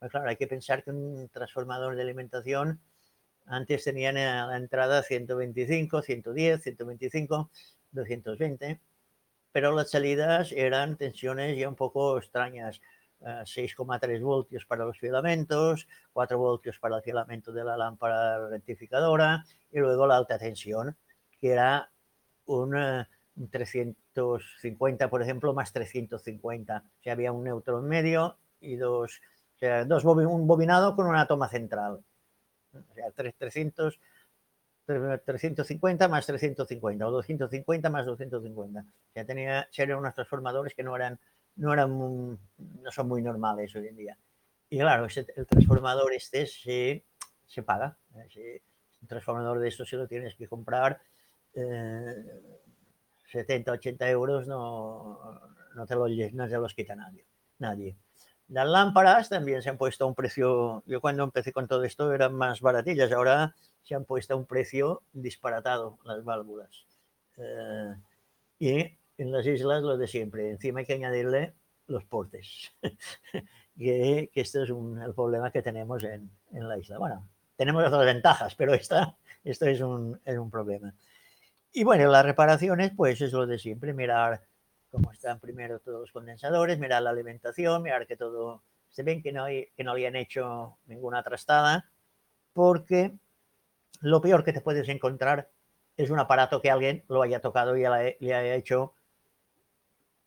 Pero 0.01 0.11
claro, 0.11 0.29
hay 0.31 0.37
que 0.37 0.49
pensar 0.49 0.83
que 0.83 0.91
un 0.91 1.29
transformador 1.29 1.95
de 1.95 2.03
alimentación 2.03 2.81
antes 3.47 3.85
tenían 3.85 4.17
la 4.17 4.57
entrada 4.57 5.01
125, 5.05 6.03
110, 6.03 6.61
125, 6.61 7.51
220, 7.93 8.81
pero 9.53 9.71
las 9.71 9.93
salidas 9.93 10.51
eran 10.51 10.97
tensiones 10.97 11.57
ya 11.57 11.69
un 11.69 11.77
poco 11.77 12.19
extrañas. 12.19 12.81
eh, 13.21 13.43
6,3 13.47 14.21
voltios 14.21 14.67
para 14.67 14.85
los 14.85 14.99
filamentos, 14.99 15.87
4 16.13 16.37
voltios 16.37 16.81
para 16.81 16.97
el 16.97 17.03
filamento 17.03 17.53
de 17.53 17.63
la 17.63 17.77
lámpara 17.77 18.49
rectificadora 18.49 19.45
y 19.71 19.79
luego 19.79 20.05
la 20.09 20.17
alta 20.17 20.37
tensión, 20.37 20.97
que 21.41 21.53
era 21.53 21.93
un 22.47 22.77
eh, 22.77 23.07
350, 23.51 25.11
por 25.11 25.23
ejemplo, 25.23 25.53
más 25.55 25.73
350. 25.73 26.85
O 26.87 27.03
sea, 27.03 27.13
había 27.13 27.33
un 27.33 27.45
neutro 27.45 27.79
en 27.81 27.87
medio 27.87 28.37
y 28.61 28.77
dos, 28.77 29.21
o 29.57 29.59
sea, 29.59 29.85
dos 29.85 30.05
un 30.05 30.47
bobinado 30.47 30.95
con 30.97 31.07
una 31.07 31.27
toma 31.27 31.49
central. 31.49 32.01
O 32.73 32.95
sea, 32.95 33.11
tres- 33.13 33.35
300, 33.37 33.99
tre- 34.87 35.23
350 35.25 36.09
más 36.09 36.27
350 36.27 37.07
o 37.07 37.11
250 37.11 37.91
más 37.91 38.07
250. 38.07 38.81
O 38.81 39.13
sea, 39.13 39.25
tenía, 39.25 39.69
eran 39.77 39.99
unos 39.99 40.15
transformadores 40.15 40.75
que 40.75 40.83
no 40.83 40.95
eran, 40.97 41.19
no 41.57 41.73
eran, 41.73 41.91
no 41.99 42.91
son 42.91 43.09
muy 43.09 43.23
normales 43.23 43.75
hoy 43.77 43.89
en 43.89 43.97
día. 43.97 44.19
Y 44.71 44.79
claro, 44.79 45.07
el 45.37 45.47
transformador 45.47 46.13
este 46.15 46.47
se, 46.47 47.05
se 47.47 47.63
paga. 47.63 47.97
un 49.03 49.09
transformador 49.09 49.59
de 49.61 49.69
estos 49.69 49.89
si 49.89 49.97
lo 49.97 50.09
tienes 50.09 50.35
que 50.35 50.49
comprar. 50.49 51.01
eh, 51.55 52.63
70, 53.31 53.73
80 53.73 54.09
euros 54.11 54.47
no, 54.47 55.41
no, 55.75 55.87
te, 55.87 55.95
lo, 55.95 56.07
lle- 56.09 56.33
no 56.33 56.49
te 56.49 56.57
los 56.59 56.75
quita 56.75 56.95
nadie. 56.95 57.25
nadie. 57.59 57.97
Las 58.49 58.69
lámparas 58.69 59.29
también 59.31 59.63
se 59.63 59.71
han 59.71 59.79
puesto 59.79 60.05
a 60.05 60.09
un 60.09 60.15
precio, 60.15 60.83
yo 60.87 61.01
cuando 61.01 61.25
empecé 61.25 61.53
con 61.53 61.67
todo 61.67 61.83
esto 61.85 62.13
eran 62.13 62.35
más 62.35 62.61
baratillas, 62.61 63.11
ahora 63.13 63.55
se 63.83 63.95
han 63.95 64.05
puesto 64.05 64.35
a 64.35 64.37
un 64.37 64.45
precio 64.47 65.03
disparatado 65.13 65.99
las 66.05 66.23
válvulas. 66.25 66.87
Eh, 67.39 67.95
y 68.59 68.71
en 69.19 69.33
las 69.33 69.47
islas 69.47 69.83
lo 69.83 69.97
de 69.97 70.07
siempre, 70.07 70.51
encima 70.51 70.81
hay 70.81 70.87
que 70.87 70.95
añadirle 70.95 71.55
los 71.87 72.05
portes, 72.05 72.73
que, 73.79 74.31
que 74.33 74.41
esto 74.41 74.63
es 74.63 74.71
un, 74.71 75.01
el 75.03 75.15
problema 75.15 75.51
que 75.51 75.63
tenemos 75.63 76.03
en, 76.05 76.31
en 76.53 76.69
la 76.69 76.79
isla. 76.79 76.99
Bueno, 76.99 77.27
tenemos 77.57 77.85
otras 77.87 78.05
ventajas, 78.05 78.55
pero 78.55 78.75
esta, 78.75 79.17
esto 79.43 79.67
es 79.67 79.81
un, 79.81 80.21
es 80.25 80.37
un 80.39 80.51
problema. 80.51 80.95
Y 81.75 81.85
bueno, 81.85 82.11
las 82.11 82.25
reparaciones, 82.25 82.93
pues 82.97 83.21
es 83.21 83.33
lo 83.33 83.47
de 83.47 83.59
siempre, 83.59 83.93
mirar 83.93 84.43
cómo 84.91 85.11
están 85.13 85.41
primero 85.41 85.79
todos 85.81 86.01
los 86.01 86.13
condensadores, 86.13 86.79
mirar 86.79 87.03
la 87.03 87.11
alimentación, 87.11 87.83
mirar 87.83 88.07
que 88.07 88.17
todo 88.17 88.63
se 88.89 89.03
ven 89.03 89.23
que 89.23 89.33
no, 89.33 89.45
hay, 89.45 89.67
que 89.77 89.83
no 89.85 89.95
le 89.97 90.07
han 90.07 90.15
hecho 90.17 90.79
ninguna 90.87 91.23
trastada, 91.25 91.91
porque 92.55 93.15
lo 94.03 94.21
peor 94.23 94.45
que 94.45 94.53
te 94.55 94.63
puedes 94.63 94.89
encontrar 94.89 95.51
es 95.97 96.11
un 96.11 96.21
aparato 96.21 96.63
que 96.63 96.71
alguien 96.71 97.05
lo 97.09 97.23
haya 97.23 97.41
tocado 97.41 97.77
y 97.77 97.81
le, 97.83 97.87
ha- 97.89 98.03
le 98.21 98.35
haya 98.35 98.55
hecho 98.57 98.95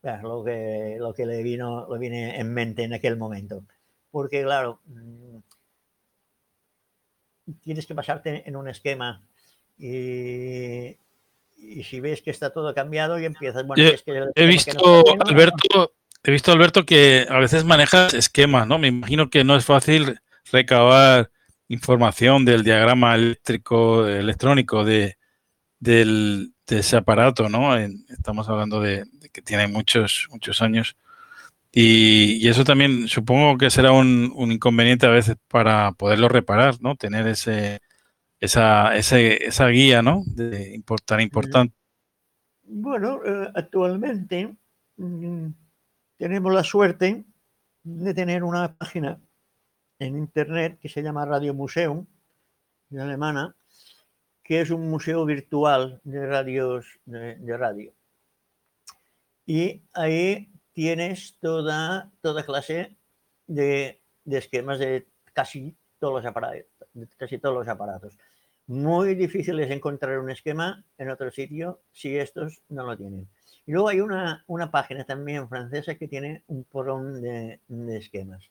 eh, 0.03 0.19
lo, 0.23 0.43
que, 0.43 0.97
lo 0.99 1.13
que 1.13 1.25
le 1.25 1.43
vino 1.43 1.87
le 1.91 1.99
viene 1.99 2.39
en 2.39 2.53
mente 2.53 2.83
en 2.83 2.93
aquel 2.93 3.17
momento. 3.17 3.63
Porque 4.11 4.43
claro, 4.43 4.79
mm, 4.85 5.37
tienes 7.61 7.85
que 7.87 7.93
basarte 7.93 8.47
en 8.47 8.55
un 8.55 8.67
esquema 8.67 9.23
y, 9.77 10.97
y 11.57 11.83
si 11.83 11.99
ves 11.99 12.21
que 12.21 12.31
está 12.31 12.51
todo 12.51 12.73
cambiado 12.73 13.19
y 13.19 13.25
empiezas, 13.25 13.65
bueno, 13.65 13.83
Yo 13.83 13.89
es 13.89 14.03
que 14.03 14.11
He 14.11 14.17
esquema 14.17 14.31
que 14.35 14.47
visto, 14.47 15.03
no 15.17 15.25
Alberto, 15.25 15.93
he 16.23 16.31
visto, 16.31 16.51
Alberto, 16.51 16.85
que 16.85 17.25
a 17.29 17.39
veces 17.39 17.63
manejas 17.65 18.13
esquemas, 18.13 18.67
¿no? 18.67 18.77
Me 18.79 18.87
imagino 18.87 19.29
que 19.29 19.43
no 19.43 19.55
es 19.55 19.65
fácil 19.65 20.19
recabar 20.51 21.29
información 21.67 22.45
del 22.45 22.63
diagrama 22.63 23.15
eléctrico, 23.15 24.07
electrónico 24.07 24.85
de, 24.85 25.17
del- 25.79 26.53
de 26.67 26.79
ese 26.79 26.97
aparato, 26.97 27.49
¿no? 27.49 27.77
En- 27.77 28.05
estamos 28.09 28.49
hablando 28.49 28.79
de, 28.81 29.05
de 29.13 29.29
que 29.29 29.41
tiene 29.41 29.67
muchos, 29.67 30.27
muchos 30.31 30.61
años. 30.61 30.95
Y, 31.71 32.37
y 32.45 32.47
eso 32.49 32.63
también 32.63 33.07
supongo 33.07 33.57
que 33.57 33.69
será 33.69 33.91
un, 33.91 34.31
un 34.35 34.51
inconveniente 34.51 35.05
a 35.05 35.09
veces 35.09 35.35
para 35.47 35.91
poderlo 35.93 36.29
reparar, 36.29 36.75
¿no? 36.81 36.95
Tener 36.95 37.27
ese, 37.27 37.81
esa, 38.39 38.95
ese, 38.95 39.45
esa 39.45 39.67
guía, 39.67 40.01
¿no? 40.01 40.23
De, 40.25 40.75
import- 40.75 41.05
tan 41.05 41.21
importante. 41.21 41.75
Bueno, 42.63 43.21
eh, 43.25 43.51
actualmente 43.55 44.55
mm, 44.97 45.47
tenemos 46.17 46.53
la 46.53 46.63
suerte 46.63 47.23
de 47.83 48.13
tener 48.13 48.43
una 48.43 48.73
página 48.75 49.19
en 49.99 50.17
internet 50.17 50.77
que 50.79 50.89
se 50.89 51.01
llama 51.01 51.25
Radio 51.25 51.53
Museum, 51.53 52.05
de 52.89 53.01
alemana, 53.01 53.55
que 54.43 54.61
es 54.61 54.69
un 54.69 54.89
museo 54.89 55.25
virtual 55.25 55.99
de 56.03 56.25
radios 56.25 56.85
de, 57.05 57.35
de 57.35 57.57
radio. 57.57 57.93
Y 59.45 59.81
ahí 59.93 60.49
tienes 60.73 61.37
toda, 61.39 62.11
toda 62.21 62.45
clase 62.45 62.95
de, 63.47 64.01
de 64.25 64.37
esquemas 64.37 64.79
de 64.79 65.07
casi 65.33 65.75
todos 65.99 66.15
los 66.21 66.25
aparatos, 66.25 66.65
de 66.93 67.07
casi 67.17 67.37
todos 67.39 67.55
los 67.55 67.67
aparatos. 67.67 68.17
Muy 68.67 69.15
difícil 69.15 69.59
es 69.61 69.71
encontrar 69.71 70.19
un 70.19 70.29
esquema 70.29 70.83
en 70.97 71.09
otro 71.09 71.31
sitio 71.31 71.81
si 71.93 72.17
estos 72.17 72.61
no 72.67 72.85
lo 72.85 72.97
tienen. 72.97 73.29
Y 73.65 73.71
luego 73.71 73.87
hay 73.87 74.01
una, 74.01 74.43
una 74.47 74.71
página 74.71 75.05
también 75.05 75.47
francesa 75.47 75.95
que 75.95 76.07
tiene 76.07 76.43
un 76.47 76.65
porrón 76.65 77.21
de, 77.21 77.61
de 77.67 77.97
esquemas. 77.97 78.49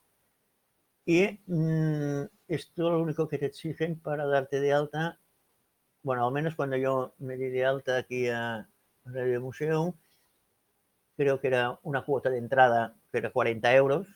Y 1.05 1.39
mm, 1.45 2.23
esto 2.47 2.89
lo 2.89 3.01
único 3.01 3.27
que 3.27 3.37
te 3.37 3.45
exigen 3.45 3.99
para 3.99 4.25
darte 4.25 4.59
de 4.59 4.73
alta, 4.73 5.19
bueno, 6.01 6.25
al 6.25 6.33
menos 6.33 6.55
cuando 6.55 6.77
yo 6.77 7.13
me 7.19 7.37
di 7.37 7.49
de 7.49 7.65
alta 7.65 7.97
aquí 7.97 8.27
a 8.27 8.67
Radio 9.05 9.39
Museo, 9.39 9.95
creo 11.15 11.39
que 11.39 11.47
era 11.47 11.79
una 11.83 12.03
cuota 12.03 12.29
de 12.29 12.39
entrada 12.39 12.95
que 13.11 13.19
era 13.19 13.31
40 13.31 13.75
euros, 13.75 14.07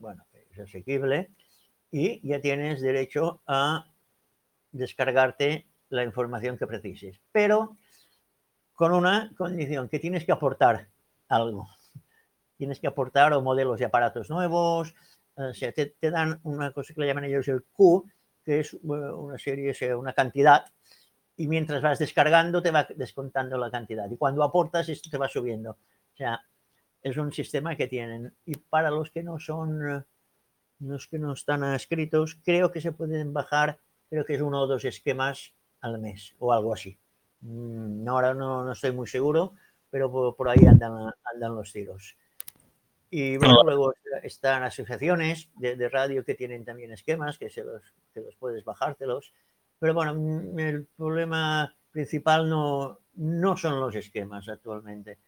bueno, 0.00 0.24
es 0.50 0.58
asequible, 0.58 1.30
y 1.90 2.26
ya 2.26 2.40
tienes 2.40 2.80
derecho 2.80 3.42
a 3.46 3.86
descargarte 4.74 5.66
la 5.88 6.04
información 6.04 6.58
que 6.58 6.66
precises. 6.66 7.20
Pero 7.32 7.76
con 8.74 8.92
una 8.92 9.32
condición, 9.36 9.88
que 9.88 10.00
tienes 10.00 10.24
que 10.24 10.32
aportar 10.32 10.88
algo. 11.28 11.68
Tienes 12.56 12.80
que 12.80 12.86
aportar 12.86 13.32
o 13.32 13.40
modelos 13.40 13.78
de 13.78 13.86
aparatos 13.86 14.30
nuevos, 14.30 14.94
o 15.36 15.54
sea, 15.54 15.72
te, 15.72 15.94
dan 16.00 16.40
una 16.42 16.72
cosa 16.72 16.94
que 16.94 17.00
le 17.00 17.06
llaman 17.06 17.24
ellos 17.24 17.48
el 17.48 17.64
Q, 17.72 18.08
que 18.44 18.60
es 18.60 18.74
una 18.82 19.38
serie, 19.38 19.74
o 19.92 19.98
una 19.98 20.12
cantidad, 20.12 20.64
y 21.36 21.48
mientras 21.48 21.82
vas 21.82 21.98
descargando 21.98 22.62
te 22.62 22.70
va 22.70 22.86
descontando 22.96 23.58
la 23.58 23.70
cantidad. 23.70 24.08
Y 24.10 24.16
cuando 24.16 24.44
aportas, 24.44 24.88
esto 24.88 25.10
te 25.10 25.18
va 25.18 25.28
subiendo. 25.28 25.72
O 25.72 26.16
sea, 26.16 26.40
es 27.02 27.16
un 27.16 27.32
sistema 27.32 27.76
que 27.76 27.88
tienen. 27.88 28.34
Y 28.44 28.56
para 28.56 28.90
los 28.90 29.10
que 29.10 29.22
no 29.22 29.40
son, 29.40 30.06
los 30.78 31.08
que 31.08 31.18
no 31.18 31.32
están 31.32 31.64
escritos, 31.74 32.38
creo 32.44 32.70
que 32.70 32.80
se 32.80 32.92
pueden 32.92 33.32
bajar, 33.32 33.80
creo 34.14 34.24
que 34.24 34.34
es 34.34 34.40
uno 34.40 34.62
o 34.62 34.66
dos 34.68 34.84
esquemas 34.84 35.52
al 35.80 35.98
mes 35.98 36.36
o 36.38 36.52
algo 36.52 36.72
así. 36.72 36.96
Mm, 37.40 38.08
ahora 38.08 38.32
no, 38.32 38.64
no 38.64 38.70
estoy 38.70 38.92
muy 38.92 39.08
seguro, 39.08 39.54
pero 39.90 40.10
por, 40.10 40.36
por 40.36 40.48
ahí 40.48 40.64
andan, 40.66 41.12
andan 41.24 41.56
los 41.56 41.72
tiros. 41.72 42.16
Y 43.10 43.36
bueno, 43.38 43.64
luego 43.64 43.92
están 44.22 44.62
asociaciones 44.62 45.48
de, 45.56 45.74
de, 45.74 45.88
radio 45.88 46.24
que 46.24 46.36
tienen 46.36 46.64
también 46.64 46.92
esquemas 46.92 47.38
que, 47.38 47.50
se 47.50 47.64
los, 47.64 47.82
que 48.12 48.20
los 48.20 48.36
puedes 48.36 48.64
bajártelos. 48.64 49.34
Pero 49.80 49.94
bueno, 49.94 50.14
mm, 50.14 50.58
el 50.60 50.86
problema 50.96 51.74
principal 51.90 52.48
no, 52.48 53.00
no 53.16 53.56
son 53.56 53.80
los 53.80 53.96
esquemas 53.96 54.48
actualmente. 54.48 55.18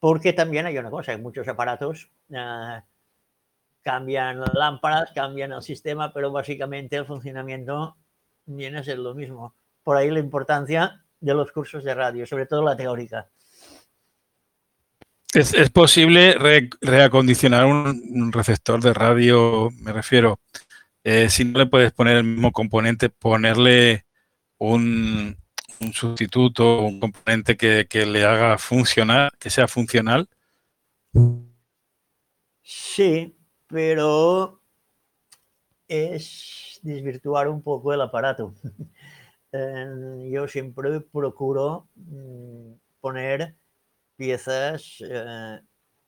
Porque 0.00 0.32
también 0.32 0.66
hay 0.66 0.76
una 0.76 0.90
cosa, 0.90 1.12
hay 1.12 1.18
muchos 1.18 1.46
aparatos 1.46 2.10
uh, 2.30 2.80
cambian 3.86 4.42
lámparas, 4.52 5.12
cambian 5.14 5.52
el 5.52 5.62
sistema, 5.62 6.12
pero 6.12 6.32
básicamente 6.32 6.96
el 6.96 7.06
funcionamiento 7.06 7.96
viene 8.44 8.78
a 8.78 8.82
ser 8.82 8.98
lo 8.98 9.14
mismo. 9.14 9.54
Por 9.84 9.96
ahí 9.96 10.10
la 10.10 10.18
importancia 10.18 11.04
de 11.20 11.34
los 11.34 11.52
cursos 11.52 11.84
de 11.84 11.94
radio, 11.94 12.26
sobre 12.26 12.46
todo 12.46 12.64
la 12.64 12.76
teórica. 12.76 13.28
¿Es, 15.32 15.54
es 15.54 15.70
posible 15.70 16.32
re, 16.32 16.68
reacondicionar 16.80 17.66
un, 17.66 18.02
un, 18.10 18.32
receptor 18.32 18.82
de 18.82 18.92
radio? 18.92 19.70
Me 19.78 19.92
refiero, 19.92 20.40
eh, 21.04 21.30
si 21.30 21.44
no 21.44 21.60
le 21.60 21.66
puedes 21.66 21.92
poner 21.92 22.16
el 22.16 22.24
mismo 22.24 22.50
componente, 22.50 23.08
ponerle 23.08 24.04
un, 24.58 25.36
un 25.80 25.92
sustituto, 25.92 26.80
un 26.80 26.98
componente 26.98 27.56
que, 27.56 27.86
que, 27.88 28.04
le 28.04 28.24
haga 28.24 28.58
funcionar, 28.58 29.30
que 29.38 29.48
sea 29.48 29.68
funcional. 29.68 30.28
Sí, 32.62 33.35
pero 33.66 34.60
es 35.88 36.80
desvirtuar 36.82 37.48
un 37.48 37.62
poco 37.62 37.92
el 37.92 38.00
aparato. 38.00 38.54
Eh, 39.52 40.28
yo 40.30 40.46
siempre 40.48 41.00
procuro 41.00 41.88
mm, 41.94 42.72
poner 43.00 43.54
piezas, 44.16 44.98
eh, 45.00 45.60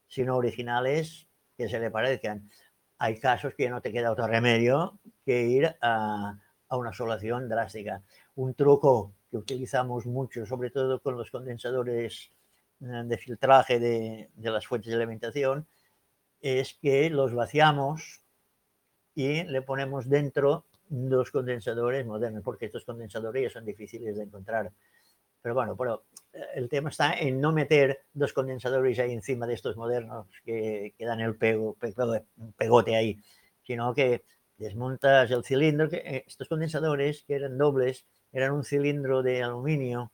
si 0.06 0.24
no 0.24 0.36
originales, 0.36 1.28
que 1.56 1.68
se 1.68 1.78
le 1.78 1.90
parezcan. 1.90 2.50
Hay 2.98 3.18
casos 3.20 3.54
que 3.56 3.70
no 3.70 3.80
te 3.80 3.92
queda 3.92 4.12
otro 4.12 4.26
remedio 4.26 4.98
que 5.24 5.42
ir 5.44 5.76
a, 5.80 6.36
a 6.68 6.76
una 6.76 6.92
solución 6.92 7.48
drástica. 7.48 8.02
Un 8.34 8.54
truco 8.54 9.14
que 9.30 9.38
utilizamos 9.38 10.04
mucho, 10.04 10.44
sobre 10.44 10.70
todo 10.70 11.00
con 11.00 11.16
los 11.16 11.30
condensadores 11.30 12.30
eh, 12.80 13.02
de 13.04 13.18
filtraje 13.18 13.78
de, 13.78 14.30
de 14.34 14.50
las 14.50 14.66
fuentes 14.66 14.90
de 14.90 14.96
alimentación, 14.96 15.66
es 16.40 16.74
que 16.74 17.10
los 17.10 17.34
vaciamos 17.34 18.22
y 19.14 19.42
le 19.44 19.62
ponemos 19.62 20.08
dentro 20.08 20.66
dos 20.88 21.30
condensadores 21.30 22.06
modernos, 22.06 22.42
porque 22.42 22.66
estos 22.66 22.84
condensadores 22.84 23.42
ya 23.42 23.50
son 23.50 23.64
difíciles 23.64 24.16
de 24.16 24.24
encontrar. 24.24 24.72
Pero 25.42 25.54
bueno, 25.54 25.76
pero 25.76 26.04
el 26.54 26.68
tema 26.68 26.90
está 26.90 27.14
en 27.14 27.40
no 27.40 27.52
meter 27.52 28.04
dos 28.12 28.32
condensadores 28.32 28.98
ahí 28.98 29.12
encima 29.12 29.46
de 29.46 29.54
estos 29.54 29.76
modernos 29.76 30.26
que, 30.44 30.94
que 30.96 31.04
dan 31.04 31.20
el 31.20 31.36
pego, 31.36 31.74
pego, 31.74 32.20
pegote 32.56 32.96
ahí, 32.96 33.20
sino 33.62 33.94
que 33.94 34.24
desmontas 34.56 35.30
el 35.30 35.44
cilindro, 35.44 35.88
que 35.88 35.96
eh, 35.98 36.24
estos 36.26 36.48
condensadores 36.48 37.24
que 37.24 37.34
eran 37.34 37.56
dobles, 37.56 38.06
eran 38.32 38.52
un 38.52 38.64
cilindro 38.64 39.22
de 39.22 39.42
aluminio 39.42 40.12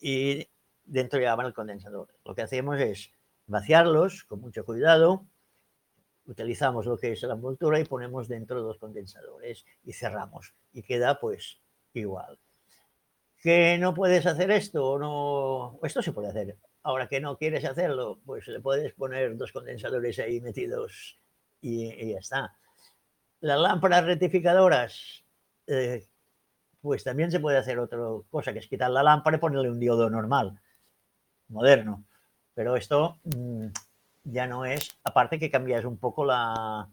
y 0.00 0.48
dentro 0.84 1.18
llevaban 1.18 1.46
el 1.46 1.54
condensador. 1.54 2.08
Lo 2.24 2.34
que 2.34 2.42
hacemos 2.42 2.78
es 2.80 3.10
vaciarlos 3.46 4.24
con 4.24 4.40
mucho 4.40 4.64
cuidado, 4.64 5.24
utilizamos 6.26 6.86
lo 6.86 6.98
que 6.98 7.12
es 7.12 7.22
la 7.22 7.34
envoltura 7.34 7.78
y 7.78 7.84
ponemos 7.84 8.28
dentro 8.28 8.62
dos 8.62 8.78
condensadores 8.78 9.64
y 9.84 9.92
cerramos 9.92 10.54
y 10.72 10.82
queda 10.82 11.20
pues 11.20 11.60
igual 11.94 12.38
que 13.46 13.78
no 13.78 13.94
puedes 13.94 14.26
hacer 14.26 14.50
esto 14.50 14.84
o 14.84 14.98
no, 14.98 15.78
esto 15.86 16.02
se 16.02 16.12
puede 16.12 16.28
hacer. 16.28 16.56
Ahora 16.82 17.06
que 17.06 17.20
no 17.20 17.36
quieres 17.36 17.64
hacerlo, 17.64 18.18
pues 18.24 18.48
le 18.48 18.60
puedes 18.60 18.92
poner 18.94 19.36
dos 19.36 19.52
condensadores 19.52 20.18
ahí 20.18 20.40
metidos 20.40 21.16
y, 21.60 21.92
y 21.92 22.12
ya 22.12 22.18
está. 22.18 22.56
Las 23.40 23.60
lámparas 23.60 24.04
rectificadoras, 24.04 25.24
eh, 25.68 26.06
pues 26.80 27.04
también 27.04 27.30
se 27.30 27.40
puede 27.40 27.58
hacer 27.58 27.78
otra 27.78 27.98
cosa, 28.30 28.52
que 28.52 28.60
es 28.60 28.66
quitar 28.66 28.90
la 28.90 29.04
lámpara 29.04 29.36
y 29.36 29.40
ponerle 29.40 29.70
un 29.70 29.78
diodo 29.78 30.08
normal, 30.10 30.60
moderno. 31.46 32.04
Pero 32.56 32.74
esto 32.74 33.18
mmm, 33.24 33.66
ya 34.24 34.46
no 34.48 34.64
es, 34.64 34.98
aparte 35.04 35.38
que 35.38 35.50
cambias 35.50 35.84
un 35.84 35.98
poco 35.98 36.24
las, 36.24 36.88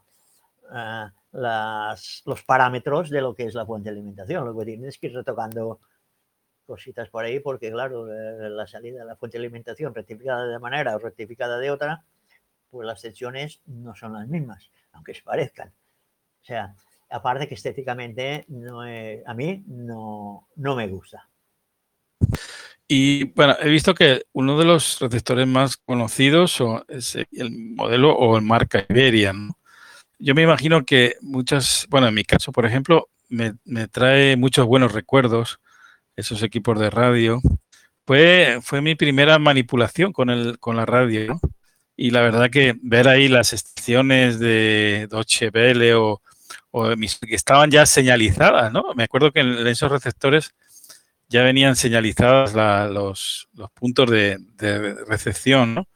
los 1.31 2.43
parámetros 2.43 3.09
de 3.09 3.21
lo 3.21 3.33
que 3.33 3.45
es 3.45 3.55
la 3.55 3.65
fuente 3.65 3.89
de 3.89 3.95
alimentación. 3.95 4.45
Lo 4.45 4.55
que 4.55 4.65
tienes 4.65 4.89
es 4.89 4.97
que 4.99 5.07
ir 5.07 5.15
retocando 5.15 5.79
cositas 6.67 7.09
por 7.09 7.23
ahí, 7.23 7.39
porque 7.39 7.71
claro, 7.71 8.13
eh, 8.13 8.49
la 8.49 8.67
salida 8.67 8.99
de 8.99 9.05
la 9.05 9.15
fuente 9.15 9.37
de 9.37 9.45
alimentación 9.45 9.95
rectificada 9.95 10.45
de 10.45 10.59
manera 10.59 10.95
o 10.95 10.99
rectificada 10.99 11.57
de 11.57 11.71
otra, 11.71 12.03
pues 12.69 12.85
las 12.85 12.99
secciones 12.99 13.61
no 13.65 13.95
son 13.95 14.13
las 14.13 14.27
mismas, 14.27 14.69
aunque 14.91 15.13
se 15.13 15.23
parezcan. 15.23 15.69
O 15.69 16.45
sea, 16.45 16.75
aparte 17.09 17.47
que 17.47 17.55
estéticamente 17.55 18.45
a 19.25 19.33
mí 19.33 19.63
no, 19.65 20.49
no 20.57 20.75
me 20.75 20.87
gusta. 20.87 21.29
Y 22.95 23.23
bueno, 23.23 23.55
he 23.59 23.69
visto 23.69 23.95
que 23.95 24.21
uno 24.33 24.55
de 24.55 24.65
los 24.65 24.99
receptores 24.99 25.47
más 25.47 25.77
conocidos 25.77 26.61
es 26.87 27.15
el 27.31 27.49
modelo 27.49 28.15
o 28.15 28.37
el 28.37 28.43
marca 28.43 28.85
Iberia. 28.87 29.33
¿no? 29.33 29.57
Yo 30.19 30.35
me 30.35 30.43
imagino 30.43 30.85
que 30.85 31.15
muchas, 31.19 31.87
bueno, 31.89 32.07
en 32.07 32.13
mi 32.13 32.23
caso, 32.23 32.51
por 32.51 32.67
ejemplo, 32.67 33.09
me, 33.29 33.55
me 33.65 33.87
trae 33.87 34.37
muchos 34.37 34.67
buenos 34.67 34.91
recuerdos 34.91 35.59
esos 36.15 36.43
equipos 36.43 36.79
de 36.79 36.91
radio. 36.91 37.41
Fue, 38.05 38.59
fue 38.61 38.79
mi 38.79 38.93
primera 38.93 39.39
manipulación 39.39 40.13
con, 40.13 40.29
el, 40.29 40.59
con 40.59 40.75
la 40.75 40.85
radio, 40.85 41.29
¿no? 41.29 41.41
Y 41.97 42.11
la 42.11 42.21
verdad 42.21 42.51
que 42.51 42.75
ver 42.79 43.07
ahí 43.07 43.27
las 43.27 43.53
estaciones 43.53 44.37
de 44.37 45.07
Deutsche 45.09 45.49
Welle 45.51 45.95
o, 45.95 46.21
o 46.69 46.95
mis, 46.95 47.17
que 47.17 47.33
estaban 47.33 47.71
ya 47.71 47.87
señalizadas, 47.87 48.71
¿no? 48.71 48.93
Me 48.95 49.05
acuerdo 49.05 49.31
que 49.31 49.39
en 49.39 49.65
esos 49.65 49.91
receptores 49.91 50.53
ya 51.33 51.41
venían 51.41 51.75
señalizadas 51.75 52.53
la, 52.53 52.87
los, 52.87 53.49
puntos 53.73 54.09
de, 54.11 54.37
recepción, 55.07 55.73
¿no? 55.73 55.87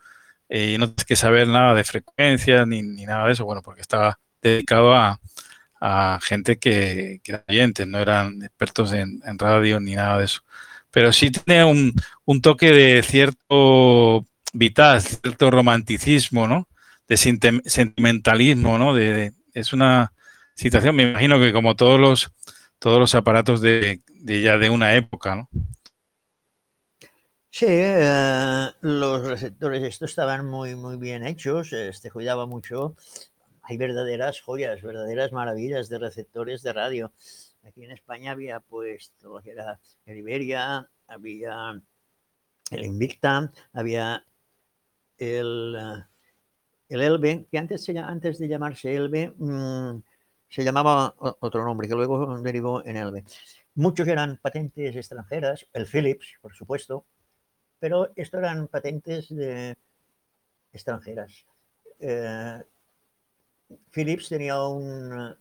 Eh, 0.50 0.74
y 0.74 0.78
no 0.80 0.88
tienes 0.88 1.06
que 1.06 1.16
saber 1.16 1.48
nada 1.48 1.76
de 1.76 1.84
frecuencias 1.84 2.68
ni, 2.68 2.82
nada 2.82 3.28
de 3.28 3.34
eso, 3.34 3.46
bueno, 3.46 3.62
porque 3.62 3.82
estaba 3.82 4.20
dedicado 4.42 4.96
a, 4.96 5.20
gente 6.24 6.58
que, 6.58 7.22
que, 7.24 7.34
eran 7.34 7.44
oyentes, 7.48 7.88
no 7.88 8.00
eran 8.00 8.42
expertos 8.42 8.94
en, 8.94 9.22
radio 9.38 9.80
ni 9.80 9.94
nada 9.94 10.18
de 10.18 10.26
eso. 10.26 10.42
Pero 10.90 11.14
sí 11.14 11.30
tiene 11.30 11.64
un, 11.66 11.94
un 12.26 12.42
toque 12.42 12.72
de 12.72 13.04
cierto 13.04 14.26
vital, 14.54 15.02
cierto 15.04 15.52
romanticismo, 15.52 16.48
¿no? 16.48 16.68
De 17.08 17.16
sentimentalismo, 17.18 18.80
¿no? 18.80 18.96
De, 18.96 19.14
de, 19.14 19.34
es 19.54 19.72
una 19.72 20.14
situación, 20.56 20.96
me 20.96 21.12
imagino 21.12 21.40
que 21.40 21.54
como 21.54 21.76
todos 21.76 22.00
los, 22.00 22.32
todos 22.80 23.00
los 23.00 23.16
aparatos 23.16 23.62
de, 23.62 24.02
ya 24.24 24.58
de 24.58 24.70
una 24.70 24.96
época, 24.96 25.36
¿no? 25.36 25.50
Sí, 27.50 27.66
eh, 27.70 28.68
los 28.82 29.26
receptores 29.26 29.82
estos 29.84 30.12
estaban 30.12 30.46
muy, 30.46 30.76
muy 30.76 30.98
bien 30.98 31.26
hechos, 31.26 31.74
este, 31.74 32.12
cuidaba 32.12 32.46
mucho 32.46 32.96
hay 33.70 33.76
verdaderas 33.76 34.40
joyas, 34.40 34.82
verdaderas 34.82 35.34
maravillas 35.34 35.90
de 35.90 36.00
receptores 36.00 36.62
de 36.64 36.72
radio. 36.72 37.12
Aquí 37.66 37.84
en 37.84 37.92
España 37.92 38.32
había 38.32 38.62
pues 38.62 39.12
todo 39.20 39.42
era 39.44 39.78
el 40.06 40.18
Iberia, 40.20 40.90
había 41.06 41.82
el 42.72 42.86
Invicta, 42.86 43.52
había 43.74 44.26
el, 45.18 45.76
el 46.88 47.02
Elbe, 47.02 47.46
que 47.52 47.58
antes, 47.58 47.84
se 47.84 48.00
antes 48.00 48.40
de 48.40 48.48
llamarse 48.48 48.96
Elbe, 48.96 49.34
mm, 49.36 49.98
se 50.50 50.64
llamaba 50.64 51.14
otro 51.18 51.64
nombre, 51.64 51.88
que 51.88 51.96
luego 51.96 52.38
derivó 52.40 52.84
en 52.86 52.98
Elbe. 52.98 53.24
Muchos 53.76 54.08
eran 54.08 54.38
patentes 54.38 54.96
extranjeras, 54.96 55.68
el 55.74 55.86
Philips, 55.86 56.34
por 56.42 56.56
supuesto, 56.56 57.06
pero 57.80 58.12
esto 58.16 58.40
eran 58.40 58.68
patentes 58.68 59.30
de 59.30 59.76
extranjeras. 60.74 61.46
Eh, 62.00 62.64
Philips 63.92 64.30
tenía 64.30 64.64
un, 64.64 65.36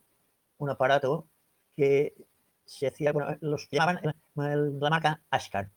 un 0.57 0.69
aparato 0.69 1.27
que 1.75 2.13
se 2.65 2.87
hacía, 2.87 3.11
bueno, 3.11 3.37
los 3.41 3.67
llamaban 3.71 4.01
la 4.35 4.89
marca 4.89 5.21
Ascar, 5.29 5.69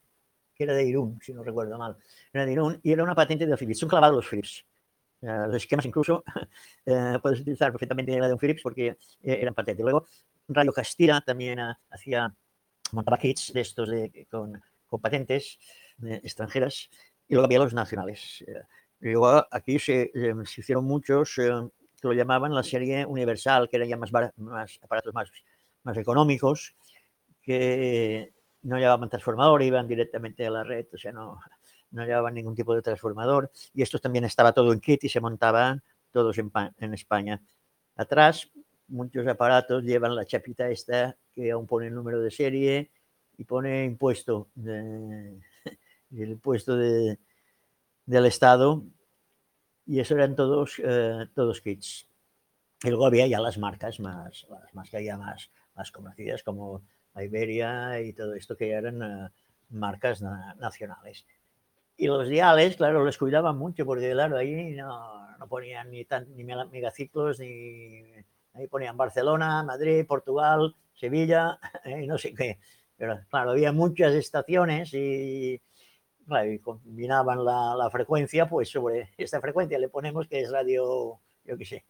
que 0.54 0.64
era 0.64 0.74
de 0.74 0.84
Irún, 0.84 1.18
si 1.22 1.32
no 1.32 1.42
recuerdo 1.42 1.78
mal. 1.78 1.96
Era 2.32 2.44
de 2.44 2.52
Irún 2.52 2.80
y 2.82 2.92
era 2.92 3.04
una 3.04 3.14
patente 3.14 3.46
de 3.46 3.56
Philips. 3.56 3.78
Son 3.78 3.88
clavados 3.88 4.16
los 4.16 4.28
Philips. 4.28 4.64
Los 5.20 5.56
esquemas 5.56 5.84
incluso 5.84 6.24
eh, 6.86 7.18
puedes 7.20 7.40
utilizar 7.40 7.70
perfectamente 7.70 8.18
la 8.18 8.26
de 8.26 8.32
un 8.32 8.38
Philips 8.38 8.62
porque 8.62 8.86
eh, 8.88 8.96
eran 9.22 9.54
patente. 9.54 9.82
Luego, 9.82 10.06
Radio 10.48 10.72
Castilla 10.72 11.20
también 11.20 11.58
hacía, 11.90 12.34
montaba 12.92 13.18
kits 13.18 13.52
de 13.52 13.60
estos 13.60 13.88
de, 13.88 14.26
con, 14.30 14.60
con 14.86 15.00
patentes 15.00 15.58
eh, 16.02 16.20
extranjeras 16.24 16.88
y 17.28 17.34
luego 17.34 17.46
había 17.46 17.58
los 17.58 17.74
nacionales. 17.74 18.44
Luego 19.00 19.46
aquí 19.50 19.78
se, 19.78 20.10
eh, 20.14 20.34
se 20.44 20.60
hicieron 20.60 20.84
muchos 20.84 21.34
que 21.34 22.08
lo 22.08 22.12
llamaban 22.12 22.54
la 22.54 22.62
serie 22.62 23.04
universal, 23.04 23.68
que 23.68 23.76
eran 23.76 23.88
ya 23.88 23.96
más, 23.96 24.10
más 24.36 24.78
aparatos 24.82 25.14
más, 25.14 25.30
más 25.82 25.96
económicos, 25.96 26.74
que 27.42 28.32
no 28.62 28.78
llevaban 28.78 29.08
transformador, 29.08 29.62
iban 29.62 29.86
directamente 29.86 30.46
a 30.46 30.50
la 30.50 30.64
red, 30.64 30.86
o 30.92 30.98
sea, 30.98 31.12
no, 31.12 31.40
no 31.90 32.04
llevaban 32.04 32.34
ningún 32.34 32.54
tipo 32.54 32.74
de 32.74 32.82
transformador. 32.82 33.50
Y 33.74 33.82
estos 33.82 34.00
también 34.00 34.24
estaba 34.24 34.52
todo 34.52 34.72
en 34.72 34.80
kit 34.80 35.04
y 35.04 35.08
se 35.08 35.20
montaban 35.20 35.82
todos 36.12 36.38
en, 36.38 36.50
en 36.78 36.94
España. 36.94 37.40
Atrás, 37.96 38.50
muchos 38.88 39.26
aparatos 39.26 39.84
llevan 39.84 40.14
la 40.16 40.24
chapita 40.26 40.68
esta 40.70 41.16
que 41.32 41.50
aún 41.50 41.66
pone 41.66 41.86
el 41.88 41.94
número 41.94 42.20
de 42.20 42.30
serie 42.30 42.90
y 43.36 43.44
pone 43.44 43.84
impuesto, 43.84 44.48
de- 44.54 45.40
el 46.12 46.30
impuesto 46.30 46.76
de- 46.76 47.18
del 48.06 48.26
Estado. 48.26 48.82
Y 49.86 50.00
eso 50.00 50.14
eran 50.14 50.36
todos, 50.36 50.80
eh, 50.82 51.26
todos 51.34 51.60
kits. 51.60 52.06
Y 52.82 52.88
luego 52.88 53.06
había 53.06 53.26
ya 53.26 53.40
las 53.40 53.58
marcas 53.58 54.00
más, 54.00 54.46
más 54.72 54.88
que 54.88 54.96
había 54.98 55.16
más, 55.16 55.50
más 55.74 55.90
conocidas 55.92 56.42
como 56.42 56.82
Iberia 57.16 58.00
y 58.00 58.12
todo 58.12 58.34
esto 58.34 58.56
que 58.56 58.68
ya 58.68 58.78
eran 58.78 59.02
eh, 59.02 59.28
marcas 59.70 60.22
na- 60.22 60.54
nacionales. 60.54 61.26
Y 62.02 62.06
los 62.06 62.28
diales, 62.28 62.76
claro, 62.76 63.04
los 63.04 63.18
cuidaban 63.18 63.58
mucho 63.58 63.84
porque, 63.84 64.10
claro, 64.12 64.38
ahí 64.38 64.72
no, 64.72 65.36
no 65.36 65.46
ponían 65.48 65.90
ni, 65.90 66.06
tan, 66.06 66.34
ni 66.34 66.44
mega- 66.44 66.64
megaciclos, 66.64 67.38
ni 67.40 68.02
ahí 68.54 68.66
ponían 68.68 68.96
Barcelona, 68.96 69.62
Madrid, 69.62 70.06
Portugal, 70.06 70.74
Sevilla, 70.94 71.58
y 71.84 72.06
no 72.06 72.16
sé 72.16 72.32
qué. 72.34 72.58
Pero, 72.96 73.18
claro, 73.28 73.50
había 73.50 73.72
muchas 73.72 74.14
estaciones 74.14 74.94
y, 74.94 75.60
claro, 76.26 76.50
y 76.50 76.58
combinaban 76.58 77.44
la, 77.44 77.74
la 77.76 77.90
frecuencia, 77.90 78.48
pues 78.48 78.70
sobre 78.70 79.10
esta 79.18 79.38
frecuencia 79.42 79.78
le 79.78 79.90
ponemos 79.90 80.26
que 80.26 80.40
es 80.40 80.50
radio, 80.50 81.20
yo 81.44 81.58
qué 81.58 81.66
sé, 81.66 81.84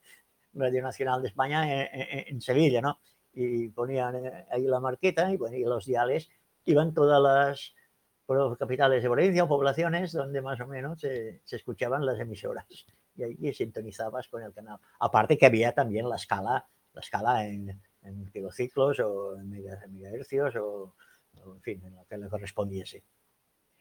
Radio 0.54 0.82
Nacional 0.82 1.22
de 1.22 1.28
España 1.28 1.84
en, 1.84 2.00
en- 2.00 2.24
en 2.34 2.40
Sevilla, 2.40 2.80
¿no? 2.80 2.98
Y 3.32 3.68
ponían 3.68 4.26
eh, 4.26 4.44
ahí 4.50 4.64
la 4.64 4.80
marqueta 4.80 5.32
y, 5.32 5.36
bueno, 5.36 5.54
y 5.56 5.62
los 5.62 5.86
diales 5.86 6.28
iban 6.64 6.92
todas 6.94 7.22
las 7.22 7.74
por 8.30 8.56
capitales 8.56 9.02
de 9.02 9.10
provincia 9.10 9.42
o 9.42 9.48
poblaciones 9.48 10.12
donde 10.12 10.40
más 10.40 10.60
o 10.60 10.66
menos 10.68 11.00
se, 11.00 11.40
se 11.44 11.56
escuchaban 11.56 12.06
las 12.06 12.20
emisoras 12.20 12.64
y 13.16 13.24
ahí 13.24 13.52
sintonizabas 13.52 14.28
con 14.28 14.40
el 14.44 14.52
canal. 14.52 14.78
Aparte 15.00 15.36
que 15.36 15.46
había 15.46 15.72
también 15.72 16.08
la 16.08 16.14
escala, 16.14 16.64
la 16.92 17.00
escala 17.00 17.44
en, 17.44 17.80
en 18.02 18.30
kilociclos 18.30 19.00
o 19.00 19.36
en 19.36 19.50
mega- 19.50 19.84
megahercios 19.88 20.54
o, 20.54 20.94
o, 21.44 21.54
en 21.54 21.60
fin, 21.60 21.82
en 21.84 21.96
lo 21.96 22.04
que 22.04 22.18
le 22.18 22.28
correspondiese. 22.28 23.02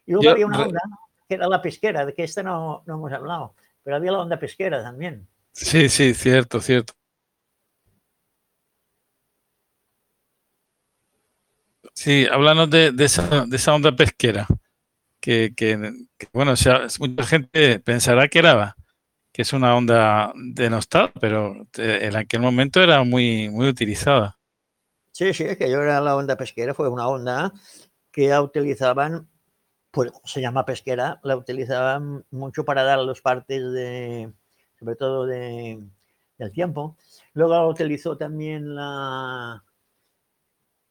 Y 0.07 0.13
luego 0.13 0.23
Yo 0.23 0.31
había 0.31 0.47
una 0.47 0.63
onda 0.63 0.79
que 1.27 1.35
era 1.35 1.47
la 1.47 1.61
pesquera, 1.61 2.07
de 2.07 2.13
que 2.15 2.23
esta 2.23 2.41
no, 2.41 2.81
no 2.87 2.95
hemos 2.95 3.11
hablado, 3.11 3.53
pero 3.83 3.97
había 3.97 4.11
la 4.13 4.21
onda 4.21 4.39
pesquera 4.39 4.81
también. 4.81 5.27
Sí, 5.51 5.89
sí, 5.89 6.15
cierto, 6.15 6.59
cierto. 6.59 6.93
Sí, 11.99 12.25
háblanos 12.31 12.69
de, 12.69 12.93
esa, 13.03 13.75
onda 13.75 13.93
pesquera. 13.93 14.47
Que, 15.19 15.51
bueno, 16.31 16.55
sea, 16.55 16.87
mucha 16.97 17.25
gente 17.25 17.81
pensará 17.81 18.29
que 18.29 18.39
era 18.39 18.73
que 19.33 19.41
es 19.41 19.51
una 19.51 19.75
onda 19.75 20.31
denostada, 20.37 21.11
pero 21.19 21.67
te- 21.71 22.05
en 22.05 22.15
aquel 22.15 22.39
momento 22.39 22.81
era 22.81 23.03
muy, 23.03 23.49
muy 23.49 23.67
utilizada. 23.67 24.37
Sí, 25.11 25.33
sí, 25.33 25.43
que 25.57 25.69
yo 25.69 25.81
era 25.81 25.99
la 25.99 26.15
onda 26.15 26.37
pesquera, 26.37 26.73
fue 26.73 26.87
una 26.87 27.09
onda 27.09 27.51
que 28.13 28.33
utilizaban, 28.39 29.27
pues 29.91 30.13
se 30.23 30.39
llama 30.39 30.63
pesquera, 30.65 31.19
la 31.23 31.35
utilizaban 31.35 32.25
mucho 32.31 32.63
para 32.63 32.83
dar 32.83 32.99
los 32.99 33.21
partes 33.21 33.73
de, 33.73 34.31
sobre 34.79 34.95
todo 34.95 35.25
de, 35.25 35.83
del 36.37 36.51
tiempo. 36.53 36.95
Luego 37.33 37.67
utilizó 37.67 38.15
también 38.15 38.73
la, 38.73 39.65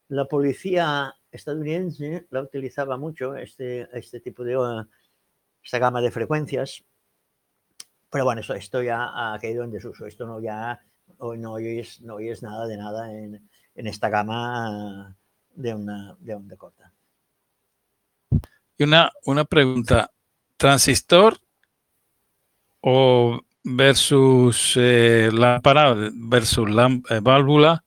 la 0.08 0.24
policía 0.24 1.14
estadounidense, 1.30 2.26
la 2.30 2.42
utilizaba 2.42 2.96
mucho, 2.96 3.36
este, 3.36 3.88
este 3.96 4.20
tipo 4.20 4.44
de, 4.44 4.84
esta 5.62 5.78
gama 5.78 6.00
de 6.00 6.10
frecuencias. 6.10 6.84
Pero 8.10 8.24
bueno, 8.24 8.40
eso, 8.40 8.54
esto 8.54 8.82
ya 8.82 9.34
ha 9.34 9.38
caído 9.38 9.64
en 9.64 9.70
desuso. 9.70 10.06
Esto 10.06 10.26
no 10.26 10.40
ya, 10.40 10.80
hoy 11.18 11.38
no 11.38 11.52
oyes, 11.52 12.00
no 12.00 12.14
oyes 12.16 12.42
nada 12.42 12.66
de 12.66 12.76
nada 12.76 13.12
en, 13.12 13.48
en 13.74 13.86
esta 13.86 14.08
gama 14.08 15.14
de 15.54 15.74
una, 15.74 16.16
de 16.20 16.34
onda 16.34 16.56
corta. 16.56 16.92
Y 18.78 18.84
una, 18.84 19.10
una 19.24 19.44
pregunta, 19.44 20.10
¿transistor 20.56 21.36
o 22.80 23.40
versus 23.64 24.74
eh, 24.76 25.30
lámpara 25.32 25.94
versus 26.14 26.68
eh, 27.10 27.20
válvula? 27.20 27.84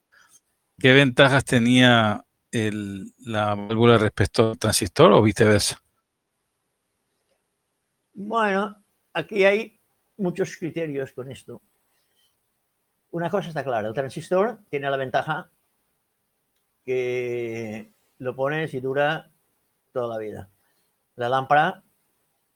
¿Qué 0.82 0.93
ventajas 0.93 1.45
tenía 1.45 2.25
la 2.51 3.53
válvula 3.53 3.99
respecto 3.99 4.49
al 4.49 4.57
transistor 4.57 5.11
o 5.11 5.21
viceversa? 5.21 5.79
Bueno, 8.13 8.84
aquí 9.13 9.43
hay 9.45 9.79
muchos 10.17 10.57
criterios 10.57 11.11
con 11.11 11.29
esto. 11.29 11.61
Una 13.11 13.29
cosa 13.29 13.49
está 13.49 13.63
clara, 13.63 13.89
el 13.89 13.93
transistor 13.93 14.57
tiene 14.71 14.89
la 14.89 14.97
ventaja 14.97 15.51
que 16.84 17.91
lo 18.17 18.36
pones 18.36 18.73
y 18.73 18.79
dura 18.79 19.29
toda 19.91 20.07
la 20.07 20.17
vida. 20.17 20.49
La 21.15 21.29
lámpara, 21.29 21.84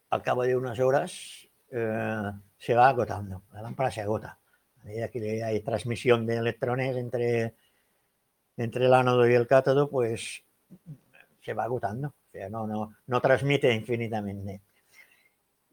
al 0.10 0.24
cabo 0.24 0.42
de 0.42 0.56
unas 0.56 0.80
horas, 0.80 1.48
eh, 1.70 2.32
se 2.58 2.74
va 2.74 2.90
agotando. 2.90 3.44
La 3.54 3.62
lámpara 3.62 3.92
se 3.92 4.02
agota. 4.02 4.40
A 4.82 4.84
medida 4.84 5.10
que 5.10 5.44
hay 5.44 5.60
transmisión 5.60 6.26
de 6.26 6.38
electrones 6.38 6.96
entre, 6.96 7.54
entre 8.58 8.86
el 8.86 8.94
ánodo 8.94 9.28
y 9.30 9.34
el 9.34 9.48
cátodo, 9.48 9.90
pues 9.90 10.44
se 11.42 11.54
va 11.54 11.64
agotando. 11.64 12.10
O 12.10 12.32
sea, 12.32 12.50
no, 12.50 12.68
no, 12.68 12.96
no 13.08 13.22
transmite 13.22 13.74
infinitamente. 13.74 14.62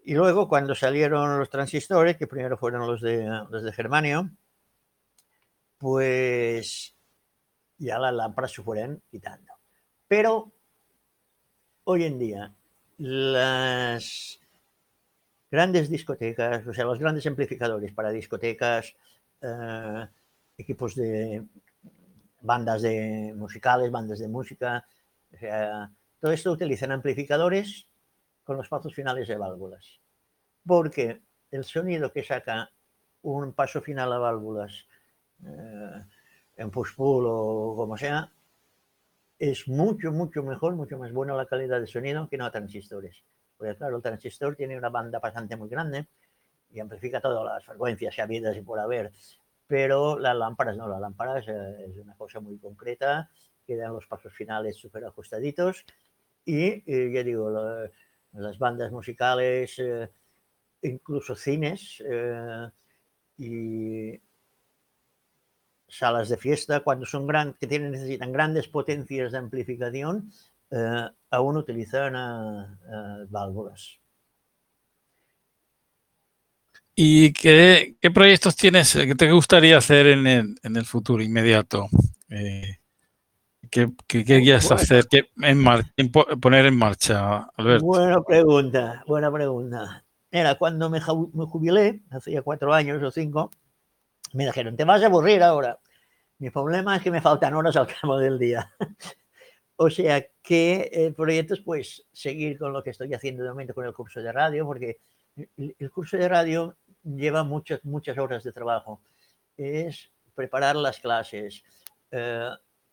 Y 0.05 0.14
luego, 0.14 0.49
cuando 0.49 0.74
salieron 0.74 1.39
los 1.39 1.49
transistores, 1.49 2.16
que 2.16 2.26
primero 2.26 2.57
fueron 2.57 2.87
los 2.87 3.01
de, 3.01 3.24
los 3.51 3.62
de 3.62 3.72
germanio, 3.72 4.30
pues 5.78 6.95
ya 7.78 7.99
las 7.99 8.12
lámparas 8.12 8.53
se 8.53 8.62
fueron 8.62 9.03
quitando. 9.11 9.53
Pero 10.09 10.53
hoy 11.85 12.05
en 12.05 12.18
día, 12.18 12.53
las 12.99 14.41
grandes 15.51 15.89
discotecas, 15.89 16.66
o 16.66 16.74
sea, 16.74 16.85
los 16.85 16.99
grandes 16.99 17.26
amplificadores 17.26 17.93
para 17.93 18.11
discotecas, 18.11 18.95
eh, 19.41 20.07
equipos 20.57 20.95
de 20.95 21.45
bandas 22.43 22.82
de 22.82 23.32
musicales, 23.36 23.90
bandas 23.90 24.18
de 24.18 24.28
música, 24.28 24.86
todo 26.20 26.32
esto 26.32 26.53
utilizan 26.53 26.93
amplificadores 26.93 27.86
con 28.45 28.57
los 28.57 28.68
pasos 28.68 28.95
finales 28.95 29.28
de 29.28 29.36
válvulas. 29.36 30.01
Porque 30.66 31.22
el 31.51 31.64
sonido 31.64 32.12
que 32.12 32.24
saca 32.24 32.70
un 33.22 33.53
paso 33.53 33.80
final 33.80 34.12
a 34.12 34.18
válvulas 34.18 34.86
eh, 35.45 36.05
en 36.57 36.70
push-pull 36.70 37.24
o 37.26 37.74
como 37.76 37.97
sea, 37.97 38.30
es 39.38 39.66
mucho, 39.66 40.12
mucho 40.12 40.43
mejor, 40.43 40.74
mucho 40.76 40.99
más 40.99 41.12
buena 41.12 41.34
la 41.34 41.47
calidad 41.47 41.80
de 41.80 41.86
sonido 41.86 42.28
que 42.28 42.36
no 42.36 42.47
a 42.47 42.53
transistores. 42.53 43.24
Porque 43.57 43.76
claro, 43.76 43.97
el 43.97 44.03
transistor 44.03 44.55
tiene 44.55 44.76
una 44.76 44.88
banda 44.88 45.20
pasante 45.20 45.57
muy 45.57 45.68
grande 45.68 46.07
y 46.70 46.80
amplifica 46.80 47.20
todas 47.20 47.45
las 47.45 47.64
frecuencias 47.64 48.18
habidas 48.18 48.57
y 48.57 48.62
por 48.62 48.78
haber. 48.78 49.12
Pero 49.72 50.18
las 50.18 50.36
lámparas 50.36 50.76
no, 50.76 50.86
las 50.86 51.00
lámparas 51.00 51.46
eh, 51.48 51.86
es 51.88 51.96
una 51.96 52.14
cosa 52.16 52.40
muy 52.40 52.58
concreta, 52.58 53.30
quedan 53.66 53.94
los 53.94 54.06
pasos 54.06 54.32
finales 54.34 54.76
súper 54.76 55.04
ajustaditos 55.06 55.84
y, 56.44 56.64
eh, 56.92 57.10
ya 57.14 57.22
digo, 57.24 57.50
la- 57.50 57.90
las 58.34 58.58
bandas 58.58 58.92
musicales, 58.92 59.78
eh, 59.78 60.10
incluso 60.82 61.36
cines, 61.36 62.02
eh, 62.06 62.68
y 63.38 64.20
salas 65.88 66.28
de 66.28 66.36
fiesta, 66.38 66.80
cuando 66.80 67.06
son 67.06 67.24
gran, 67.28 67.54
que 67.54 67.68
tienen, 67.68 67.92
necesitan 67.92 68.32
grandes 68.32 68.66
potencias 68.66 69.30
de 69.32 69.38
amplificación, 69.38 70.32
eh, 70.72 71.08
aún 71.30 71.56
utilizan 71.56 72.16
eh, 72.16 73.26
válvulas. 73.28 74.01
¿Y 77.05 77.32
qué, 77.32 77.96
qué 78.00 78.12
proyectos 78.12 78.55
tienes 78.55 78.94
que 78.94 79.16
te 79.16 79.32
gustaría 79.32 79.76
hacer 79.76 80.07
en 80.07 80.24
el, 80.24 80.55
en 80.62 80.76
el 80.76 80.84
futuro 80.84 81.20
inmediato? 81.20 81.88
Eh, 82.30 82.76
¿Qué, 83.68 83.88
qué 84.07 84.24
querías 84.24 84.68
Bueno. 84.68 84.80
hacer? 84.80 85.09
¿Qué 85.11 85.24
en 85.40 85.59
mar- 85.59 85.84
poner 86.40 86.66
en 86.66 86.76
marcha, 86.76 87.48
Alberto? 87.57 87.86
Buena 87.86 88.22
pregunta, 88.22 89.03
buena 89.09 89.32
pregunta. 89.32 90.05
Era 90.30 90.55
cuando 90.55 90.88
me, 90.90 91.00
jubilé, 91.00 92.03
hace 92.11 92.30
ya 92.30 92.42
cuatro 92.42 92.72
años 92.72 93.03
o 93.03 93.11
cinco, 93.11 93.50
me 94.32 94.46
dijeron, 94.46 94.76
te 94.76 94.84
vas 94.84 95.03
a 95.03 95.07
aburrir 95.07 95.42
ahora. 95.42 95.80
Mi 96.38 96.50
problema 96.50 96.94
es 96.94 97.03
que 97.03 97.11
me 97.11 97.20
faltan 97.20 97.55
horas 97.55 97.74
al 97.74 97.88
cabo 97.88 98.16
del 98.16 98.38
día. 98.38 98.72
o 99.74 99.90
sea 99.90 100.24
que 100.40 100.88
eh, 100.92 101.12
proyectos, 101.16 101.62
pues 101.62 102.07
seguir 102.12 102.61
con 102.61 102.72
lo 102.72 102.80
que 102.80 102.90
estoy 102.90 103.12
haciendo 103.12 103.42
de 103.42 103.48
momento 103.48 103.74
con 103.74 103.86
el 103.86 103.92
curso 103.92 104.22
de 104.22 104.30
radio, 104.30 104.64
porque 104.64 104.98
el 105.57 105.90
curso 105.90 106.18
de 106.18 106.28
radio 106.28 106.76
lleva 107.05 107.44
muchas, 107.44 107.84
muchas 107.84 108.18
horas 108.18 108.44
de 108.44 108.53
trabajo. 108.53 109.00
Es 109.57 110.11
preparar 110.34 110.76
las 110.76 111.00
clases, 111.00 111.62
eh, 112.11 112.50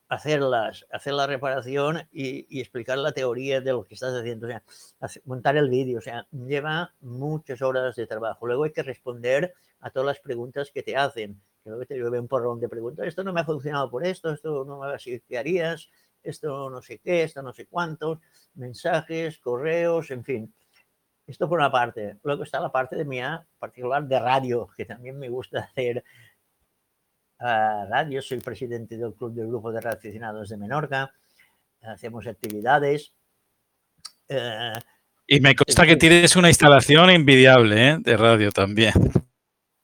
hacerlas, 0.10 0.86
hacer 0.92 1.14
la 1.14 1.28
reparación 1.28 2.08
y, 2.12 2.60
explicar 2.60 2.98
la 2.98 3.12
teoría 3.12 3.62
de 3.62 3.72
lo 3.72 3.86
que 3.86 3.94
estás 3.94 4.14
haciendo, 4.14 4.48
o 4.48 4.50
sea, 4.50 4.64
montar 5.26 5.56
el 5.56 5.70
vídeo, 5.70 6.00
o 6.00 6.02
sea, 6.02 6.28
lleva 6.32 6.94
muchas 7.00 7.62
horas 7.62 7.96
de 7.96 8.08
trabajo. 8.08 8.48
Luego 8.48 8.64
hay 8.64 8.72
que 8.72 8.84
responder 8.84 9.54
a 9.80 9.92
todas 9.92 10.08
las 10.08 10.20
preguntas 10.20 10.72
que 10.74 10.84
te 10.84 10.96
hacen, 10.96 11.40
que 11.64 11.70
luego 11.70 11.86
te 11.86 11.96
llueve 11.96 12.20
un 12.20 12.28
porrón 12.28 12.60
de 12.60 12.68
preguntas, 12.68 13.08
esto 13.08 13.24
no 13.24 13.32
me 13.32 13.42
ha 13.42 13.46
funcionado 13.46 13.90
por 13.90 14.06
esto, 14.06 14.32
esto 14.32 14.66
no 14.66 14.80
me 14.80 14.94
así, 14.94 15.22
¿qué 15.28 15.38
harías? 15.38 15.90
Esto 16.22 16.70
no 16.70 16.82
sé 16.82 17.00
qué, 17.00 17.24
esto 17.24 17.42
no 17.42 17.54
sé 17.54 17.68
cuántos, 17.68 18.20
mensajes, 18.56 19.38
correos, 19.38 20.12
en 20.12 20.24
fin. 20.26 20.54
Esto 21.30 21.48
por 21.48 21.60
una 21.60 21.72
parte. 21.72 22.18
Luego 22.24 22.42
está 22.42 22.60
la 22.60 22.72
parte 22.72 22.96
de 22.96 23.06
mía 23.06 23.46
particular 23.60 24.04
de 24.08 24.20
radio, 24.20 24.68
que 24.76 24.86
también 24.86 25.20
me 25.20 25.30
gusta 25.30 25.60
hacer 25.60 26.04
a 27.38 27.86
radio, 27.88 28.20
soy 28.20 28.40
presidente 28.40 28.98
del 28.98 29.14
Club 29.14 29.36
del 29.36 29.48
Grupo 29.48 29.72
de 29.72 29.80
Radioaficionados 29.80 30.50
de 30.50 30.58
Menorca, 30.58 31.14
hacemos 31.84 32.26
actividades. 32.26 33.14
eh, 34.28 34.74
Y 35.28 35.40
me 35.40 35.56
consta 35.56 35.86
que 35.86 35.98
tienes 35.98 36.36
una 36.36 36.50
instalación 36.50 37.12
envidiable 37.12 37.90
¿eh? 37.90 37.98
de 38.00 38.18
radio 38.18 38.52
también. 38.52 38.94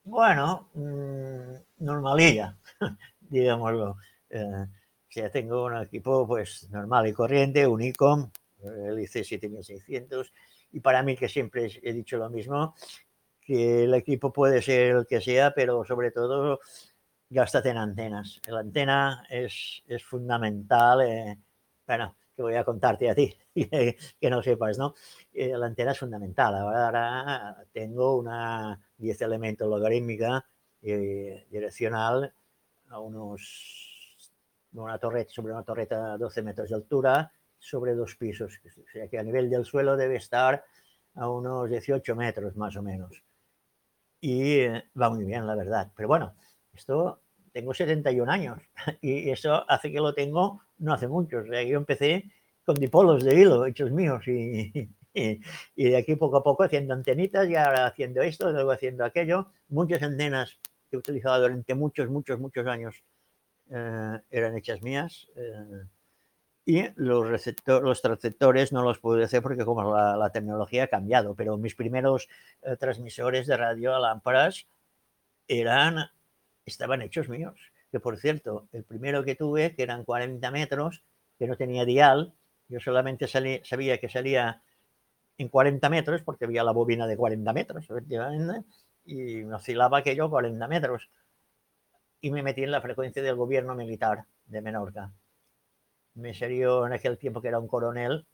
bueno, 0.03 0.71
mm, 0.73 1.83
normalilla, 1.85 2.57
digámoslo. 3.19 3.97
Eh, 4.31 4.43
o 4.43 5.11
sea, 5.11 5.29
tengo 5.29 5.65
un 5.65 5.77
equipo 5.77 6.25
pues 6.27 6.67
normal 6.71 7.07
y 7.07 7.13
corriente, 7.13 7.67
un 7.67 7.83
ICOM, 7.83 8.31
el 8.87 8.99
IC 8.99 9.23
7600, 9.23 10.33
y 10.72 10.80
para 10.80 11.03
mí 11.03 11.16
que 11.16 11.30
siempre 11.30 11.70
he 11.82 11.93
dicho 11.93 12.18
lo 12.18 12.30
mismo, 12.30 12.76
que 13.41 13.84
el 13.84 13.93
equipo 13.93 14.34
puede 14.34 14.61
ser 14.61 14.95
el 14.95 15.07
que 15.07 15.22
sea, 15.22 15.53
pero 15.53 15.86
sobre 15.86 16.11
todo 16.11 16.59
gástate 17.30 17.70
en 17.70 17.78
antenas. 17.78 18.41
La 18.47 18.59
antena 18.59 19.26
es, 19.30 19.84
es 19.88 20.03
fundamental. 20.03 21.01
eh, 21.01 21.38
bueno, 21.88 22.16
que 22.36 22.41
voy 22.41 22.55
a 22.55 22.63
contarte 22.63 23.09
a 23.09 23.16
ti, 23.16 23.34
que 23.55 24.30
no 24.30 24.41
sepas, 24.43 24.78
¿no? 24.78 24.93
Eh, 25.34 25.57
la 25.57 25.68
antena 25.68 25.91
es 25.91 25.99
fundamental. 25.99 26.55
Ahora 26.55 27.63
tengo 27.72 28.18
una 28.18 28.80
10 28.97 29.22
elementos 29.22 29.70
logarítmica 29.70 30.45
eh, 30.82 31.45
direccional 31.49 32.34
a 32.89 32.99
unos 32.99 33.72
una 34.74 34.99
torreta 34.99 35.32
sobre 35.32 35.53
una 35.53 35.63
torreta 35.63 36.13
a 36.13 36.18
12 36.18 36.41
metros 36.41 36.70
de 36.70 36.76
altura 36.76 37.32
sobre 37.66 37.95
dos 37.95 38.16
pisos. 38.16 38.59
O 38.63 38.88
sea 38.91 39.07
que 39.07 39.18
a 39.18 39.24
nivel 39.24 39.49
del 39.49 39.66
suelo 39.66 39.97
debe 39.97 40.18
estar 40.18 40.63
a 41.16 41.30
unos 41.30 41.70
18 41.70 42.16
metros 42.16 42.55
más 42.55 42.76
o 42.78 42.84
menos. 42.84 43.24
Y 44.22 44.59
eh, 44.59 44.84
va 44.99 45.09
muy 45.09 45.26
bien, 45.26 45.47
la 45.47 45.55
verdad. 45.55 45.91
Pero 45.95 46.07
bueno, 46.07 46.36
esto 46.74 47.22
tengo 47.51 47.74
71 47.74 48.30
años 48.30 48.61
y 49.01 49.30
eso 49.30 49.70
hace 49.70 49.91
que 49.91 49.99
lo 49.99 50.13
tengo 50.13 50.61
no 50.78 50.93
hace 50.93 51.07
mucho. 51.07 51.39
O 51.39 51.45
sea, 51.45 51.63
yo 51.63 51.78
empecé 51.78 52.26
con 52.63 52.76
dipolos 52.76 53.24
de 53.24 53.39
hilo 53.39 53.66
hechos 53.66 53.91
míos 53.91 54.28
y, 54.28 54.72
y, 55.13 55.41
y 55.76 55.89
de 55.89 55.97
aquí 55.97 56.16
poco 56.16 56.38
a 56.38 56.43
poco 56.43 56.63
haciendo 56.63 56.93
antenitas 56.93 57.49
y 57.49 57.55
ahora 57.55 57.88
haciendo 57.88 58.22
esto, 58.22 58.51
luego 58.51 58.72
haciendo 58.72 59.05
aquello. 59.05 59.51
Muchas 59.70 60.03
antenas 60.03 60.59
que 60.89 60.97
he 60.97 60.99
utilizado 60.99 61.41
durante 61.41 61.74
muchos, 61.74 62.09
muchos, 62.09 62.39
muchos 62.39 62.68
años 62.68 63.03
eh, 63.72 64.20
eran 64.30 64.57
hechas 64.57 64.82
mías. 64.82 65.28
eh, 65.36 65.86
y 66.66 66.84
los, 66.95 67.28
receptor, 67.28 67.84
los 67.84 68.01
transceptores 68.01 68.74
no 68.74 68.84
los 68.84 68.97
pude 68.99 69.24
hacer 69.24 69.43
porque 69.43 69.63
como 69.63 69.95
la, 69.95 70.18
la 70.18 70.32
tecnología 70.32 70.86
ha 70.86 70.88
cambiado, 70.88 71.36
pero 71.36 71.57
mis 71.57 71.76
primeros 71.76 72.28
eh, 72.63 72.76
transmisores 72.76 73.45
de 73.45 73.55
radio 73.55 73.95
a 73.95 73.99
lámparas 73.99 74.68
eran, 75.47 76.09
estaban 76.66 77.03
hechos 77.03 77.30
míos. 77.30 77.72
Que 77.91 77.99
por 77.99 78.18
cierto, 78.18 78.68
el 78.74 78.84
primero 78.84 79.24
que 79.24 79.36
tuve, 79.36 79.76
que 79.76 79.84
eran 79.84 80.03
40 80.03 80.49
metros, 80.51 81.03
que 81.38 81.47
no 81.47 81.55
tenía 81.55 81.86
dial, 81.86 82.34
yo 82.68 82.80
solamente 82.80 83.28
salí, 83.28 83.61
sabía 83.63 83.99
que 83.99 84.09
salía 84.09 84.63
en 85.38 85.49
40 85.49 85.88
metros 85.89 86.24
porque 86.24 86.45
había 86.45 86.63
la 86.63 86.72
bobina 86.72 87.05
de 87.05 87.16
40 87.16 87.53
metros, 87.53 87.86
efectivamente, 87.89 88.68
y 89.05 89.43
me 89.43 89.55
oscilaba 89.55 89.99
aquello 89.99 90.32
40 90.32 90.68
metros. 90.68 91.09
Y 92.22 92.32
me 92.32 92.41
metí 92.41 92.63
en 92.63 92.72
la 92.72 92.82
frecuencia 92.82 93.22
del 93.22 93.36
gobierno 93.36 93.76
militar 93.76 94.26
de 94.47 94.61
Menorca. 94.61 95.11
Me 96.16 96.34
salió 96.34 96.86
en 96.88 96.93
aquel 96.93 97.18
tiempo 97.18 97.41
que 97.41 97.49
era 97.49 97.59
un 97.59 97.68
coronel 97.68 98.26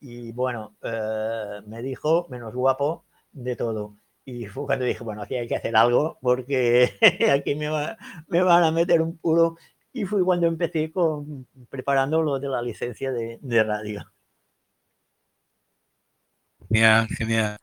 y 0.00 0.32
bueno, 0.32 0.76
eh, 0.82 1.60
me 1.66 1.82
dijo, 1.82 2.26
menos 2.30 2.54
guapo, 2.54 3.04
de 3.32 3.54
todo. 3.54 3.96
Y 4.24 4.46
fue 4.46 4.64
cuando 4.66 4.84
dije, 4.84 5.04
bueno, 5.04 5.22
aquí 5.22 5.34
hay 5.36 5.46
que 5.46 5.56
hacer 5.56 5.76
algo 5.76 6.18
porque 6.22 6.94
aquí 7.32 7.54
me, 7.54 7.68
va, 7.68 7.96
me 8.28 8.42
van 8.42 8.64
a 8.64 8.70
meter 8.70 9.02
un 9.02 9.18
puro. 9.18 9.56
Y 9.92 10.04
fue 10.06 10.24
cuando 10.24 10.46
empecé 10.46 10.90
con, 10.90 11.46
preparando 11.68 12.22
lo 12.22 12.38
de 12.38 12.48
la 12.48 12.62
licencia 12.62 13.12
de, 13.12 13.64
radio. 13.64 14.04
Genial, 16.68 17.08
genial. 17.08 17.58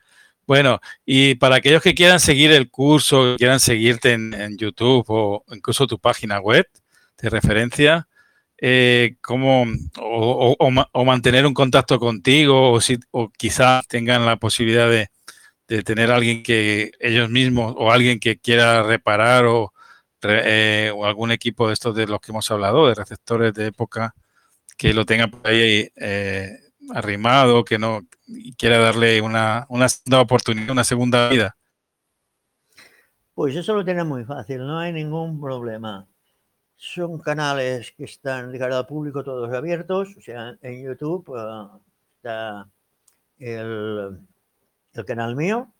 Bueno, 0.45 0.79
y 1.05 1.35
para 1.35 1.55
aquellos 1.57 1.81
que 1.81 1.95
quieran 1.95 2.19
seguir 2.19 2.51
el 2.51 2.69
curso, 2.69 3.35
quieran 3.37 3.59
seguirte 3.59 4.13
en 4.13 4.57
YouTube 4.57 5.05
o 5.07 5.43
incluso 5.49 5.87
tu 5.87 5.99
página 5.99 6.39
web 6.39 6.65
de 7.21 7.29
referencia, 7.29 8.07
eh, 8.59 9.15
¿cómo, 9.21 9.65
o, 9.99 11.05
mantener 11.05 11.45
un 11.45 11.53
contacto 11.53 11.99
contigo 11.99 12.71
o, 12.71 12.81
si, 12.81 12.97
o 13.11 13.29
quizás 13.29 13.87
tengan 13.87 14.25
la 14.25 14.37
posibilidad 14.37 14.89
de, 14.89 15.09
de, 15.67 15.83
tener 15.83 16.11
alguien 16.11 16.43
que 16.43 16.91
ellos 16.99 17.29
mismos 17.29 17.75
o 17.77 17.91
alguien 17.91 18.19
que 18.19 18.37
quiera 18.37 18.83
reparar 18.83 19.45
o, 19.45 19.73
eh, 20.23 20.91
o, 20.95 21.05
algún 21.05 21.31
equipo 21.31 21.67
de 21.67 21.73
estos 21.73 21.95
de 21.95 22.07
los 22.07 22.19
que 22.19 22.31
hemos 22.31 22.49
hablado, 22.49 22.87
de 22.87 22.95
receptores 22.95 23.53
de 23.53 23.67
época, 23.67 24.15
que 24.77 24.93
lo 24.93 25.05
tengan 25.05 25.29
por 25.29 25.47
ahí 25.47 25.89
eh, 25.95 26.57
arrimado, 26.93 27.63
que 27.63 27.77
no 27.77 28.01
quiera 28.57 28.79
darle 28.79 29.21
una, 29.21 29.65
una 29.69 29.87
segunda 29.89 30.21
oportunidad, 30.21 30.71
una 30.71 30.83
segunda 30.83 31.29
vida. 31.29 31.55
Pues 33.35 33.55
eso 33.55 33.75
lo 33.75 33.85
tiene 33.85 34.03
muy 34.03 34.25
fácil, 34.25 34.65
no 34.65 34.79
hay 34.79 34.91
ningún 34.91 35.39
problema. 35.39 36.07
Son 36.77 37.19
canales 37.19 37.91
que 37.97 38.05
están 38.05 38.51
de 38.51 38.59
cara 38.59 38.77
al 38.77 38.85
público 38.85 39.23
todos 39.23 39.51
abiertos, 39.53 40.15
o 40.15 40.21
sea, 40.21 40.55
en 40.61 40.83
YouTube 40.83 41.27
uh, 41.29 41.79
está 42.15 42.69
el, 43.39 44.19
el, 44.93 45.05
canal 45.05 45.35
mío, 45.35 45.71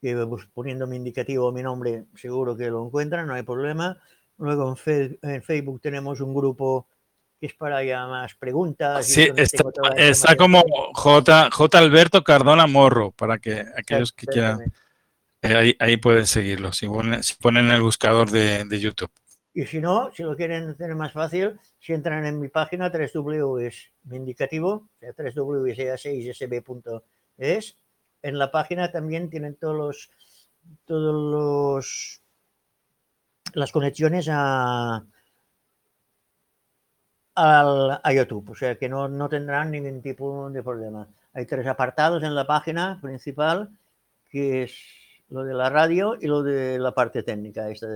que 0.00 0.14
pues, 0.26 0.46
poniendo 0.54 0.86
mi 0.86 0.96
indicativo, 0.96 1.50
mi 1.50 1.62
nombre, 1.62 2.04
seguro 2.14 2.56
que 2.56 2.70
lo 2.70 2.86
encuentran, 2.86 3.26
no 3.26 3.34
hay 3.34 3.42
problema. 3.42 3.98
Luego 4.38 4.68
en, 4.68 4.76
fe, 4.76 5.18
en 5.22 5.42
Facebook 5.42 5.80
tenemos 5.80 6.20
un 6.20 6.32
grupo 6.32 6.86
que 7.40 7.46
es 7.46 7.54
para 7.54 7.82
ya 7.84 8.06
más 8.06 8.34
preguntas. 8.34 9.06
Sí, 9.06 9.28
está, 9.36 9.64
está 9.96 10.36
como 10.36 10.62
J, 10.94 11.50
J. 11.50 11.78
Alberto 11.78 12.24
Cardona 12.24 12.66
Morro, 12.66 13.12
para 13.12 13.38
que 13.38 13.64
aquellos 13.76 14.12
que 14.12 14.26
quieran, 14.26 14.72
eh, 15.42 15.54
ahí, 15.54 15.76
ahí, 15.78 15.96
pueden 15.96 16.26
seguirlo, 16.26 16.72
si 16.72 16.88
ponen, 16.88 17.22
si 17.22 17.34
ponen 17.34 17.70
el 17.70 17.82
buscador 17.82 18.30
de, 18.30 18.64
de, 18.64 18.80
YouTube. 18.80 19.10
Y 19.54 19.66
si 19.66 19.80
no, 19.80 20.12
si 20.12 20.22
lo 20.22 20.36
quieren 20.36 20.76
tener 20.76 20.94
más 20.94 21.12
fácil, 21.12 21.58
si 21.80 21.92
entran 21.92 22.24
en 22.26 22.38
mi 22.38 22.46
página 22.48 22.92
3W 22.92 23.66
es 23.66 23.90
mi 24.04 24.16
indicativo, 24.16 24.70
o 24.70 24.88
sea, 25.00 25.12
3W6sb.es, 25.14 27.76
en 28.22 28.38
la 28.38 28.50
página 28.50 28.90
también 28.90 29.28
tienen 29.30 29.56
todos 29.56 29.76
los, 29.76 30.10
todos 30.84 31.14
los, 31.14 32.22
las 33.54 33.72
conexiones 33.72 34.28
a, 34.30 35.04
al, 37.34 38.00
a 38.02 38.12
YouTube, 38.12 38.50
o 38.50 38.54
sea 38.54 38.76
que 38.76 38.88
no, 38.88 39.08
no, 39.08 39.28
tendrán 39.28 39.70
ningún 39.70 40.02
tipo 40.02 40.50
de 40.50 40.62
problema. 40.62 41.08
Hay 41.32 41.46
tres 41.46 41.66
apartados 41.66 42.22
en 42.22 42.34
la 42.34 42.46
página 42.46 42.98
principal, 43.00 43.70
que 44.30 44.64
es 44.64 44.74
lo 45.28 45.44
de 45.44 45.54
la 45.54 45.70
radio 45.70 46.16
y 46.20 46.26
lo 46.26 46.42
de 46.42 46.78
la 46.78 46.92
parte 46.92 47.22
técnica. 47.22 47.70
Esta 47.70 47.86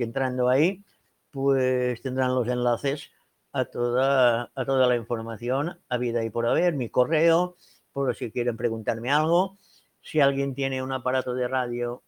y 0.00 0.02
entrando 0.02 0.48
ahí, 0.48 0.82
pues 1.30 2.00
tendrán 2.02 2.34
los 2.34 2.48
enlaces 2.48 3.10
a 3.52 3.66
toda, 3.66 4.50
a 4.54 4.64
toda 4.64 4.86
la 4.86 4.96
información 4.96 5.78
a 5.88 5.98
vida 5.98 6.24
y 6.24 6.30
por 6.30 6.46
haber, 6.46 6.74
mi 6.74 6.88
correo, 6.88 7.56
por 7.92 8.14
si 8.14 8.30
quieren 8.32 8.56
preguntarme 8.56 9.10
algo. 9.10 9.58
Si 10.00 10.20
alguien 10.20 10.54
tiene 10.54 10.82
un 10.82 10.92
aparato 10.92 11.34
de 11.34 11.48
radio 11.48 12.02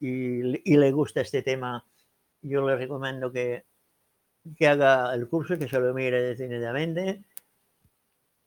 y, 0.00 0.72
y 0.72 0.76
le 0.76 0.92
gusta 0.92 1.20
este 1.20 1.42
tema, 1.42 1.84
yo 2.40 2.66
le 2.66 2.76
recomiendo 2.76 3.30
que, 3.30 3.66
que 4.56 4.66
haga 4.66 5.14
el 5.14 5.28
curso, 5.28 5.58
que 5.58 5.68
se 5.68 5.78
lo 5.78 5.92
mire 5.92 6.22
detenidamente, 6.22 7.22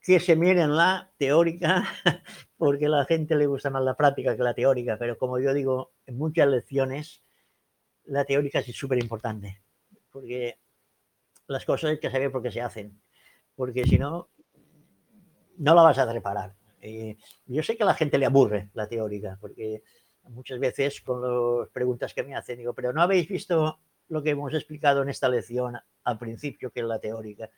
que 0.02 0.20
se 0.20 0.36
miren 0.36 0.76
la 0.76 1.12
teórica, 1.18 1.84
porque 2.58 2.88
a 2.88 2.90
la 2.90 3.06
gente 3.06 3.36
le 3.36 3.46
gusta 3.46 3.70
más 3.70 3.84
la 3.84 3.96
práctica 3.96 4.36
que 4.36 4.44
la 4.44 4.56
teórica, 4.56 4.98
pero 4.98 5.16
como 5.18 5.40
yo 5.40 5.54
digo, 5.54 5.94
muchas 6.08 6.48
lecciones 6.48 7.25
la 8.08 8.26
teórica 8.26 8.60
es 8.60 8.76
súper 8.76 8.99
importante, 8.99 9.62
porque 10.12 10.60
las 11.47 11.66
cosas 11.66 11.91
hay 11.91 11.99
que 11.99 12.10
saber 12.10 12.32
por 12.32 12.41
qué 12.41 12.51
se 12.51 12.62
hacen, 12.62 13.01
porque 13.56 13.86
si 13.86 13.97
no, 13.97 14.30
no 15.58 15.76
la 15.76 15.82
vas 15.82 15.97
a 15.97 16.12
reparar. 16.12 16.56
Eh, 16.82 17.18
yo 17.45 17.64
sé 17.64 17.76
que 17.76 17.84
a 17.84 17.88
la 17.88 17.95
gente 17.95 18.18
le 18.18 18.26
aburre 18.26 18.70
la 18.74 18.88
teórica, 18.88 19.38
porque 19.39 19.84
muchas 20.24 20.60
veces 20.60 21.01
con 21.01 21.22
las 21.60 21.70
preguntas 21.70 22.14
que 22.14 22.24
me 22.24 22.36
hacen, 22.36 22.58
digo, 22.58 22.74
pero 22.74 22.93
no 22.93 23.01
habéis 23.01 23.28
visto 23.28 23.80
lo 24.10 24.22
que 24.22 24.32
hemos 24.32 24.53
explicado 24.53 25.01
en 25.01 25.10
esta 25.10 25.30
lección 25.30 25.78
al 26.03 26.18
principio, 26.18 26.72
que 26.72 26.82
es 26.82 26.86
la 26.86 26.99
teórica. 26.99 27.49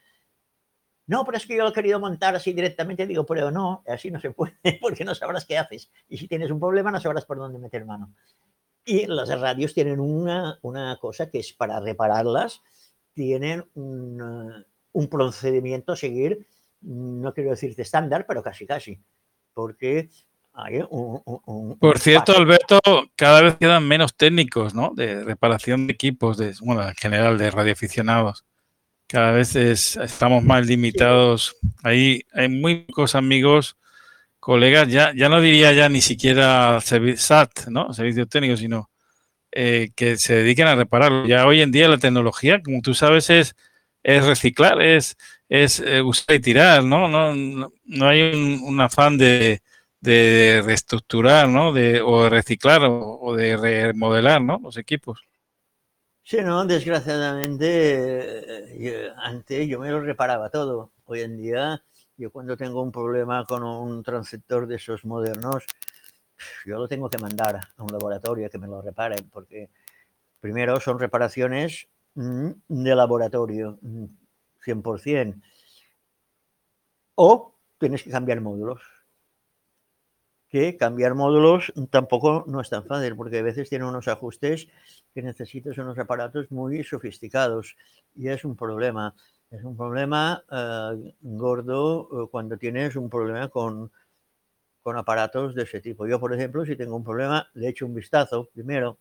No, 1.07 1.23
pero 1.25 1.37
es 1.37 1.45
que 1.45 1.55
yo 1.55 1.63
lo 1.63 1.69
he 1.69 1.73
querido 1.73 1.99
montar 1.99 2.35
así 2.35 2.51
directamente. 2.51 3.07
Digo, 3.07 3.25
pero 3.25 3.49
no, 3.49 3.83
así 3.87 4.11
no 4.11 4.19
se 4.19 4.31
puede, 4.31 4.57
porque 4.81 5.05
no 5.05 5.15
sabrás 5.15 5.45
qué 5.45 5.57
haces. 5.57 5.89
Y 6.09 6.17
si 6.17 6.27
tienes 6.27 6.51
un 6.51 6.59
problema, 6.59 6.91
no 6.91 6.99
sabrás 6.99 7.25
por 7.25 7.37
dónde 7.37 7.59
meter 7.59 7.85
mano. 7.85 8.13
Y 8.87 9.05
las 9.05 9.27
radios 9.39 9.73
tienen 9.73 9.99
una, 9.99 10.57
una 10.61 10.97
cosa 10.97 11.29
que 11.29 11.39
es 11.39 11.51
para 11.53 11.79
repararlas, 11.81 12.61
tienen 13.13 13.65
un, 13.75 14.65
un 14.93 15.07
procedimiento 15.09 15.91
a 15.91 15.97
seguir, 15.97 16.47
no 16.81 17.33
quiero 17.33 17.49
decirte 17.49 17.81
estándar, 17.81 18.25
pero 18.27 18.41
casi 18.41 18.65
casi. 18.65 18.97
Porque 19.53 20.09
hay 20.53 20.77
un, 20.89 21.21
un- 21.25 21.41
un- 21.45 21.77
Por 21.79 21.99
cierto, 21.99 22.31
paso. 22.31 22.39
Alberto, 22.39 22.79
cada 23.17 23.41
vez 23.41 23.55
quedan 23.57 23.85
menos 23.87 24.15
técnicos, 24.15 24.73
¿no? 24.73 24.93
De 24.95 25.23
reparación 25.23 25.87
de 25.87 25.93
equipos, 25.93 26.37
de, 26.37 26.53
bueno, 26.61 26.87
en 26.87 26.95
general 26.95 27.37
de 27.37 27.51
radioaficionados. 27.51 28.45
Cada 29.07 29.31
vez 29.31 29.55
es- 29.55 29.97
estamos 29.97 30.43
más 30.43 30.65
limitados. 30.65 31.57
Ahí 31.83 32.21
hay 32.33 32.47
muy 32.47 32.85
pocos 32.85 33.15
amigos, 33.15 33.75
colegas, 34.47 34.87
ya, 34.87 35.11
ya 35.13 35.27
no 35.27 35.41
diría 35.41 35.73
ya 35.73 35.89
ni 35.89 35.99
siquiera 35.99 36.79
SAT, 36.79 37.67
¿no? 37.67 37.93
Servicios 37.93 38.29
técnicos, 38.29 38.61
sino 38.61 38.89
eh, 39.51 39.89
que 39.93 40.15
se 40.15 40.35
dediquen 40.35 40.67
a 40.67 40.75
repararlo. 40.75 41.27
Ya 41.27 41.45
hoy 41.45 41.59
en 41.59 41.69
día 41.69 41.89
la 41.89 41.97
tecnología, 41.97 42.61
como 42.63 42.81
tú 42.81 42.93
sabes, 42.93 43.29
es, 43.29 43.57
es 44.03 44.25
reciclar, 44.25 44.81
es, 44.81 45.17
es 45.49 45.81
eh, 45.81 46.01
usar 46.01 46.37
y 46.37 46.39
tirar, 46.39 46.81
¿no? 46.81 47.09
No, 47.09 47.35
no, 47.35 47.73
no 47.83 48.07
hay 48.07 48.21
un, 48.63 48.79
afán 48.79 49.17
de, 49.17 49.61
de 49.99 50.61
reestructurar, 50.63 51.49
¿no? 51.49 51.73
De, 51.73 51.99
o 52.01 52.23
de 52.23 52.29
reciclar 52.29 52.83
o, 52.85 53.35
de 53.35 53.57
remodelar, 53.57 54.41
¿no? 54.41 54.61
Los 54.63 54.77
equipos. 54.77 55.19
Sí, 56.23 56.37
no, 56.41 56.65
desgraciadamente, 56.65 57.65
eh, 58.79 59.11
antes 59.17 59.67
yo 59.67 59.77
me 59.77 59.91
lo 59.91 59.99
reparaba 59.99 60.49
todo. 60.49 60.93
Hoy 61.03 61.19
en 61.19 61.35
día, 61.35 61.83
yo 62.17 62.31
cuando 62.31 62.57
tengo 62.57 62.81
un 62.81 62.91
problema 62.91 63.45
con 63.45 63.63
un 63.63 64.03
transceptor 64.03 64.67
de 64.67 64.75
esos 64.75 65.05
modernos, 65.05 65.63
yo 66.65 66.77
lo 66.77 66.87
tengo 66.87 67.09
que 67.09 67.19
mandar 67.19 67.59
a 67.77 67.83
un 67.83 67.91
laboratorio 67.91 68.49
que 68.49 68.57
me 68.57 68.67
lo 68.67 68.81
reparen, 68.81 69.29
porque 69.29 69.69
primero 70.39 70.79
son 70.79 70.99
reparaciones 70.99 71.87
mm, 72.15 72.49
de 72.67 72.95
laboratorio, 72.95 73.77
mm, 73.81 74.05
100%. 74.63 75.41
O 77.15 77.55
tienes 77.79 78.03
que 78.03 78.11
cambiar 78.11 78.41
módulos. 78.41 78.81
Que 80.49 80.77
cambiar 80.77 81.13
módulos 81.13 81.73
tampoco 81.91 82.45
no 82.47 82.61
es 82.61 82.69
tan 82.69 82.85
fácil, 82.85 83.15
porque 83.15 83.39
a 83.39 83.43
veces 83.43 83.69
tiene 83.69 83.85
unos 83.85 84.07
ajustes 84.07 84.67
que 85.13 85.21
necesitas 85.21 85.77
unos 85.77 85.99
aparatos 85.99 86.51
muy 86.51 86.83
sofisticados 86.83 87.75
y 88.15 88.29
es 88.29 88.45
un 88.45 88.55
problema. 88.55 89.13
Es 89.49 89.63
un 89.63 89.77
problema 89.77 90.43
eh, 90.51 91.13
gordo 91.21 92.25
eh, 92.25 92.27
cuando 92.29 92.57
tienes 92.57 92.95
un 92.95 93.09
problema 93.09 93.47
con, 93.47 93.91
con 94.81 94.97
aparatos 94.97 95.55
de 95.55 95.63
ese 95.63 95.79
tipo. 95.79 96.05
Yo, 96.05 96.19
por 96.19 96.33
ejemplo, 96.33 96.65
si 96.65 96.75
tengo 96.75 96.95
un 96.97 97.03
problema, 97.03 97.47
le 97.53 97.69
echo 97.69 97.85
un 97.85 97.95
vistazo 97.95 98.49
primero, 98.53 98.97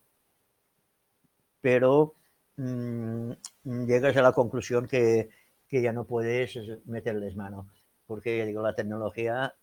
pero 1.59 2.15
mm, 2.55 3.31
llegas 3.85 4.15
a 4.15 4.21
la 4.21 4.31
conclusión 4.31 4.87
que, 4.87 5.29
que 5.67 5.81
ya 5.81 5.91
no 5.91 6.05
puedes 6.05 6.57
meterles 6.85 7.35
mano, 7.35 7.69
porque 8.05 8.45
digo, 8.45 8.61
la 8.61 8.73
tecnología 8.75 9.53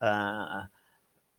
ah, 0.00 0.70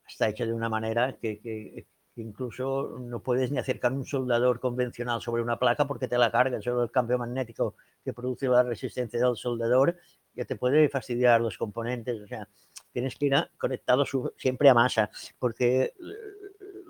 está 0.07 0.29
hecha 0.29 0.45
de 0.45 0.53
una 0.53 0.69
manera 0.69 1.17
que 1.21 1.85
incluso 2.15 2.97
no 2.99 3.21
puedes 3.21 3.51
ni 3.51 3.57
acercar 3.57 3.93
un 3.93 4.05
soldador 4.05 4.59
convencional 4.59 5.21
sobre 5.21 5.41
una 5.41 5.57
placa 5.59 5.87
porque 5.87 6.07
te 6.07 6.17
la 6.17 6.31
carga, 6.31 6.61
solo 6.61 6.83
el 6.83 6.91
cambio 6.91 7.17
magnético 7.17 7.75
que 8.03 8.13
produce 8.13 8.47
la 8.47 8.63
resistencia 8.63 9.19
del 9.19 9.35
soldador 9.35 9.97
ya 10.33 10.45
te 10.45 10.55
puede 10.55 10.87
fastidiar 10.89 11.41
los 11.41 11.57
componentes, 11.57 12.21
o 12.21 12.27
sea, 12.27 12.47
tienes 12.91 13.15
que 13.17 13.25
ir 13.27 13.33
conectado 13.57 14.05
siempre 14.37 14.69
a 14.69 14.73
masa, 14.73 15.09
porque 15.39 15.83
eh, 15.83 15.93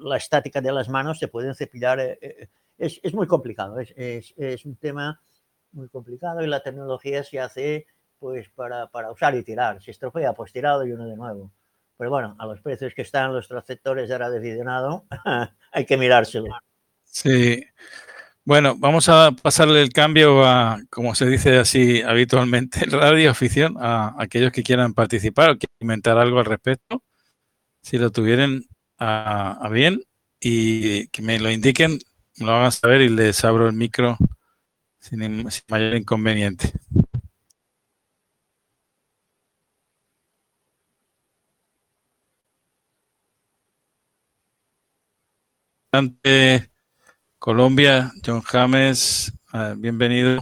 la 0.04 0.18
estática 0.18 0.62
de 0.62 0.72
las 0.72 0.90
manos 0.90 1.20
te 1.20 1.28
pueden 1.28 1.56
cepillar, 1.56 2.00
eh, 2.00 2.18
eh, 2.22 2.50
es, 2.78 3.00
es 3.04 3.14
muy 3.14 3.28
complicado, 3.28 3.80
es, 3.80 3.94
es- 3.96 4.34
es 4.38 4.66
un 4.66 4.76
tema 4.76 5.22
muy 5.72 5.90
complicado 5.90 6.42
y 6.44 6.48
la 6.48 6.62
tecnología 6.64 7.24
se 7.24 7.40
hace 7.40 7.86
pues 8.20 8.50
para, 8.50 8.88
para 8.88 9.12
usar 9.12 9.36
y 9.36 9.44
tirar, 9.44 9.82
si 9.82 9.92
estropea 9.92 10.34
pues 10.34 10.52
tirado 10.54 10.86
y 10.86 10.92
uno 10.92 11.08
de 11.08 11.16
nuevo. 11.18 11.52
Pero 12.02 12.10
bueno, 12.10 12.36
a 12.40 12.48
los 12.48 12.60
precios 12.62 12.96
que 12.96 13.04
están 13.04 13.32
los 13.32 13.48
transceptores 13.48 14.10
de 14.10 14.18
radioaficionado, 14.18 15.06
hay 15.72 15.86
que 15.86 15.98
mirárselo. 15.98 16.48
Sí. 17.04 17.64
Bueno, 18.44 18.74
vamos 18.76 19.08
a 19.08 19.30
pasarle 19.40 19.84
el 19.84 19.94
cambio 19.94 20.44
a, 20.44 20.80
como 20.90 21.14
se 21.14 21.28
dice 21.28 21.60
así 21.60 22.02
habitualmente, 22.02 22.86
radioafición, 22.88 23.76
a 23.80 24.16
aquellos 24.18 24.52
que 24.52 24.64
quieran 24.64 24.96
participar 24.96 25.52
o 25.52 25.58
que 25.60 25.68
comentar 25.80 26.18
algo 26.18 26.40
al 26.40 26.46
respecto, 26.46 27.04
si 27.84 28.00
lo 28.00 28.10
tuvieran 28.10 28.64
a, 28.98 29.70
bien 29.72 30.02
y 30.40 31.08
que 31.10 31.22
me 31.22 31.40
lo 31.40 31.52
indiquen, 31.52 32.00
me 32.38 32.48
lo 32.48 32.54
hagan 32.54 32.72
saber 32.72 33.02
y 33.02 33.10
les 33.10 33.46
abro 33.46 33.68
el 33.68 33.74
micro 33.74 34.18
sin, 35.00 35.22
in- 35.22 35.52
sin 35.52 35.64
mayor 35.70 35.98
inconveniente. 35.98 36.72
Ante 45.94 46.72
Colombia, 47.38 48.14
John 48.26 48.42
James, 48.42 49.34
ah, 49.52 49.76
bienvenido. 49.78 50.40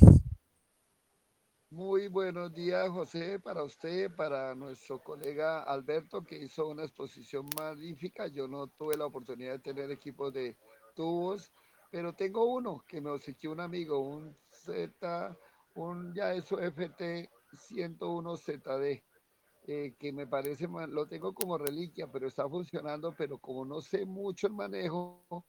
Muy 1.72 2.08
buenos 2.08 2.54
días, 2.54 2.88
José, 2.90 3.40
para 3.40 3.64
usted, 3.64 4.12
para 4.16 4.54
nuestro 4.54 5.00
colega 5.00 5.64
Alberto, 5.64 6.24
que 6.24 6.38
hizo 6.38 6.68
una 6.68 6.84
exposición 6.84 7.50
magnífica. 7.58 8.28
Yo 8.28 8.48
no 8.48 8.68
tuve 8.68 8.96
la 8.96 9.08
oportunidad 9.08 9.54
de 9.54 9.60
tener 9.60 9.90
equipos 9.90 10.32
de 10.32 10.56
tubos, 10.96 11.52
pero 11.90 12.14
tengo 12.14 12.46
uno 12.46 12.84
que 12.88 13.02
me 13.02 13.10
obsequió 13.10 13.52
un 13.52 13.62
amigo, 13.62 13.98
un 13.98 14.38
Z, 14.52 15.36
un 15.74 16.14
ya 16.14 16.32
eso 16.36 16.60
FT 16.60 17.28
101 17.54 18.38
ZD, 18.38 19.02
eh, 19.64 19.96
que 20.00 20.12
me 20.12 20.28
parece, 20.28 20.68
lo 20.68 21.08
tengo 21.08 21.34
como 21.34 21.58
reliquia, 21.58 22.08
pero 22.12 22.28
está 22.28 22.48
funcionando, 22.50 23.14
pero 23.18 23.38
como 23.38 23.66
no 23.66 23.82
sé 23.82 24.06
mucho 24.06 24.48
el 24.48 24.54
manejo 24.54 25.46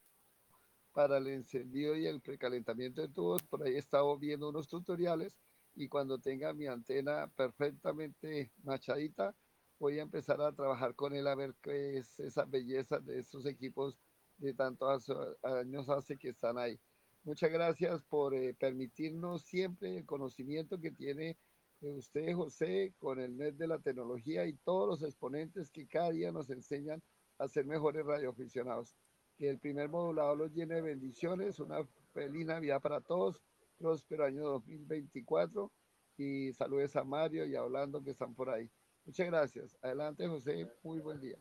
para 0.93 1.19
el 1.19 1.29
encendido 1.29 1.97
y 1.97 2.07
el 2.07 2.21
precalentamiento 2.21 3.01
de 3.03 3.09
tubos, 3.09 3.43
por 3.45 3.63
ahí 3.63 3.75
he 3.75 3.79
estado 3.79 4.19
viendo 4.19 4.49
unos 4.49 4.69
tutoriales 4.69 5.39
y 5.75 5.89
cuando 5.89 6.19
tenga 6.19 6.53
mi 6.53 6.67
antena 6.67 7.31
perfectamente 7.37 8.53
machadita, 8.63 9.35
voy 9.79 9.99
a 9.99 10.03
empezar 10.03 10.41
a 10.43 10.53
trabajar 10.53 10.95
con 10.95 11.15
él 11.15 11.27
a 11.27 11.35
ver 11.35 11.55
qué 11.63 11.99
es 11.99 12.19
esa 12.21 12.45
belleza 12.45 12.99
de 12.99 13.21
estos 13.21 13.47
equipos 13.47 13.99
de 14.37 14.53
tantos 14.55 15.07
años 15.43 15.89
hace 15.89 16.19
que 16.19 16.31
están 16.31 16.59
ahí. 16.59 16.79
Muchas 17.23 17.51
gracias 17.51 18.03
por 18.03 18.35
eh, 18.35 18.55
permitirnos 18.55 19.43
siempre 19.43 19.99
el 19.99 20.07
conocimiento 20.07 20.81
que 20.81 20.91
tiene 20.91 21.39
usted, 21.81 22.35
José, 22.35 22.95
con 22.99 23.21
el 23.21 23.37
net 23.37 23.55
de 23.55 23.67
la 23.67 23.79
tecnología 23.79 24.47
y 24.47 24.53
todos 24.65 24.89
los 24.89 25.03
exponentes 25.03 25.71
que 25.71 25.87
cada 25.87 26.11
día 26.11 26.31
nos 26.33 26.51
enseñan 26.51 27.03
a 27.39 27.49
ser 27.49 27.65
mejores 27.65 28.05
radioaficionados. 28.05 28.95
Que 29.37 29.49
el 29.49 29.59
primer 29.59 29.89
modulador 29.89 30.37
los 30.37 30.53
llene 30.53 30.77
de 30.77 30.83
bendiciones, 30.83 31.59
una 31.59 31.79
feliz 32.13 32.47
Navidad 32.47 32.81
para 32.81 33.01
todos 33.01 33.41
próspero 33.79 34.27
año 34.27 34.43
2024 34.43 35.73
y 36.19 36.53
saludes 36.53 36.95
a 36.97 37.05
Mario 37.05 37.47
y 37.47 37.57
a 37.57 37.65
Orlando 37.65 38.03
que 38.03 38.11
están 38.11 38.35
por 38.35 38.51
ahí. 38.51 38.69
Muchas 39.07 39.27
gracias. 39.27 39.77
Adelante, 39.81 40.29
José. 40.29 40.69
Muy 40.83 41.01
buen 41.01 41.19
día. 41.19 41.37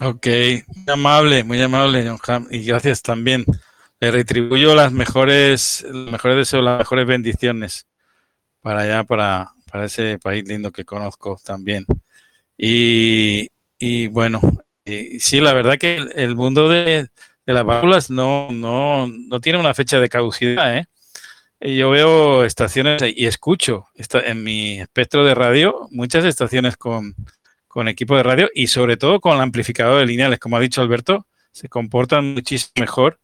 Ok, 0.00 0.26
muy 0.68 0.92
amable, 0.92 1.42
muy 1.42 1.60
amable, 1.60 2.06
John 2.06 2.20
Ham, 2.28 2.46
y 2.50 2.64
gracias 2.64 3.02
también. 3.02 3.44
Le 3.98 4.12
retribuyo 4.12 4.76
las 4.76 4.92
mejores, 4.92 5.84
los 5.90 6.12
mejores 6.12 6.36
deseos, 6.36 6.62
las 6.62 6.78
mejores 6.78 7.04
bendiciones 7.04 7.87
para 8.68 8.80
allá, 8.82 9.02
para, 9.04 9.50
para 9.72 9.86
ese 9.86 10.18
país 10.18 10.46
lindo 10.46 10.70
que 10.70 10.84
conozco 10.84 11.40
también. 11.42 11.86
Y, 12.58 13.48
y 13.78 14.08
bueno, 14.08 14.42
y 14.84 15.20
sí, 15.20 15.40
la 15.40 15.54
verdad 15.54 15.78
que 15.78 15.96
el, 15.96 16.12
el 16.16 16.36
mundo 16.36 16.68
de, 16.68 17.08
de 17.46 17.52
las 17.54 17.64
válvulas 17.64 18.10
no, 18.10 18.50
no, 18.52 19.06
no 19.08 19.40
tiene 19.40 19.58
una 19.58 19.72
fecha 19.72 19.98
de 20.00 20.10
caducidad, 20.10 20.76
¿eh? 20.76 20.86
Yo 21.60 21.88
veo 21.90 22.44
estaciones 22.44 23.02
y 23.16 23.24
escucho 23.24 23.86
esta- 23.94 24.20
en 24.20 24.42
mi 24.44 24.78
espectro 24.80 25.24
de 25.24 25.34
radio 25.34 25.88
muchas 25.90 26.26
estaciones 26.26 26.76
con, 26.76 27.14
con 27.68 27.88
equipo 27.88 28.16
de 28.18 28.22
radio 28.22 28.50
y 28.54 28.66
sobre 28.66 28.98
todo 28.98 29.18
con 29.18 29.40
amplificadores 29.40 30.06
lineales. 30.06 30.38
Como 30.40 30.58
ha 30.58 30.60
dicho 30.60 30.82
Alberto, 30.82 31.26
se 31.50 31.70
comportan 31.70 32.34
muchísimo 32.34 32.72
mejor 32.76 33.18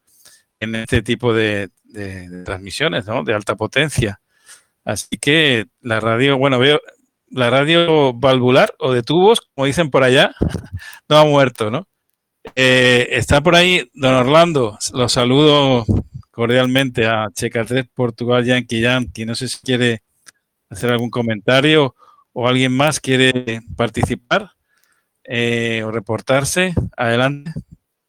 en 0.58 0.74
este 0.74 1.02
tipo 1.02 1.34
de, 1.34 1.68
de- 1.84 2.30
de 2.30 2.44
transmisiones, 2.44 3.04
¿no? 3.04 3.22
De 3.24 3.34
alta 3.34 3.56
potencia. 3.56 4.20
Así 4.84 5.16
que 5.18 5.66
la 5.80 6.00
radio, 6.00 6.38
bueno, 6.38 6.58
veo 6.58 6.80
la 7.28 7.50
radio 7.50 8.12
valvular 8.12 8.74
o 8.78 8.92
de 8.92 9.02
tubos, 9.02 9.40
como 9.54 9.66
dicen 9.66 9.90
por 9.90 10.04
allá, 10.04 10.34
no 11.08 11.18
ha 11.18 11.24
muerto, 11.24 11.70
¿no? 11.70 11.88
Eh, 12.54 13.08
está 13.12 13.40
por 13.40 13.54
ahí 13.54 13.90
don 13.94 14.14
Orlando, 14.14 14.78
los 14.92 15.12
saludo 15.12 15.84
cordialmente 16.30 17.06
a 17.06 17.28
Checa 17.32 17.64
3 17.64 17.86
Portugal 17.94 18.44
Yankee 18.44 18.80
Yankee. 18.80 19.24
No 19.24 19.34
sé 19.34 19.48
si 19.48 19.58
quiere 19.60 20.02
hacer 20.68 20.90
algún 20.90 21.10
comentario 21.10 21.94
o 22.32 22.48
alguien 22.48 22.72
más 22.76 23.00
quiere 23.00 23.62
participar 23.76 24.50
eh, 25.24 25.82
o 25.84 25.90
reportarse. 25.90 26.74
Adelante. 26.96 27.52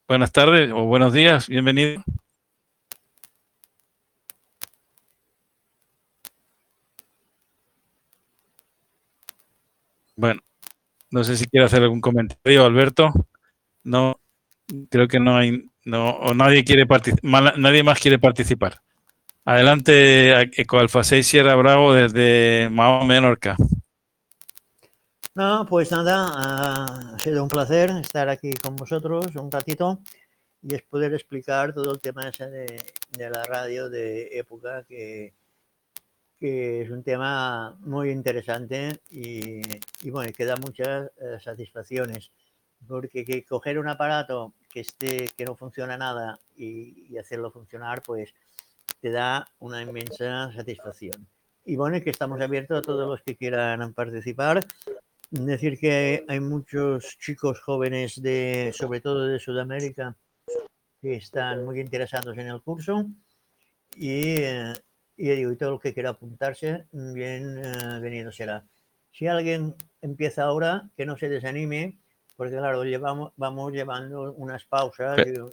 Buenas 0.08 0.32
tardes 0.32 0.70
o 0.72 0.84
buenos 0.84 1.12
días, 1.12 1.48
bienvenido. 1.48 2.04
Bueno, 10.16 10.40
no 11.10 11.24
sé 11.24 11.36
si 11.36 11.46
quiere 11.46 11.66
hacer 11.66 11.82
algún 11.82 12.00
comentario, 12.00 12.64
Alberto. 12.64 13.12
No, 13.84 14.18
creo 14.90 15.06
que 15.08 15.20
no 15.20 15.36
hay, 15.36 15.70
no, 15.84 16.10
o 16.10 16.34
nadie 16.34 16.64
quiere 16.64 16.86
participar, 16.86 17.58
nadie 17.58 17.82
más 17.82 18.00
quiere 18.00 18.18
participar. 18.18 18.80
Adelante, 19.44 20.32
Eco 20.60 20.78
Alfa 20.78 21.04
6 21.04 21.26
Sierra 21.26 21.54
Bravo 21.54 21.94
desde 21.94 22.68
Mahoma, 22.72 23.04
Menorca. 23.04 23.56
No, 25.34 25.66
pues 25.68 25.92
nada, 25.92 27.14
ha 27.14 27.18
sido 27.18 27.42
un 27.42 27.48
placer 27.50 27.90
estar 27.90 28.28
aquí 28.28 28.54
con 28.54 28.74
vosotros 28.74 29.36
un 29.36 29.50
ratito 29.50 30.00
y 30.62 30.74
es 30.74 30.82
poder 30.82 31.12
explicar 31.12 31.74
todo 31.74 31.92
el 31.92 32.00
tema 32.00 32.28
ese 32.28 32.48
de, 32.48 32.82
de 33.18 33.30
la 33.30 33.44
radio 33.44 33.90
de 33.90 34.30
época, 34.38 34.82
que, 34.88 35.34
que 36.38 36.82
es 36.82 36.90
un 36.90 37.02
tema 37.02 37.76
muy 37.80 38.10
interesante 38.10 39.00
y, 39.10 39.60
y 40.02 40.10
bueno, 40.10 40.32
que 40.36 40.44
da 40.44 40.56
muchas 40.56 41.10
eh, 41.16 41.38
satisfacciones, 41.40 42.30
porque 42.86 43.24
que 43.24 43.44
coger 43.44 43.78
un 43.78 43.88
aparato 43.88 44.52
que 44.70 44.80
esté, 44.80 45.30
que 45.36 45.44
no 45.44 45.56
funciona 45.56 45.96
nada 45.96 46.38
y, 46.56 47.06
y 47.10 47.18
hacerlo 47.18 47.50
funcionar, 47.50 48.02
pues 48.02 48.34
te 49.00 49.10
da 49.10 49.48
una 49.60 49.82
inmensa 49.82 50.52
satisfacción. 50.52 51.26
Y 51.64 51.76
bueno, 51.76 52.00
que 52.00 52.10
estamos 52.10 52.40
abiertos 52.40 52.78
a 52.78 52.82
todos 52.82 53.08
los 53.08 53.22
que 53.22 53.36
quieran 53.36 53.92
participar. 53.92 54.64
Decir 55.30 55.78
que 55.78 56.24
hay 56.28 56.38
muchos 56.38 57.18
chicos 57.18 57.60
jóvenes, 57.60 58.22
de, 58.22 58.72
sobre 58.72 59.00
todo 59.00 59.26
de 59.26 59.40
Sudamérica, 59.40 60.16
que 61.00 61.16
están 61.16 61.64
muy 61.64 61.80
interesados 61.80 62.38
en 62.38 62.46
el 62.46 62.62
curso 62.62 63.06
y, 63.96 64.36
eh, 64.38 64.72
y, 65.16 65.28
digo, 65.30 65.52
y 65.52 65.56
todo 65.56 65.74
el 65.74 65.80
que 65.80 65.94
quiera 65.94 66.10
apuntarse, 66.10 66.86
bien 66.92 67.58
eh, 67.64 68.00
venido 68.00 68.30
será. 68.32 68.64
Si 69.12 69.26
alguien 69.26 69.74
empieza 70.02 70.44
ahora, 70.44 70.88
que 70.96 71.06
no 71.06 71.16
se 71.16 71.28
desanime, 71.28 71.98
porque 72.36 72.56
claro, 72.56 72.84
llevamos, 72.84 73.32
vamos 73.36 73.72
llevando 73.72 74.32
unas 74.34 74.64
pausas. 74.64 75.16
Pero, 75.16 75.50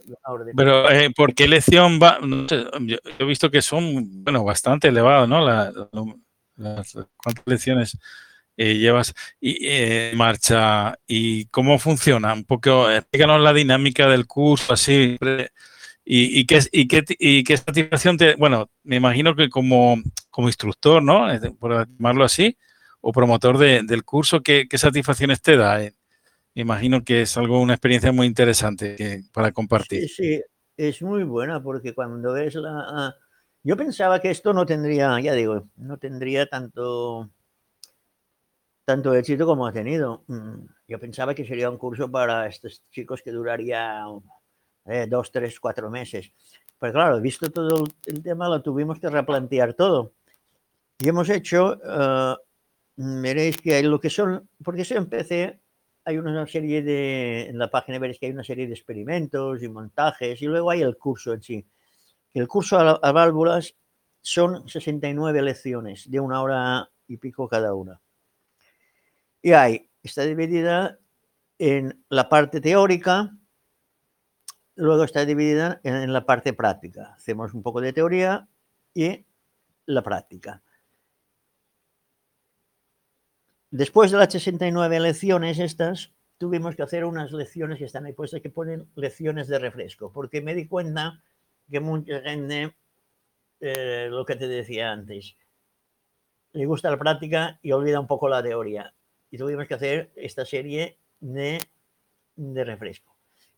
pero 0.54 0.90
eh, 0.90 1.10
¿por 1.10 1.34
qué 1.34 1.48
lección 1.48 1.98
va? 2.00 2.18
No 2.20 2.46
sé, 2.46 2.66
yo, 2.80 2.98
he 3.18 3.24
visto 3.24 3.50
que 3.50 3.62
son, 3.62 4.22
bueno, 4.22 4.44
bastante 4.44 4.88
elevados, 4.88 5.26
¿no? 5.26 5.42
La, 5.42 5.72
la, 5.72 5.88
las, 6.56 6.94
¿Cuántas 7.16 7.44
lecciones 7.46 7.98
eh, 8.58 8.74
llevas 8.74 9.14
y, 9.40 9.66
eh, 9.66 10.12
marcha 10.14 10.98
y 11.06 11.46
cómo 11.46 11.78
funciona? 11.78 12.34
Un 12.34 12.44
poco, 12.44 12.90
explícanos 12.90 13.40
la 13.40 13.54
dinámica 13.54 14.06
del 14.06 14.26
curso, 14.26 14.74
así. 14.74 15.16
Y, 16.04 16.46
qué, 16.46 17.56
satisfacción 17.56 18.18
te. 18.18 18.34
Bueno, 18.36 18.70
me 18.82 18.96
imagino 18.96 19.34
que 19.34 19.48
como, 19.48 19.96
como 20.30 20.48
instructor, 20.48 21.02
¿no? 21.02 21.26
Por 21.58 21.88
llamarlo 21.88 22.24
así, 22.24 22.58
o 23.00 23.12
promotor 23.12 23.56
de, 23.56 23.82
del 23.82 24.04
curso, 24.04 24.42
¿qué, 24.42 24.66
satisfacciones 24.74 25.40
te 25.40 25.56
da? 25.56 25.78
Me 25.78 26.62
imagino 26.62 27.02
que 27.02 27.22
es 27.22 27.36
algo, 27.36 27.60
una 27.60 27.74
experiencia 27.74 28.12
muy 28.12 28.26
interesante 28.26 28.96
que, 28.96 29.22
para 29.32 29.52
compartir. 29.52 30.08
Sí, 30.08 30.14
sí, 30.14 30.42
es 30.76 31.02
muy 31.02 31.24
buena 31.24 31.62
porque 31.62 31.94
cuando 31.94 32.32
ves 32.34 32.54
la... 32.54 33.16
Yo 33.62 33.78
pensaba 33.78 34.20
que 34.20 34.30
esto 34.30 34.52
no 34.52 34.66
tendría, 34.66 35.18
ya 35.20 35.32
digo, 35.32 35.68
no 35.76 35.96
tendría 35.96 36.46
tanto, 36.46 37.30
tanto 38.84 39.14
éxito 39.14 39.46
como 39.46 39.66
ha 39.66 39.72
tenido. 39.72 40.22
Yo 40.86 41.00
pensaba 41.00 41.34
que 41.34 41.46
sería 41.46 41.70
un 41.70 41.78
curso 41.78 42.10
para 42.10 42.46
estos 42.46 42.82
chicos 42.90 43.22
que 43.22 43.30
duraría 43.30 44.04
eh, 44.86 45.06
dos, 45.08 45.30
tres, 45.30 45.58
cuatro 45.60 45.90
meses. 45.90 46.32
Pero 46.78 46.92
claro, 46.92 47.20
visto 47.20 47.50
todo 47.50 47.86
el 48.06 48.22
tema, 48.22 48.48
lo 48.48 48.62
tuvimos 48.62 48.98
que 48.98 49.08
replantear 49.08 49.74
todo. 49.74 50.12
Y 50.98 51.08
hemos 51.08 51.28
hecho, 51.28 51.78
uh, 51.82 52.36
veréis 52.96 53.56
que 53.58 53.74
hay 53.74 53.82
lo 53.82 54.00
que 54.00 54.10
son, 54.10 54.48
porque 54.62 54.82
eso 54.82 54.94
empecé 54.96 55.60
hay 56.04 56.18
una 56.18 56.46
serie 56.46 56.82
de, 56.82 57.46
en 57.48 57.58
la 57.58 57.70
página 57.70 57.98
veréis 57.98 58.18
que 58.18 58.26
hay 58.26 58.32
una 58.32 58.44
serie 58.44 58.66
de 58.66 58.74
experimentos 58.74 59.62
y 59.62 59.68
montajes 59.68 60.40
y 60.42 60.46
luego 60.46 60.70
hay 60.70 60.82
el 60.82 60.98
curso 60.98 61.32
en 61.32 61.42
sí. 61.42 61.66
El 62.34 62.46
curso 62.46 62.78
a, 62.78 62.90
a 62.90 63.12
válvulas 63.12 63.74
son 64.20 64.68
69 64.68 65.42
lecciones 65.42 66.10
de 66.10 66.20
una 66.20 66.42
hora 66.42 66.90
y 67.06 67.16
pico 67.16 67.48
cada 67.48 67.74
una. 67.74 68.00
Y 69.40 69.52
hay, 69.52 69.88
está 70.02 70.22
dividida 70.22 70.98
en 71.58 72.04
la 72.08 72.28
parte 72.28 72.60
teórica, 72.60 73.34
luego 74.76 75.04
está 75.04 75.24
dividida 75.24 75.80
en, 75.84 76.12
la 76.12 76.26
parte 76.26 76.52
práctica. 76.52 77.14
Hacemos 77.16 77.54
un 77.54 77.62
poco 77.62 77.80
de 77.80 77.92
teoría 77.92 78.48
y 78.92 79.24
la 79.86 80.02
práctica. 80.02 80.62
Después 83.70 84.10
de 84.10 84.18
las 84.18 84.32
69 84.32 85.00
lecciones 85.00 85.58
estas, 85.58 86.12
tuvimos 86.38 86.76
que 86.76 86.82
hacer 86.82 87.04
unas 87.04 87.32
lecciones 87.32 87.78
que 87.78 87.84
están 87.84 88.06
ahí 88.06 88.12
puestas 88.12 88.40
que 88.40 88.50
ponen 88.50 88.88
lecciones 88.94 89.48
de 89.48 89.58
refresco, 89.58 90.12
porque 90.12 90.40
me 90.40 90.54
di 90.54 90.68
cuenta 90.68 91.22
que 91.70 91.80
mucha 91.80 92.20
gente, 92.20 92.76
eh, 93.60 94.08
lo 94.10 94.24
que 94.24 94.36
te 94.36 94.46
decía 94.46 94.92
antes, 94.92 95.36
le 96.52 96.66
gusta 96.66 96.90
la 96.90 96.98
práctica 96.98 97.58
y 97.62 97.72
olvida 97.72 97.98
un 97.98 98.06
poco 98.06 98.28
la 98.28 98.42
teoría. 98.42 98.94
Y 99.30 99.38
tuvimos 99.38 99.66
que 99.66 99.74
hacer 99.74 100.12
esta 100.14 100.44
serie 100.44 100.98
de, 101.18 101.58
de 102.36 102.64
refresco. 102.64 103.13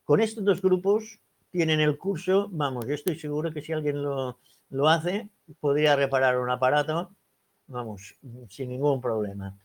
Con 0.07 0.21
estos 0.21 0.45
dos 0.45 0.63
grupos 0.63 1.19
tienen 1.51 1.81
el 1.81 1.99
curso, 1.99 2.49
vamos, 2.53 2.87
yo 2.87 2.95
estoy 2.95 3.19
seguro 3.19 3.53
que 3.53 3.61
si 3.61 3.73
alguien 3.73 4.05
lo, 4.05 4.39
lo 4.71 4.89
hace, 4.89 5.29
podría 5.59 5.97
reparar 5.97 6.39
un 6.39 6.49
aparato, 6.49 7.11
vamos, 7.67 8.15
sin 8.49 8.69
ningún 8.69 9.01
problema. 9.01 9.59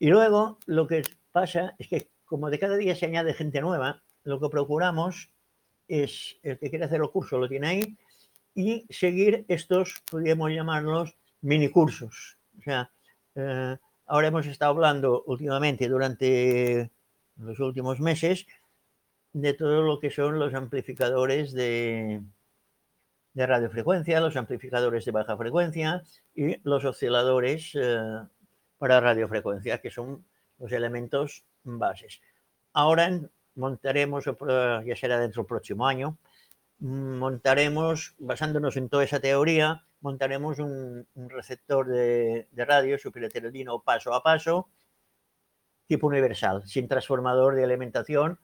Y 0.00 0.08
luego 0.08 0.58
lo 0.66 0.88
que 0.88 1.04
pasa 1.30 1.76
es 1.78 1.86
que 1.86 2.10
como 2.24 2.50
de 2.50 2.58
cada 2.58 2.76
día 2.76 2.96
se 2.96 3.06
añade 3.06 3.34
gente 3.34 3.60
nueva, 3.60 4.02
lo 4.24 4.40
que 4.40 4.48
procuramos 4.48 5.30
es 5.86 6.38
el 6.42 6.58
que 6.58 6.68
quiere 6.68 6.86
hacer 6.86 7.00
el 7.00 7.10
curso 7.10 7.38
lo 7.38 7.48
tiene 7.48 7.68
ahí 7.68 7.96
y 8.52 8.84
seguir 8.90 9.44
estos, 9.46 10.02
podríamos 10.10 10.50
llamarlos 10.50 11.16
mini 11.42 11.68
cursos. 11.68 12.36
O 12.58 12.62
sea, 12.62 12.90
eh, 13.36 13.76
ahora 14.06 14.26
hemos 14.26 14.46
estado 14.46 14.72
hablando 14.72 15.22
últimamente 15.28 15.88
durante 15.88 16.90
los 17.36 17.60
últimos 17.60 18.00
meses 18.00 18.44
de 19.32 19.54
todo 19.54 19.82
lo 19.82 20.00
que 20.00 20.10
son 20.10 20.38
los 20.38 20.54
amplificadores 20.54 21.52
de, 21.52 22.22
de 23.34 23.46
radiofrecuencia, 23.46 24.20
los 24.20 24.36
amplificadores 24.36 25.04
de 25.04 25.12
baja 25.12 25.36
frecuencia 25.36 26.02
y 26.34 26.58
los 26.66 26.84
osciladores 26.84 27.72
eh, 27.74 27.98
para 28.78 29.00
radiofrecuencia, 29.00 29.78
que 29.78 29.90
son 29.90 30.24
los 30.58 30.72
elementos 30.72 31.44
bases. 31.62 32.20
Ahora 32.72 33.10
montaremos, 33.54 34.24
ya 34.24 34.96
será 34.96 35.18
dentro 35.18 35.42
del 35.42 35.48
próximo 35.48 35.86
año, 35.86 36.16
montaremos, 36.78 38.14
basándonos 38.18 38.76
en 38.76 38.88
toda 38.88 39.04
esa 39.04 39.20
teoría, 39.20 39.84
montaremos 40.00 40.58
un, 40.58 41.06
un 41.14 41.30
receptor 41.30 41.88
de, 41.88 42.48
de 42.50 42.64
radio 42.64 42.98
superheterodino 42.98 43.82
paso 43.82 44.14
a 44.14 44.22
paso, 44.22 44.68
tipo 45.86 46.06
universal, 46.06 46.62
sin 46.66 46.88
transformador 46.88 47.54
de 47.54 47.64
alimentación, 47.64 48.38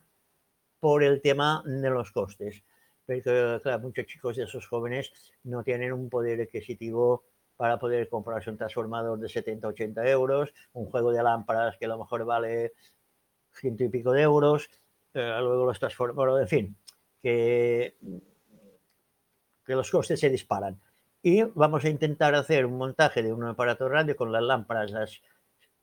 por 0.83 1.01
el 1.01 1.21
tema 1.21 1.63
de 1.65 1.89
los 1.89 2.11
costes. 2.11 2.61
Porque, 3.05 3.21
claro, 3.63 3.79
muchos 3.79 4.05
chicos 4.05 4.35
de 4.35 4.43
esos 4.43 4.67
jóvenes 4.67 5.13
no 5.43 5.63
tienen 5.63 5.93
un 5.93 6.09
poder 6.09 6.41
adquisitivo 6.41 7.23
para 7.55 7.79
poder 7.79 8.09
comprarse 8.09 8.49
un 8.49 8.57
transformador 8.57 9.17
de 9.17 9.29
70, 9.29 9.65
80 9.65 10.09
euros, 10.09 10.53
un 10.73 10.87
juego 10.87 11.13
de 11.13 11.23
lámparas 11.23 11.77
que 11.77 11.85
a 11.85 11.87
lo 11.87 11.99
mejor 11.99 12.25
vale 12.25 12.73
ciento 13.53 13.85
y 13.85 13.87
pico 13.87 14.11
de 14.11 14.23
euros, 14.23 14.69
eh, 15.13 15.37
luego 15.39 15.67
los 15.67 15.79
transformadores, 15.79 16.51
en 16.51 16.65
fin, 16.65 16.77
que, 17.21 17.95
que 19.65 19.75
los 19.75 19.89
costes 19.89 20.19
se 20.19 20.29
disparan. 20.29 20.81
Y 21.21 21.43
vamos 21.43 21.85
a 21.85 21.89
intentar 21.89 22.35
hacer 22.35 22.65
un 22.65 22.77
montaje 22.77 23.23
de 23.23 23.31
un 23.31 23.45
aparato 23.45 23.87
radio 23.87 24.17
con 24.17 24.33
las 24.33 24.43
lámparas, 24.43 24.91
las 24.91 25.21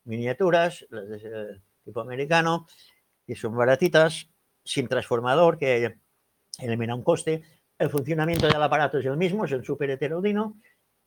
miniaturas, 0.04 0.86
las 0.90 1.08
de 1.08 1.62
tipo 1.86 2.02
americano, 2.02 2.66
que 3.26 3.34
son 3.34 3.56
baratitas, 3.56 4.29
sin 4.70 4.86
transformador, 4.86 5.58
que 5.58 5.96
elimina 6.60 6.94
un 6.94 7.02
coste. 7.02 7.42
El 7.76 7.90
funcionamiento 7.90 8.46
del 8.46 8.62
aparato 8.62 8.98
es 8.98 9.06
el 9.06 9.16
mismo, 9.16 9.44
es 9.44 9.50
un 9.50 9.64
super 9.64 9.90
heterodino 9.90 10.60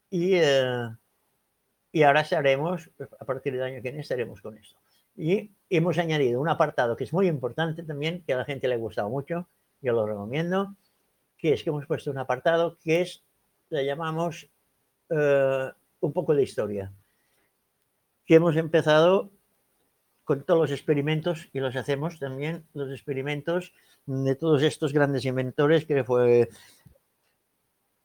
y, 0.09 0.33
eh, 0.33 0.89
y 1.89 2.03
ahora 2.03 2.21
estaremos, 2.21 2.89
a 3.19 3.25
partir 3.25 3.53
del 3.53 3.63
año 3.63 3.75
que 3.75 3.83
viene 3.83 4.01
estaremos 4.01 4.41
con 4.41 4.57
esto. 4.57 4.77
Y 5.15 5.51
hemos 5.69 5.97
añadido 5.97 6.41
un 6.41 6.49
apartado 6.49 6.97
que 6.97 7.05
es 7.05 7.13
muy 7.13 7.27
importante 7.27 7.83
también, 7.83 8.21
que 8.25 8.33
a 8.33 8.37
la 8.37 8.45
gente 8.45 8.67
le 8.67 8.73
ha 8.73 8.77
gustado 8.77 9.09
mucho, 9.09 9.47
yo 9.79 9.93
lo 9.93 10.05
recomiendo, 10.05 10.75
que 11.37 11.53
es 11.53 11.63
que 11.63 11.69
hemos 11.69 11.85
puesto 11.85 12.11
un 12.11 12.17
apartado 12.17 12.77
que 12.83 12.99
es, 12.99 13.23
le 13.69 13.85
llamamos 13.85 14.49
eh, 15.09 15.71
un 16.01 16.11
poco 16.11 16.35
de 16.35 16.43
historia, 16.43 16.91
que 18.25 18.35
hemos 18.35 18.57
empezado 18.57 19.31
con 20.23 20.43
todos 20.43 20.61
los 20.61 20.71
experimentos 20.71 21.49
y 21.53 21.59
los 21.59 21.75
hacemos 21.75 22.19
también, 22.19 22.65
los 22.73 22.91
experimentos 22.91 23.73
de 24.05 24.35
todos 24.35 24.61
estos 24.63 24.93
grandes 24.93 25.25
inventores 25.25 25.85
que 25.85 26.03
fue 26.03 26.49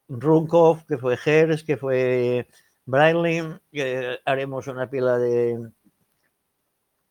Runkov, 0.09 0.85
que 0.87 0.99
fue 0.99 1.19
Hertz, 1.25 1.63
que 1.65 1.77
fue 1.77 2.49
Breitling, 2.87 3.61
que 3.71 4.19
haremos 4.25 4.67
una 4.67 4.89
pila 4.89 5.19
de 5.19 5.71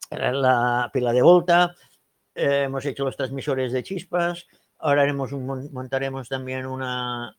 la 0.09 0.89
pila 0.93 1.11
de 1.13 1.21
Volta, 1.21 1.75
eh, 2.33 2.63
hemos 2.63 2.85
hecho 2.85 3.05
los 3.05 3.17
transmisores 3.17 3.71
de 3.73 3.83
chispas, 3.83 4.47
ahora 4.79 5.03
haremos 5.03 5.31
un, 5.31 5.71
montaremos 5.71 6.29
también 6.29 6.65
una, 6.65 7.35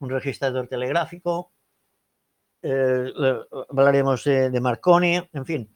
un 0.00 0.10
registrador 0.10 0.68
telegráfico, 0.68 1.52
eh, 2.62 3.12
hablaremos 3.70 4.24
de 4.24 4.60
Marconi, 4.60 5.22
en 5.32 5.46
fin, 5.46 5.75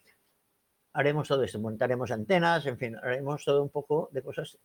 haremos 0.93 1.29
todo 1.29 1.43
esto, 1.43 1.59
montaremos 1.59 2.11
antenas, 2.11 2.67
en 2.67 2.79
fin, 2.79 2.97
haremos 2.97 3.45
todo 3.45 3.63
un 3.63 3.71
poco 3.71 4.09
de 4.13 4.23
cosas, 4.23 4.59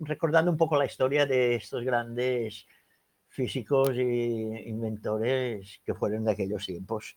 recordando 0.00 0.50
un 0.50 0.56
poco 0.56 0.76
la 0.76 0.86
historia 0.86 1.26
de 1.26 1.56
estos 1.56 1.84
grandes 1.84 2.66
físicos 3.28 3.90
e 3.90 4.64
inventores 4.66 5.80
que 5.84 5.94
fueron 5.94 6.24
de 6.24 6.32
aquellos 6.32 6.66
tiempos. 6.66 7.14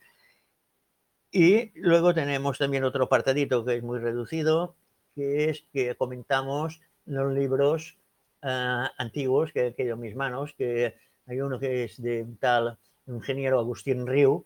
Y 1.30 1.72
luego 1.80 2.12
tenemos 2.12 2.58
también 2.58 2.84
otro 2.84 3.04
apartadito 3.04 3.64
que 3.64 3.76
es 3.76 3.82
muy 3.82 3.98
reducido, 3.98 4.76
que 5.14 5.48
es 5.48 5.64
que 5.72 5.94
comentamos 5.94 6.80
los 7.06 7.32
libros 7.32 7.96
uh, 8.42 8.88
antiguos 8.98 9.52
que 9.52 9.74
he 9.76 9.96
mis 9.96 10.14
manos, 10.14 10.52
que 10.52 10.94
hay 11.26 11.40
uno 11.40 11.58
que 11.58 11.84
es 11.84 12.00
de 12.00 12.22
un 12.22 12.36
tal 12.36 12.78
ingeniero 13.06 13.58
Agustín 13.58 14.06
Riu, 14.06 14.44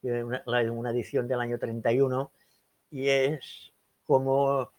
que 0.00 0.24
una, 0.24 0.42
una 0.46 0.90
edición 0.90 1.28
del 1.28 1.40
año 1.40 1.58
31, 1.58 2.32
y 2.94 3.08
es 3.08 3.72
como 4.04 4.70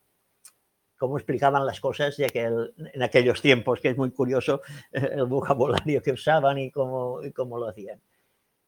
cómo 0.98 1.18
explicaban 1.18 1.66
las 1.66 1.82
cosas 1.82 2.16
de 2.16 2.26
aquel, 2.26 2.74
en 2.94 3.04
aquellos 3.04 3.42
tiempos, 3.42 3.82
que 3.82 3.90
es 3.90 3.98
muy 3.98 4.10
curioso 4.12 4.62
el 4.94 5.26
vocabulario 5.26 6.02
que 6.02 6.14
usaban 6.14 6.58
y 6.58 6.72
cómo, 6.72 7.22
y 7.22 7.34
cómo 7.34 7.60
lo 7.60 7.68
hacían. 7.68 8.00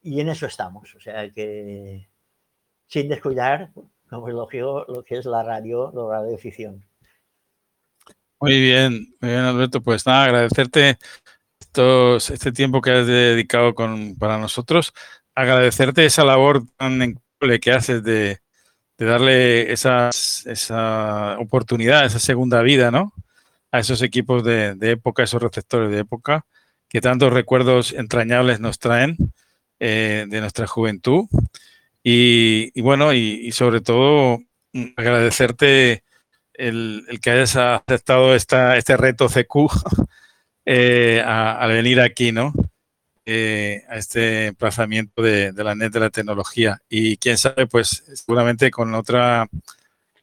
Y 0.02 0.19
en 0.19 0.28
eso 0.28 0.48
estamos, 0.48 0.94
o 0.95 0.99
sea 0.99 1.32
que 1.32 2.10
sin 2.88 3.07
descuidar, 3.07 3.72
como 4.10 4.28
elogio, 4.28 4.86
lo 4.90 5.03
que 5.03 5.18
es 5.18 5.26
la 5.26 5.44
radio, 5.44 5.94
la 5.95 6.19
radioficción. 6.19 6.84
Muy 8.41 8.60
bien, 8.60 9.15
muy 9.22 9.30
bien 9.32 9.44
Alberto, 9.44 9.82
pues 9.82 10.06
nada, 10.06 10.26
agradecerte 10.26 10.98
estos, 11.61 12.30
este 12.32 12.52
tiempo 12.52 12.82
que 12.82 12.91
has 12.91 13.07
dedicado 13.07 13.74
con, 13.74 14.18
para 14.18 14.38
nosotros, 14.38 14.94
agradecerte 15.34 16.06
esa 16.06 16.26
labor 16.26 16.64
tan 16.76 17.02
increíble 17.02 17.60
que 17.61 17.72
haces 17.72 18.03
de, 18.03 18.41
de 18.98 19.06
darle 19.06 19.72
esas, 19.72 20.45
esa 20.48 21.38
oportunidad, 21.40 22.06
esa 22.06 22.19
segunda 22.19 22.61
vida, 22.61 22.91
¿no? 22.91 23.14
A 23.72 23.80
esos 23.80 24.02
equipos 24.02 24.44
de, 24.44 24.76
de, 24.76 24.91
época, 24.91 25.24
esos 25.24 25.41
receptores 25.41 25.91
de 25.91 25.99
época, 25.99 26.45
que 26.90 27.02
tantos 27.02 27.34
recuerdos 27.34 27.94
entrañables 27.94 28.60
nos 28.60 28.80
traen 28.80 29.18
eh, 29.80 30.26
de 30.28 30.41
nuestra 30.41 30.65
juventud. 30.65 31.26
Y, 32.03 32.80
bueno, 32.82 33.14
y, 33.14 33.52
sobre 33.52 33.82
todo 33.82 34.40
mm, 34.74 34.86
agradecerte 34.95 36.03
el, 36.53 37.06
el, 37.10 37.19
que 37.19 37.32
hayas 37.32 37.56
aceptado 37.57 38.34
esta, 38.34 38.78
este 38.78 38.98
reto 38.98 39.28
CQ 39.28 39.69
eh, 40.65 41.22
al 41.26 41.72
venir 41.72 41.99
aquí, 42.02 42.32
¿no? 42.32 42.53
Eh, 43.29 43.83
a 43.89 43.97
este 43.97 44.45
emplazamiento 44.45 45.21
de, 45.21 45.51
la 45.51 45.75
net 45.75 45.91
de 45.91 45.99
la 45.99 46.09
tecnología. 46.09 46.81
Y 46.87 47.17
quién 47.17 47.37
sabe, 47.37 47.67
pues 47.67 48.05
seguramente 48.15 48.71
con 48.71 48.95
otra, 48.95 49.49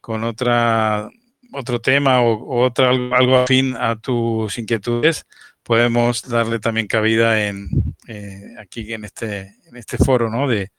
con 0.01 0.23
otra, 0.23 1.07
otro 1.53 1.79
tema 1.79 2.21
o, 2.23 2.63
otra, 2.65 2.89
algo, 2.89 3.13
algo, 3.13 3.37
afín 3.37 3.75
a 3.77 3.95
tus 3.95 4.57
inquietudes, 4.57 5.27
podemos 5.61 6.27
darle 6.27 6.57
también 6.57 6.87
cabida 6.87 7.45
en, 7.45 7.69
eh, 8.07 8.55
aquí 8.59 8.91
en 8.91 9.05
este, 9.05 9.53
en 9.67 9.77
este 9.77 9.97
foro 9.97 10.31
¿no? 10.31 10.47
de, 10.47 10.71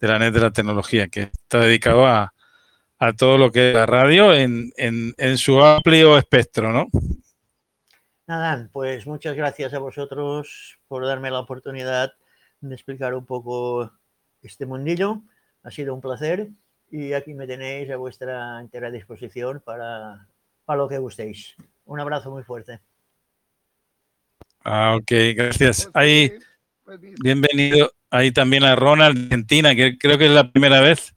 de, 0.00 0.08
la 0.08 0.18
net 0.18 0.34
de 0.34 0.40
la 0.40 0.50
tecnología, 0.50 1.08
que 1.08 1.30
está 1.32 1.60
dedicado 1.60 2.06
a, 2.06 2.34
a 2.98 3.12
todo 3.14 3.38
lo 3.38 3.50
que 3.50 3.70
es 3.70 3.74
la 3.74 3.86
radio 3.86 4.34
en, 4.34 4.70
en, 4.76 5.14
en 5.16 5.38
su 5.38 5.64
amplio 5.64 6.18
espectro, 6.18 6.74
¿no? 6.74 6.88
Nada, 8.30 8.68
pues 8.72 9.08
muchas 9.08 9.34
gracias 9.34 9.74
a 9.74 9.80
vosotros 9.80 10.78
por 10.86 11.04
darme 11.04 11.32
la 11.32 11.40
oportunidad 11.40 12.12
de 12.60 12.74
explicar 12.76 13.12
un 13.12 13.26
poco 13.26 13.90
este 14.40 14.66
mundillo. 14.66 15.22
Ha 15.64 15.72
sido 15.72 15.92
un 15.92 16.00
placer 16.00 16.46
y 16.92 17.12
aquí 17.12 17.34
me 17.34 17.48
tenéis 17.48 17.90
a 17.90 17.96
vuestra 17.96 18.60
entera 18.60 18.88
disposición 18.92 19.60
para, 19.66 20.28
para 20.64 20.78
lo 20.78 20.88
que 20.88 20.98
gustéis. 20.98 21.56
Un 21.86 21.98
abrazo 21.98 22.30
muy 22.30 22.44
fuerte. 22.44 22.78
Ah, 24.62 24.94
ok, 24.94 25.10
gracias. 25.34 25.90
Ahí, 25.92 26.32
bienvenido 27.20 27.90
ahí 28.10 28.30
también 28.30 28.62
a 28.62 28.76
Ronald 28.76 29.24
Argentina, 29.24 29.74
que 29.74 29.98
creo 29.98 30.18
que 30.18 30.26
es 30.26 30.32
la 30.32 30.52
primera 30.52 30.80
vez 30.80 31.16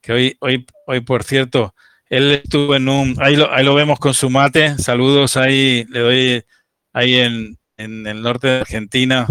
que 0.00 0.12
hoy, 0.12 0.36
hoy, 0.38 0.64
hoy 0.86 1.00
por 1.00 1.24
cierto, 1.24 1.74
él 2.08 2.32
estuvo 2.32 2.76
en 2.76 2.88
un, 2.88 3.16
ahí 3.20 3.36
lo, 3.36 3.52
ahí 3.52 3.64
lo 3.64 3.74
vemos 3.74 3.98
con 3.98 4.14
su 4.14 4.30
mate, 4.30 4.78
saludos 4.78 5.36
ahí, 5.36 5.84
le 5.88 6.00
doy 6.00 6.44
ahí 6.92 7.14
en, 7.16 7.58
en, 7.76 8.06
el 8.06 8.22
norte 8.22 8.48
de 8.48 8.60
Argentina 8.60 9.26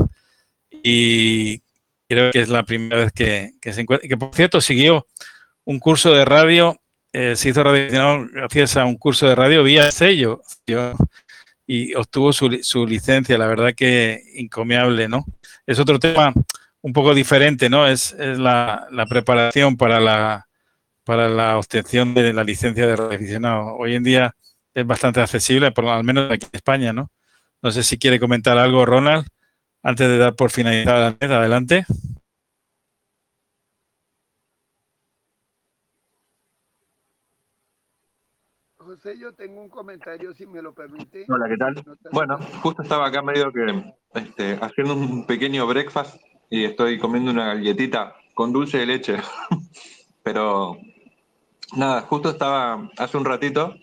y 0.84 1.62
creo 2.08 2.32
que 2.32 2.42
es 2.42 2.50
la 2.50 2.64
primera 2.64 2.98
vez 2.98 3.12
que, 3.14 3.52
que 3.62 3.74
se 3.74 3.82
encuentra, 3.82 4.08
que 4.08 4.18
por 4.18 4.36
cierto 4.36 4.62
siguió 4.62 5.08
un 5.64 5.80
curso 5.80 6.14
de 6.14 6.26
radio, 6.26 6.80
eh, 7.14 7.36
se 7.36 7.50
hizo 7.50 7.64
radio 7.64 8.28
gracias 8.32 8.78
a 8.78 8.86
un 8.86 8.98
curso 8.98 9.28
de 9.28 9.36
radio 9.36 9.64
vía 9.64 9.92
sello 9.92 10.42
yo, 10.68 10.94
y 11.66 11.96
obtuvo 11.96 12.34
su, 12.34 12.60
su 12.62 12.86
licencia, 12.86 13.38
la 13.38 13.48
verdad 13.48 13.74
que 13.74 14.22
encomiable, 14.36 15.08
¿no? 15.08 15.26
Es 15.66 15.80
otro 15.80 15.98
tema 15.98 16.34
un 16.82 16.94
poco 16.94 17.16
diferente, 17.16 17.70
¿no? 17.70 17.88
Es, 17.88 18.14
es 18.20 18.38
la, 18.38 18.86
la 18.92 19.06
preparación 19.08 19.76
para 19.78 20.00
la 20.00 20.48
para 21.06 21.30
la 21.30 21.58
obtención 21.58 22.14
de 22.14 22.34
la 22.34 22.44
licencia 22.44 22.86
de 22.88 22.96
radioaficionado. 22.96 23.76
Hoy 23.78 23.96
en 23.96 24.04
día 24.04 24.36
es 24.74 24.86
bastante 24.86 25.22
accesible, 25.22 25.72
por 25.72 25.86
al 25.86 26.04
menos 26.04 26.30
aquí 26.32 26.46
en 26.46 26.58
España, 26.58 26.92
¿no? 26.92 27.12
No 27.62 27.72
sé 27.72 27.84
si 27.84 27.98
quiere 27.98 28.20
comentar 28.20 28.58
algo, 28.58 28.86
Ronald, 28.86 29.28
antes 29.84 30.10
de 30.10 30.18
dar 30.18 30.36
por 30.36 30.52
finalizada 30.52 31.16
la 31.20 31.38
Adelante. 31.38 31.86
José, 38.78 39.18
yo 39.20 39.34
tengo 39.34 39.62
un 39.62 39.70
comentario, 39.70 40.34
si 40.34 40.46
me 40.48 40.62
lo 40.62 40.74
permite. 40.74 41.26
Hola, 41.28 41.48
¿qué 41.50 41.58
tal? 41.58 41.84
Bueno, 42.12 42.40
justo 42.62 42.82
estaba 42.82 43.08
acá 43.08 43.22
medio 43.22 43.52
que 43.52 43.94
este, 44.14 44.58
haciendo 44.62 44.96
un 44.96 45.26
pequeño 45.26 45.68
breakfast 45.68 46.20
y 46.50 46.66
estoy 46.66 46.98
comiendo 46.98 47.32
una 47.32 47.54
galletita 47.54 48.16
con 48.34 48.52
dulce 48.54 48.80
de 48.80 48.86
leche. 48.86 49.18
Pero 50.24 50.78
Nada, 51.74 52.02
justo 52.02 52.30
estaba 52.30 52.90
hace 52.98 53.18
un 53.18 53.26
ratito 53.26 53.76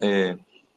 eh, 0.00 0.36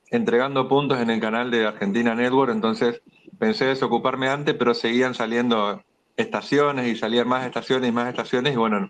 entregando 0.10 0.68
puntos 0.68 1.00
en 1.00 1.10
el 1.10 1.20
canal 1.20 1.52
de 1.52 1.68
Argentina 1.68 2.16
Network, 2.16 2.52
entonces 2.52 3.02
pensé 3.38 3.66
desocuparme 3.66 4.30
antes, 4.30 4.56
pero 4.56 4.74
seguían 4.74 5.14
saliendo 5.14 5.84
estaciones 6.16 6.88
y 6.88 6.96
salían 6.96 7.28
más 7.28 7.46
estaciones 7.46 7.90
y 7.90 7.92
más 7.92 8.10
estaciones 8.10 8.54
y 8.54 8.58
bueno, 8.58 8.90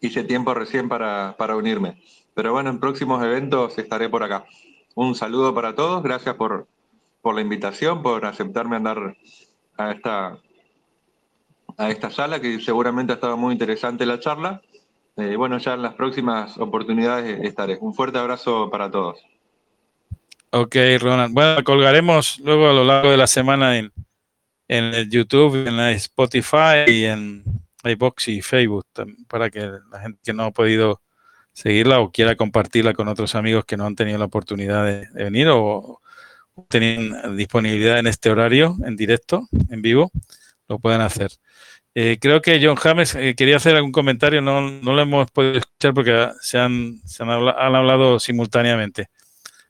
hice 0.00 0.24
tiempo 0.24 0.54
recién 0.54 0.88
para, 0.88 1.36
para 1.36 1.56
unirme. 1.56 2.02
Pero 2.34 2.52
bueno, 2.52 2.70
en 2.70 2.80
próximos 2.80 3.22
eventos 3.22 3.76
estaré 3.78 4.08
por 4.08 4.22
acá. 4.22 4.44
un 4.94 5.14
saludo 5.14 5.54
para 5.54 5.74
todos, 5.74 6.02
gracias 6.02 6.36
por, 6.36 6.68
por 7.22 7.34
la 7.34 7.40
invitación, 7.40 8.02
por 8.02 8.24
aceptarme 8.24 8.76
andar 8.76 9.16
a 9.76 9.92
esta, 9.92 10.38
a 11.76 11.90
esta 11.90 12.10
sala, 12.10 12.40
que 12.40 12.60
seguramente 12.60 13.12
ha 13.12 13.16
estado 13.16 13.36
muy 13.36 13.52
interesante 13.52 14.06
la 14.06 14.20
charla. 14.20 14.62
Eh, 15.20 15.36
bueno, 15.36 15.58
ya 15.58 15.74
en 15.74 15.82
las 15.82 15.94
próximas 15.94 16.56
oportunidades 16.58 17.40
estaré. 17.42 17.78
Un 17.80 17.94
fuerte 17.94 18.18
abrazo 18.18 18.70
para 18.70 18.90
todos. 18.90 19.18
Ok, 20.50 20.76
Ronald. 20.98 21.32
Bueno, 21.32 21.62
colgaremos 21.62 22.38
luego 22.40 22.70
a 22.70 22.72
lo 22.72 22.84
largo 22.84 23.10
de 23.10 23.16
la 23.16 23.26
semana 23.26 23.78
en, 23.78 23.92
en 24.68 24.84
el 24.94 25.10
YouTube, 25.10 25.66
en 25.66 25.76
la 25.76 25.92
Spotify 25.92 26.84
y 26.88 27.04
en 27.04 27.44
iBox 27.84 28.28
y 28.28 28.42
Facebook 28.42 28.86
para 29.28 29.50
que 29.50 29.60
la 29.90 30.00
gente 30.00 30.20
que 30.22 30.32
no 30.32 30.44
ha 30.44 30.50
podido 30.50 31.00
seguirla 31.52 32.00
o 32.00 32.10
quiera 32.10 32.36
compartirla 32.36 32.94
con 32.94 33.08
otros 33.08 33.34
amigos 33.34 33.64
que 33.64 33.76
no 33.76 33.86
han 33.86 33.96
tenido 33.96 34.18
la 34.18 34.26
oportunidad 34.26 34.84
de, 34.84 35.08
venir 35.12 35.48
o, 35.50 36.00
tienen 36.68 37.36
disponibilidad 37.36 37.98
en 37.98 38.06
este 38.06 38.30
horario, 38.30 38.76
en 38.84 38.94
directo, 38.94 39.48
en 39.70 39.80
vivo, 39.80 40.10
lo 40.68 40.78
pueden 40.78 41.00
hacer. 41.00 41.30
Eh, 42.02 42.18
creo 42.18 42.40
que 42.40 42.58
John 42.62 42.76
James 42.76 43.14
eh, 43.14 43.34
quería 43.36 43.56
hacer 43.56 43.76
algún 43.76 43.92
comentario, 43.92 44.40
no, 44.40 44.62
no, 44.62 44.94
lo 44.94 45.02
hemos 45.02 45.30
podido 45.30 45.58
escuchar 45.58 45.92
porque 45.92 46.30
se 46.40 46.56
han, 46.58 46.96
se 47.04 47.22
han, 47.22 47.28
habla, 47.28 47.52
han 47.58 47.74
hablado 47.74 48.18
simultáneamente. 48.18 49.10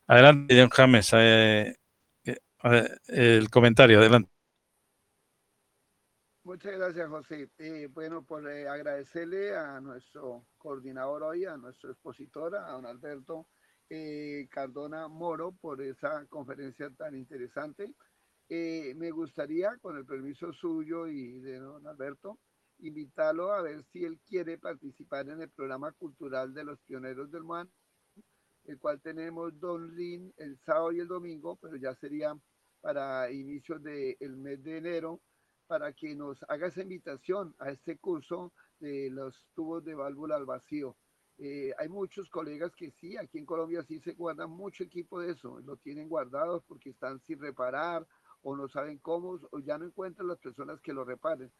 Adelante, 0.06 0.56
John 0.56 0.70
James, 0.70 1.10
eh, 1.14 1.74
el 3.08 3.50
comentario, 3.50 3.98
adelante. 3.98 4.30
Muchas 6.44 6.72
gracias, 6.72 7.08
José. 7.08 7.48
Bueno, 7.88 8.22
por 8.22 8.48
eh, 8.48 8.68
agradecerle 8.68 9.56
a 9.56 9.80
nuestro 9.80 10.46
coordinador 10.56 11.24
hoy, 11.24 11.46
a 11.46 11.56
nuestro 11.56 11.90
expositor, 11.90 12.54
a 12.54 12.70
don 12.70 12.86
Alberto 12.86 13.48
Cardona 14.50 15.08
Moro, 15.08 15.50
por 15.50 15.82
esa 15.82 16.24
conferencia 16.28 16.90
tan 16.90 17.16
interesante. 17.16 17.92
Eh, 18.52 18.94
me 18.96 19.12
gustaría, 19.12 19.76
con 19.78 19.96
el 19.96 20.04
permiso 20.04 20.52
suyo 20.52 21.06
y 21.06 21.38
de 21.38 21.60
don 21.60 21.86
Alberto, 21.86 22.40
invitarlo 22.80 23.52
a 23.52 23.62
ver 23.62 23.84
si 23.84 24.04
él 24.04 24.18
quiere 24.26 24.58
participar 24.58 25.28
en 25.28 25.40
el 25.40 25.50
programa 25.50 25.92
cultural 25.92 26.52
de 26.52 26.64
los 26.64 26.80
pioneros 26.80 27.30
del 27.30 27.44
MUAN, 27.44 27.70
el 28.64 28.76
cual 28.80 29.00
tenemos 29.00 29.58
Don 29.60 29.94
Lin 29.94 30.34
el 30.36 30.58
sábado 30.58 30.90
y 30.90 30.98
el 30.98 31.06
domingo, 31.06 31.60
pero 31.62 31.76
ya 31.76 31.94
sería 31.94 32.36
para 32.80 33.30
inicios 33.30 33.80
del 33.84 34.36
mes 34.36 34.60
de 34.64 34.78
enero 34.78 35.20
para 35.68 35.92
que 35.92 36.16
nos 36.16 36.42
haga 36.48 36.66
esa 36.66 36.82
invitación 36.82 37.54
a 37.60 37.70
este 37.70 37.98
curso 37.98 38.52
de 38.80 39.10
los 39.10 39.46
tubos 39.54 39.84
de 39.84 39.94
válvula 39.94 40.34
al 40.34 40.44
vacío. 40.44 40.96
Eh, 41.38 41.72
hay 41.78 41.88
muchos 41.88 42.28
colegas 42.28 42.74
que 42.74 42.90
sí, 42.90 43.16
aquí 43.16 43.38
en 43.38 43.46
Colombia 43.46 43.84
sí 43.84 44.00
se 44.00 44.14
guardan 44.14 44.50
mucho 44.50 44.82
equipo 44.82 45.20
de 45.20 45.32
eso, 45.32 45.60
lo 45.60 45.76
tienen 45.76 46.08
guardados 46.08 46.64
porque 46.66 46.90
están 46.90 47.20
sin 47.20 47.38
reparar 47.38 48.06
o 48.42 48.56
no 48.56 48.68
saben 48.68 48.98
cómo 48.98 49.38
o 49.50 49.58
ya 49.60 49.78
no 49.78 49.84
encuentran 49.84 50.28
las 50.28 50.38
personas 50.38 50.80
que 50.80 50.92
lo 50.92 51.04
reparen. 51.04 51.50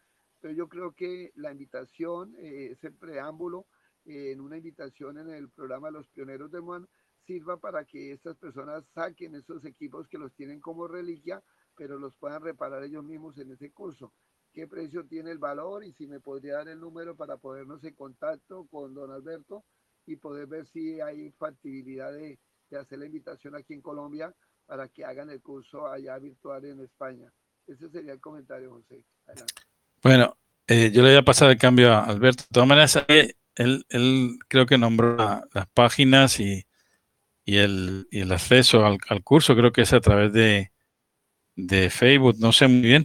Pero 0.41 0.55
yo 0.55 0.69
creo 0.69 0.93
que 0.93 1.33
la 1.35 1.53
invitación, 1.53 2.35
eh, 2.39 2.71
ese 2.73 2.91
preámbulo, 2.91 3.67
eh, 4.07 4.33
en 4.33 4.41
una 4.41 4.57
invitación 4.57 5.19
en 5.19 5.29
el 5.29 5.51
programa 5.51 5.91
Los 5.91 6.09
Pioneros 6.09 6.51
de 6.51 6.61
Muan, 6.61 6.89
sirva 7.27 7.59
para 7.59 7.85
que 7.85 8.13
estas 8.13 8.37
personas 8.39 8.85
saquen 8.95 9.35
esos 9.35 9.65
equipos 9.65 10.09
que 10.09 10.19
los 10.19 10.33
tienen 10.35 10.61
como 10.61 10.89
reliquia 10.89 11.43
pero 11.81 11.99
los 11.99 12.15
puedan 12.17 12.43
reparar 12.43 12.85
ellos 12.85 13.03
mismos 13.03 13.39
en 13.39 13.53
ese 13.53 13.71
curso. 13.73 14.13
¿Qué 14.53 14.67
precio 14.67 15.07
tiene 15.07 15.31
el 15.31 15.39
valor? 15.39 15.83
Y 15.83 15.95
si 15.95 16.07
me 16.07 16.21
podría 16.21 16.57
dar 16.57 16.69
el 16.69 16.79
número 16.79 17.17
para 17.17 17.39
ponernos 17.39 17.83
en 17.85 17.95
contacto 17.95 18.67
con 18.71 18.93
don 18.93 19.11
Alberto 19.11 19.65
y 20.05 20.17
poder 20.17 20.47
ver 20.47 20.67
si 20.67 21.01
hay 21.01 21.31
factibilidad 21.33 22.13
de, 22.13 22.39
de 22.69 22.77
hacer 22.77 22.99
la 22.99 23.07
invitación 23.07 23.55
aquí 23.55 23.73
en 23.73 23.81
Colombia 23.81 24.35
para 24.71 24.87
que 24.87 25.05
hagan 25.05 25.29
el 25.31 25.43
curso 25.43 25.89
allá 25.89 26.17
virtual 26.19 26.65
en 26.65 26.79
España. 26.85 27.29
Ese 27.67 27.91
sería 27.91 28.13
el 28.13 28.21
comentario, 28.21 28.71
José. 28.71 29.03
Adelante. 29.27 29.55
Bueno, 30.01 30.37
eh, 30.69 30.93
yo 30.93 31.03
le 31.03 31.09
voy 31.09 31.19
a 31.19 31.25
pasar 31.25 31.51
el 31.51 31.59
cambio 31.59 31.93
a 31.93 32.05
Alberto. 32.05 32.45
De 32.45 32.53
todas 32.53 32.69
maneras, 32.69 33.05
él, 33.09 33.85
él, 33.89 34.39
creo 34.47 34.67
que 34.67 34.79
nombró 34.79 35.17
la, 35.17 35.45
las 35.53 35.67
páginas 35.71 36.39
y, 36.39 36.65
y, 37.45 37.57
el, 37.57 38.07
y, 38.13 38.21
el, 38.21 38.31
acceso 38.31 38.87
al, 38.87 38.99
al, 39.09 39.25
curso, 39.25 39.57
creo 39.57 39.73
que 39.73 39.83
es 39.83 39.93
a 39.93 40.01
través 40.01 40.33
de, 40.33 40.71
de 41.57 41.91
Facebook, 41.91 42.37
no 42.39 42.53
sé 42.53 42.69
muy 42.69 42.83
bien. 42.83 43.05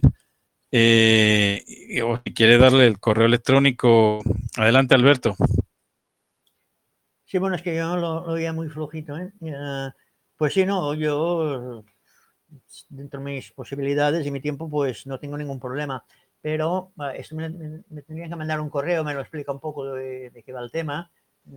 Eh, 0.70 1.64
o 2.04 2.20
si 2.24 2.32
quiere 2.32 2.58
darle 2.58 2.86
el 2.86 3.00
correo 3.00 3.26
electrónico. 3.26 4.22
Adelante, 4.56 4.94
Alberto. 4.94 5.34
Sí, 7.24 7.38
bueno, 7.38 7.56
es 7.56 7.62
que 7.62 7.74
yo 7.74 7.96
lo, 7.96 8.24
lo 8.24 8.34
veía 8.34 8.52
muy 8.52 8.68
flojito. 8.68 9.18
¿eh? 9.18 9.32
Uh, 9.40 9.90
pues 10.36 10.54
sí, 10.54 10.64
no, 10.66 10.94
yo 10.94 11.84
dentro 12.88 13.20
de 13.20 13.24
mis 13.26 13.52
posibilidades 13.52 14.26
y 14.26 14.30
mi 14.30 14.40
tiempo, 14.40 14.68
pues 14.68 15.06
no 15.06 15.18
tengo 15.18 15.36
ningún 15.36 15.60
problema. 15.60 16.04
Pero 16.40 16.92
uh, 16.96 17.06
esto 17.14 17.34
me, 17.36 17.48
me, 17.48 18.02
tendrían 18.02 18.30
que 18.30 18.36
mandar 18.36 18.60
un 18.60 18.70
correo, 18.70 19.02
me 19.04 19.14
lo 19.14 19.20
explica 19.20 19.52
un 19.52 19.60
poco 19.60 19.84
de, 19.94 20.42
qué 20.44 20.52
va 20.52 20.62
el 20.62 20.70
tema. 20.70 21.10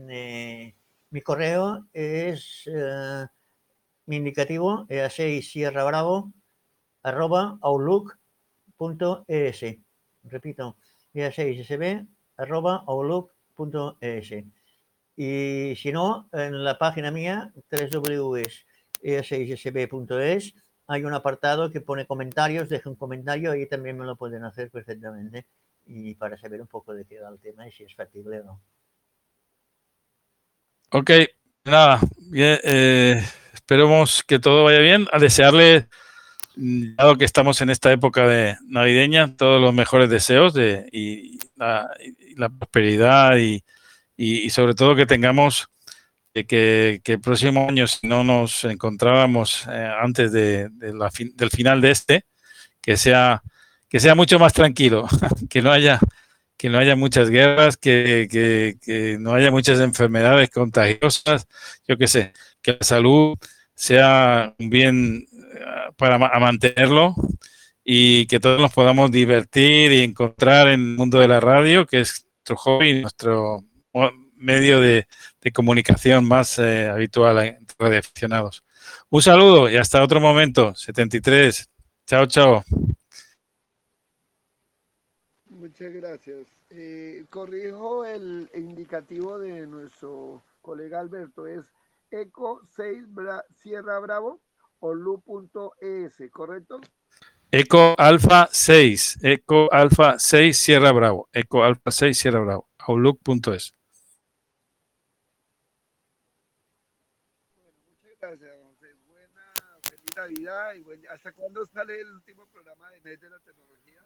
Eh, 0.10 0.74
mi 1.12 1.22
correo 1.22 1.88
es 1.94 2.68
uh, 2.68 3.26
mi 4.06 4.18
indicativo, 4.18 4.88
EA6 4.88 5.42
Sierra 5.44 5.84
Bravo, 5.84 6.32
arroba 7.04 7.58
outlook.es. 7.62 8.18
Repito, 10.24 10.78
EA6sb 11.14 12.08
arroba 12.38 12.84
outlook.es. 12.88 14.34
Y 15.16 15.76
si 15.76 15.92
no, 15.92 16.30
en 16.32 16.64
la 16.64 16.78
página 16.78 17.12
mía, 17.12 17.52
www.ea6sb.es, 19.02 20.54
hay 20.88 21.04
un 21.04 21.14
apartado 21.14 21.70
que 21.72 21.82
pone 21.82 22.06
comentarios, 22.06 22.70
deja 22.70 22.90
un 22.90 22.96
comentario, 22.96 23.52
ahí 23.52 23.68
también 23.68 23.98
me 23.98 24.06
lo 24.06 24.16
pueden 24.16 24.44
hacer 24.44 24.72
perfectamente 24.72 25.46
y 25.86 26.16
para 26.16 26.38
saber 26.38 26.62
un 26.62 26.68
poco 26.68 26.94
de 26.94 27.06
qué 27.06 27.20
va 27.20 27.30
el 27.30 27.40
tema 27.40 27.68
y 27.68 27.72
si 27.72 27.84
es 27.84 27.96
factible 27.96 28.42
o 28.42 28.44
no. 28.44 28.62
Ok, 30.92 31.12
nada, 31.66 32.00
eh, 32.34 33.24
esperemos 33.54 34.24
que 34.24 34.40
todo 34.40 34.64
vaya 34.64 34.80
bien. 34.80 35.08
A 35.12 35.20
desearle 35.20 35.88
dado 36.56 37.18
que 37.18 37.26
estamos 37.26 37.62
en 37.62 37.70
esta 37.70 37.92
época 37.92 38.28
de 38.28 38.58
navideña, 38.68 39.36
todos 39.36 39.62
los 39.62 39.74
mejores 39.74 40.10
deseos 40.10 40.54
de, 40.54 40.90
y, 40.92 41.40
la, 41.56 41.90
y 42.00 42.36
la 42.36 42.50
prosperidad 42.50 43.38
y, 43.38 43.64
y, 44.18 44.50
sobre 44.50 44.76
todo 44.76 44.96
que 44.96 45.06
tengamos 45.06 45.70
que, 46.46 47.02
el 47.04 47.22
próximo 47.22 47.68
año, 47.68 47.88
si 47.88 48.08
no 48.08 48.24
nos 48.24 48.64
encontrábamos 48.64 49.66
eh, 49.68 49.92
antes 50.02 50.32
de, 50.32 50.70
la 50.94 51.12
fin, 51.12 51.34
del 51.36 51.50
final 51.50 51.82
de 51.82 51.92
este, 51.92 52.26
que 52.82 52.98
sea, 52.98 53.44
que 53.88 54.00
sea 54.00 54.16
mucho 54.16 54.40
más 54.40 54.54
tranquilo, 54.54 55.08
que 55.50 55.62
no 55.62 55.72
haya 55.72 56.00
que 56.58 56.70
no 56.70 56.78
haya 56.78 56.98
muchas 56.98 57.30
guerras, 57.30 57.78
que, 57.78 58.28
que, 58.30 59.18
no 59.18 59.34
haya 59.34 59.50
muchas 59.50 59.80
enfermedades 59.80 60.50
contagiosas, 60.50 61.48
yo 61.88 61.98
qué 61.98 62.06
sé, 62.08 62.34
que 62.62 62.74
la 62.74 62.80
salud 62.82 63.38
sea 63.76 64.54
un 64.60 64.70
bien 64.70 65.26
para 65.96 66.16
a 66.16 66.40
mantenerlo 66.40 67.16
y 67.84 68.26
que 68.28 68.42
todos 68.42 68.60
nos 68.60 68.74
podamos 68.74 69.10
divertir 69.10 69.94
y 69.94 70.04
encontrar 70.04 70.68
en 70.68 70.82
el 70.82 70.98
mundo 70.98 71.20
de 71.20 71.30
la 71.30 71.40
radio, 71.40 71.86
que 71.86 72.02
es 72.02 72.26
nuestro 72.36 72.58
hobby, 72.58 73.02
nuestro 73.02 73.64
medio 74.36 74.82
de, 74.82 75.08
de 75.42 75.52
comunicación 75.52 76.28
más 76.28 76.60
eh, 76.60 76.90
habitual 76.90 77.40
entre 77.40 77.76
radioaficionados. 77.80 78.64
Un 79.10 79.22
saludo 79.22 79.70
y 79.70 79.78
hasta 79.78 80.04
otro 80.04 80.20
momento, 80.20 80.74
73. 80.76 81.70
Chao, 82.06 82.26
chao. 82.26 82.64
Muchas 85.50 85.94
gracias. 85.94 86.48
Eh, 86.70 87.26
corrijo 87.30 88.06
el 88.06 88.50
indicativo 88.54 89.40
de 89.40 89.66
nuestro 89.68 90.44
colega 90.62 91.00
Alberto, 91.00 91.48
es 91.48 91.66
ECO 92.12 92.62
6 92.76 93.14
Bra 93.14 93.44
Sierra 93.56 94.00
Bravo 94.00 94.42
olu.es, 94.80 96.32
¿correcto? 96.32 96.80
Eco 97.52 97.96
Alfa 97.98 98.48
6, 98.52 99.20
Eco 99.24 99.72
Alfa 99.72 100.20
6 100.20 100.58
Sierra 100.58 100.92
Bravo, 100.92 101.30
Eco 101.34 101.64
Alfa 101.64 101.92
6 101.92 102.18
Sierra 102.18 102.40
Bravo, 102.40 102.70
outlook.es. 102.78 103.74
Bueno, 107.56 107.78
muchas 107.88 108.20
gracias, 108.22 108.52
José. 108.64 108.94
Buena, 109.08 109.54
feliz 109.82 110.18
Navidad 110.30 110.76
y 110.76 110.82
buen, 110.82 111.02
¿hasta 111.10 111.32
cuándo 111.32 111.66
sale 111.66 112.00
el 112.00 112.08
último 112.12 112.46
programa 112.48 112.88
de 113.04 113.18
de 113.18 113.30
la 113.30 113.40
Tecnología? 113.40 114.02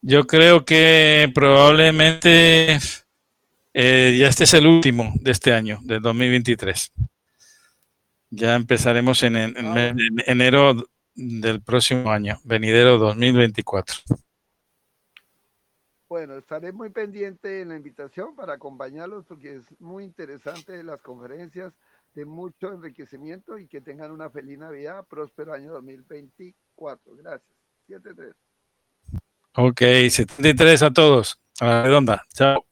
Yo 0.00 0.26
creo 0.26 0.64
que 0.64 1.30
probablemente 1.32 2.78
eh, 3.72 4.16
ya 4.18 4.28
este 4.28 4.44
es 4.44 4.54
el 4.54 4.66
último 4.66 5.12
de 5.20 5.30
este 5.30 5.52
año, 5.52 5.78
de 5.82 6.00
2023. 6.00 6.92
Ya 8.30 8.56
empezaremos 8.56 9.22
en, 9.22 9.36
en, 9.36 9.56
en, 9.56 9.96
enero 10.26 10.74
del 11.14 11.62
próximo 11.62 12.10
año, 12.10 12.40
venidero 12.42 12.98
2024. 12.98 13.94
Bueno, 16.08 16.36
estaré 16.36 16.72
muy 16.72 16.90
pendiente 16.90 17.60
en 17.60 17.68
la 17.68 17.76
invitación 17.76 18.34
para 18.34 18.54
acompañarlos 18.54 19.24
porque 19.24 19.56
es 19.56 19.80
muy 19.80 20.04
interesante 20.04 20.82
las 20.82 21.00
conferencias, 21.00 21.72
de 22.14 22.24
mucho 22.24 22.72
enriquecimiento 22.72 23.58
y 23.58 23.66
que 23.66 23.80
tengan 23.80 24.10
una 24.10 24.30
feliz 24.30 24.58
Navidad, 24.58 25.06
próspero 25.08 25.52
año 25.54 25.72
2024. 25.72 27.16
Gracias. 27.16 27.58
7-3. 27.88 28.34
Ok, 29.54 29.80
73 29.80 30.82
a 30.82 30.90
todos. 30.90 31.38
A 31.60 31.66
la 31.66 31.82
redonda. 31.82 32.24
Chao. 32.32 32.64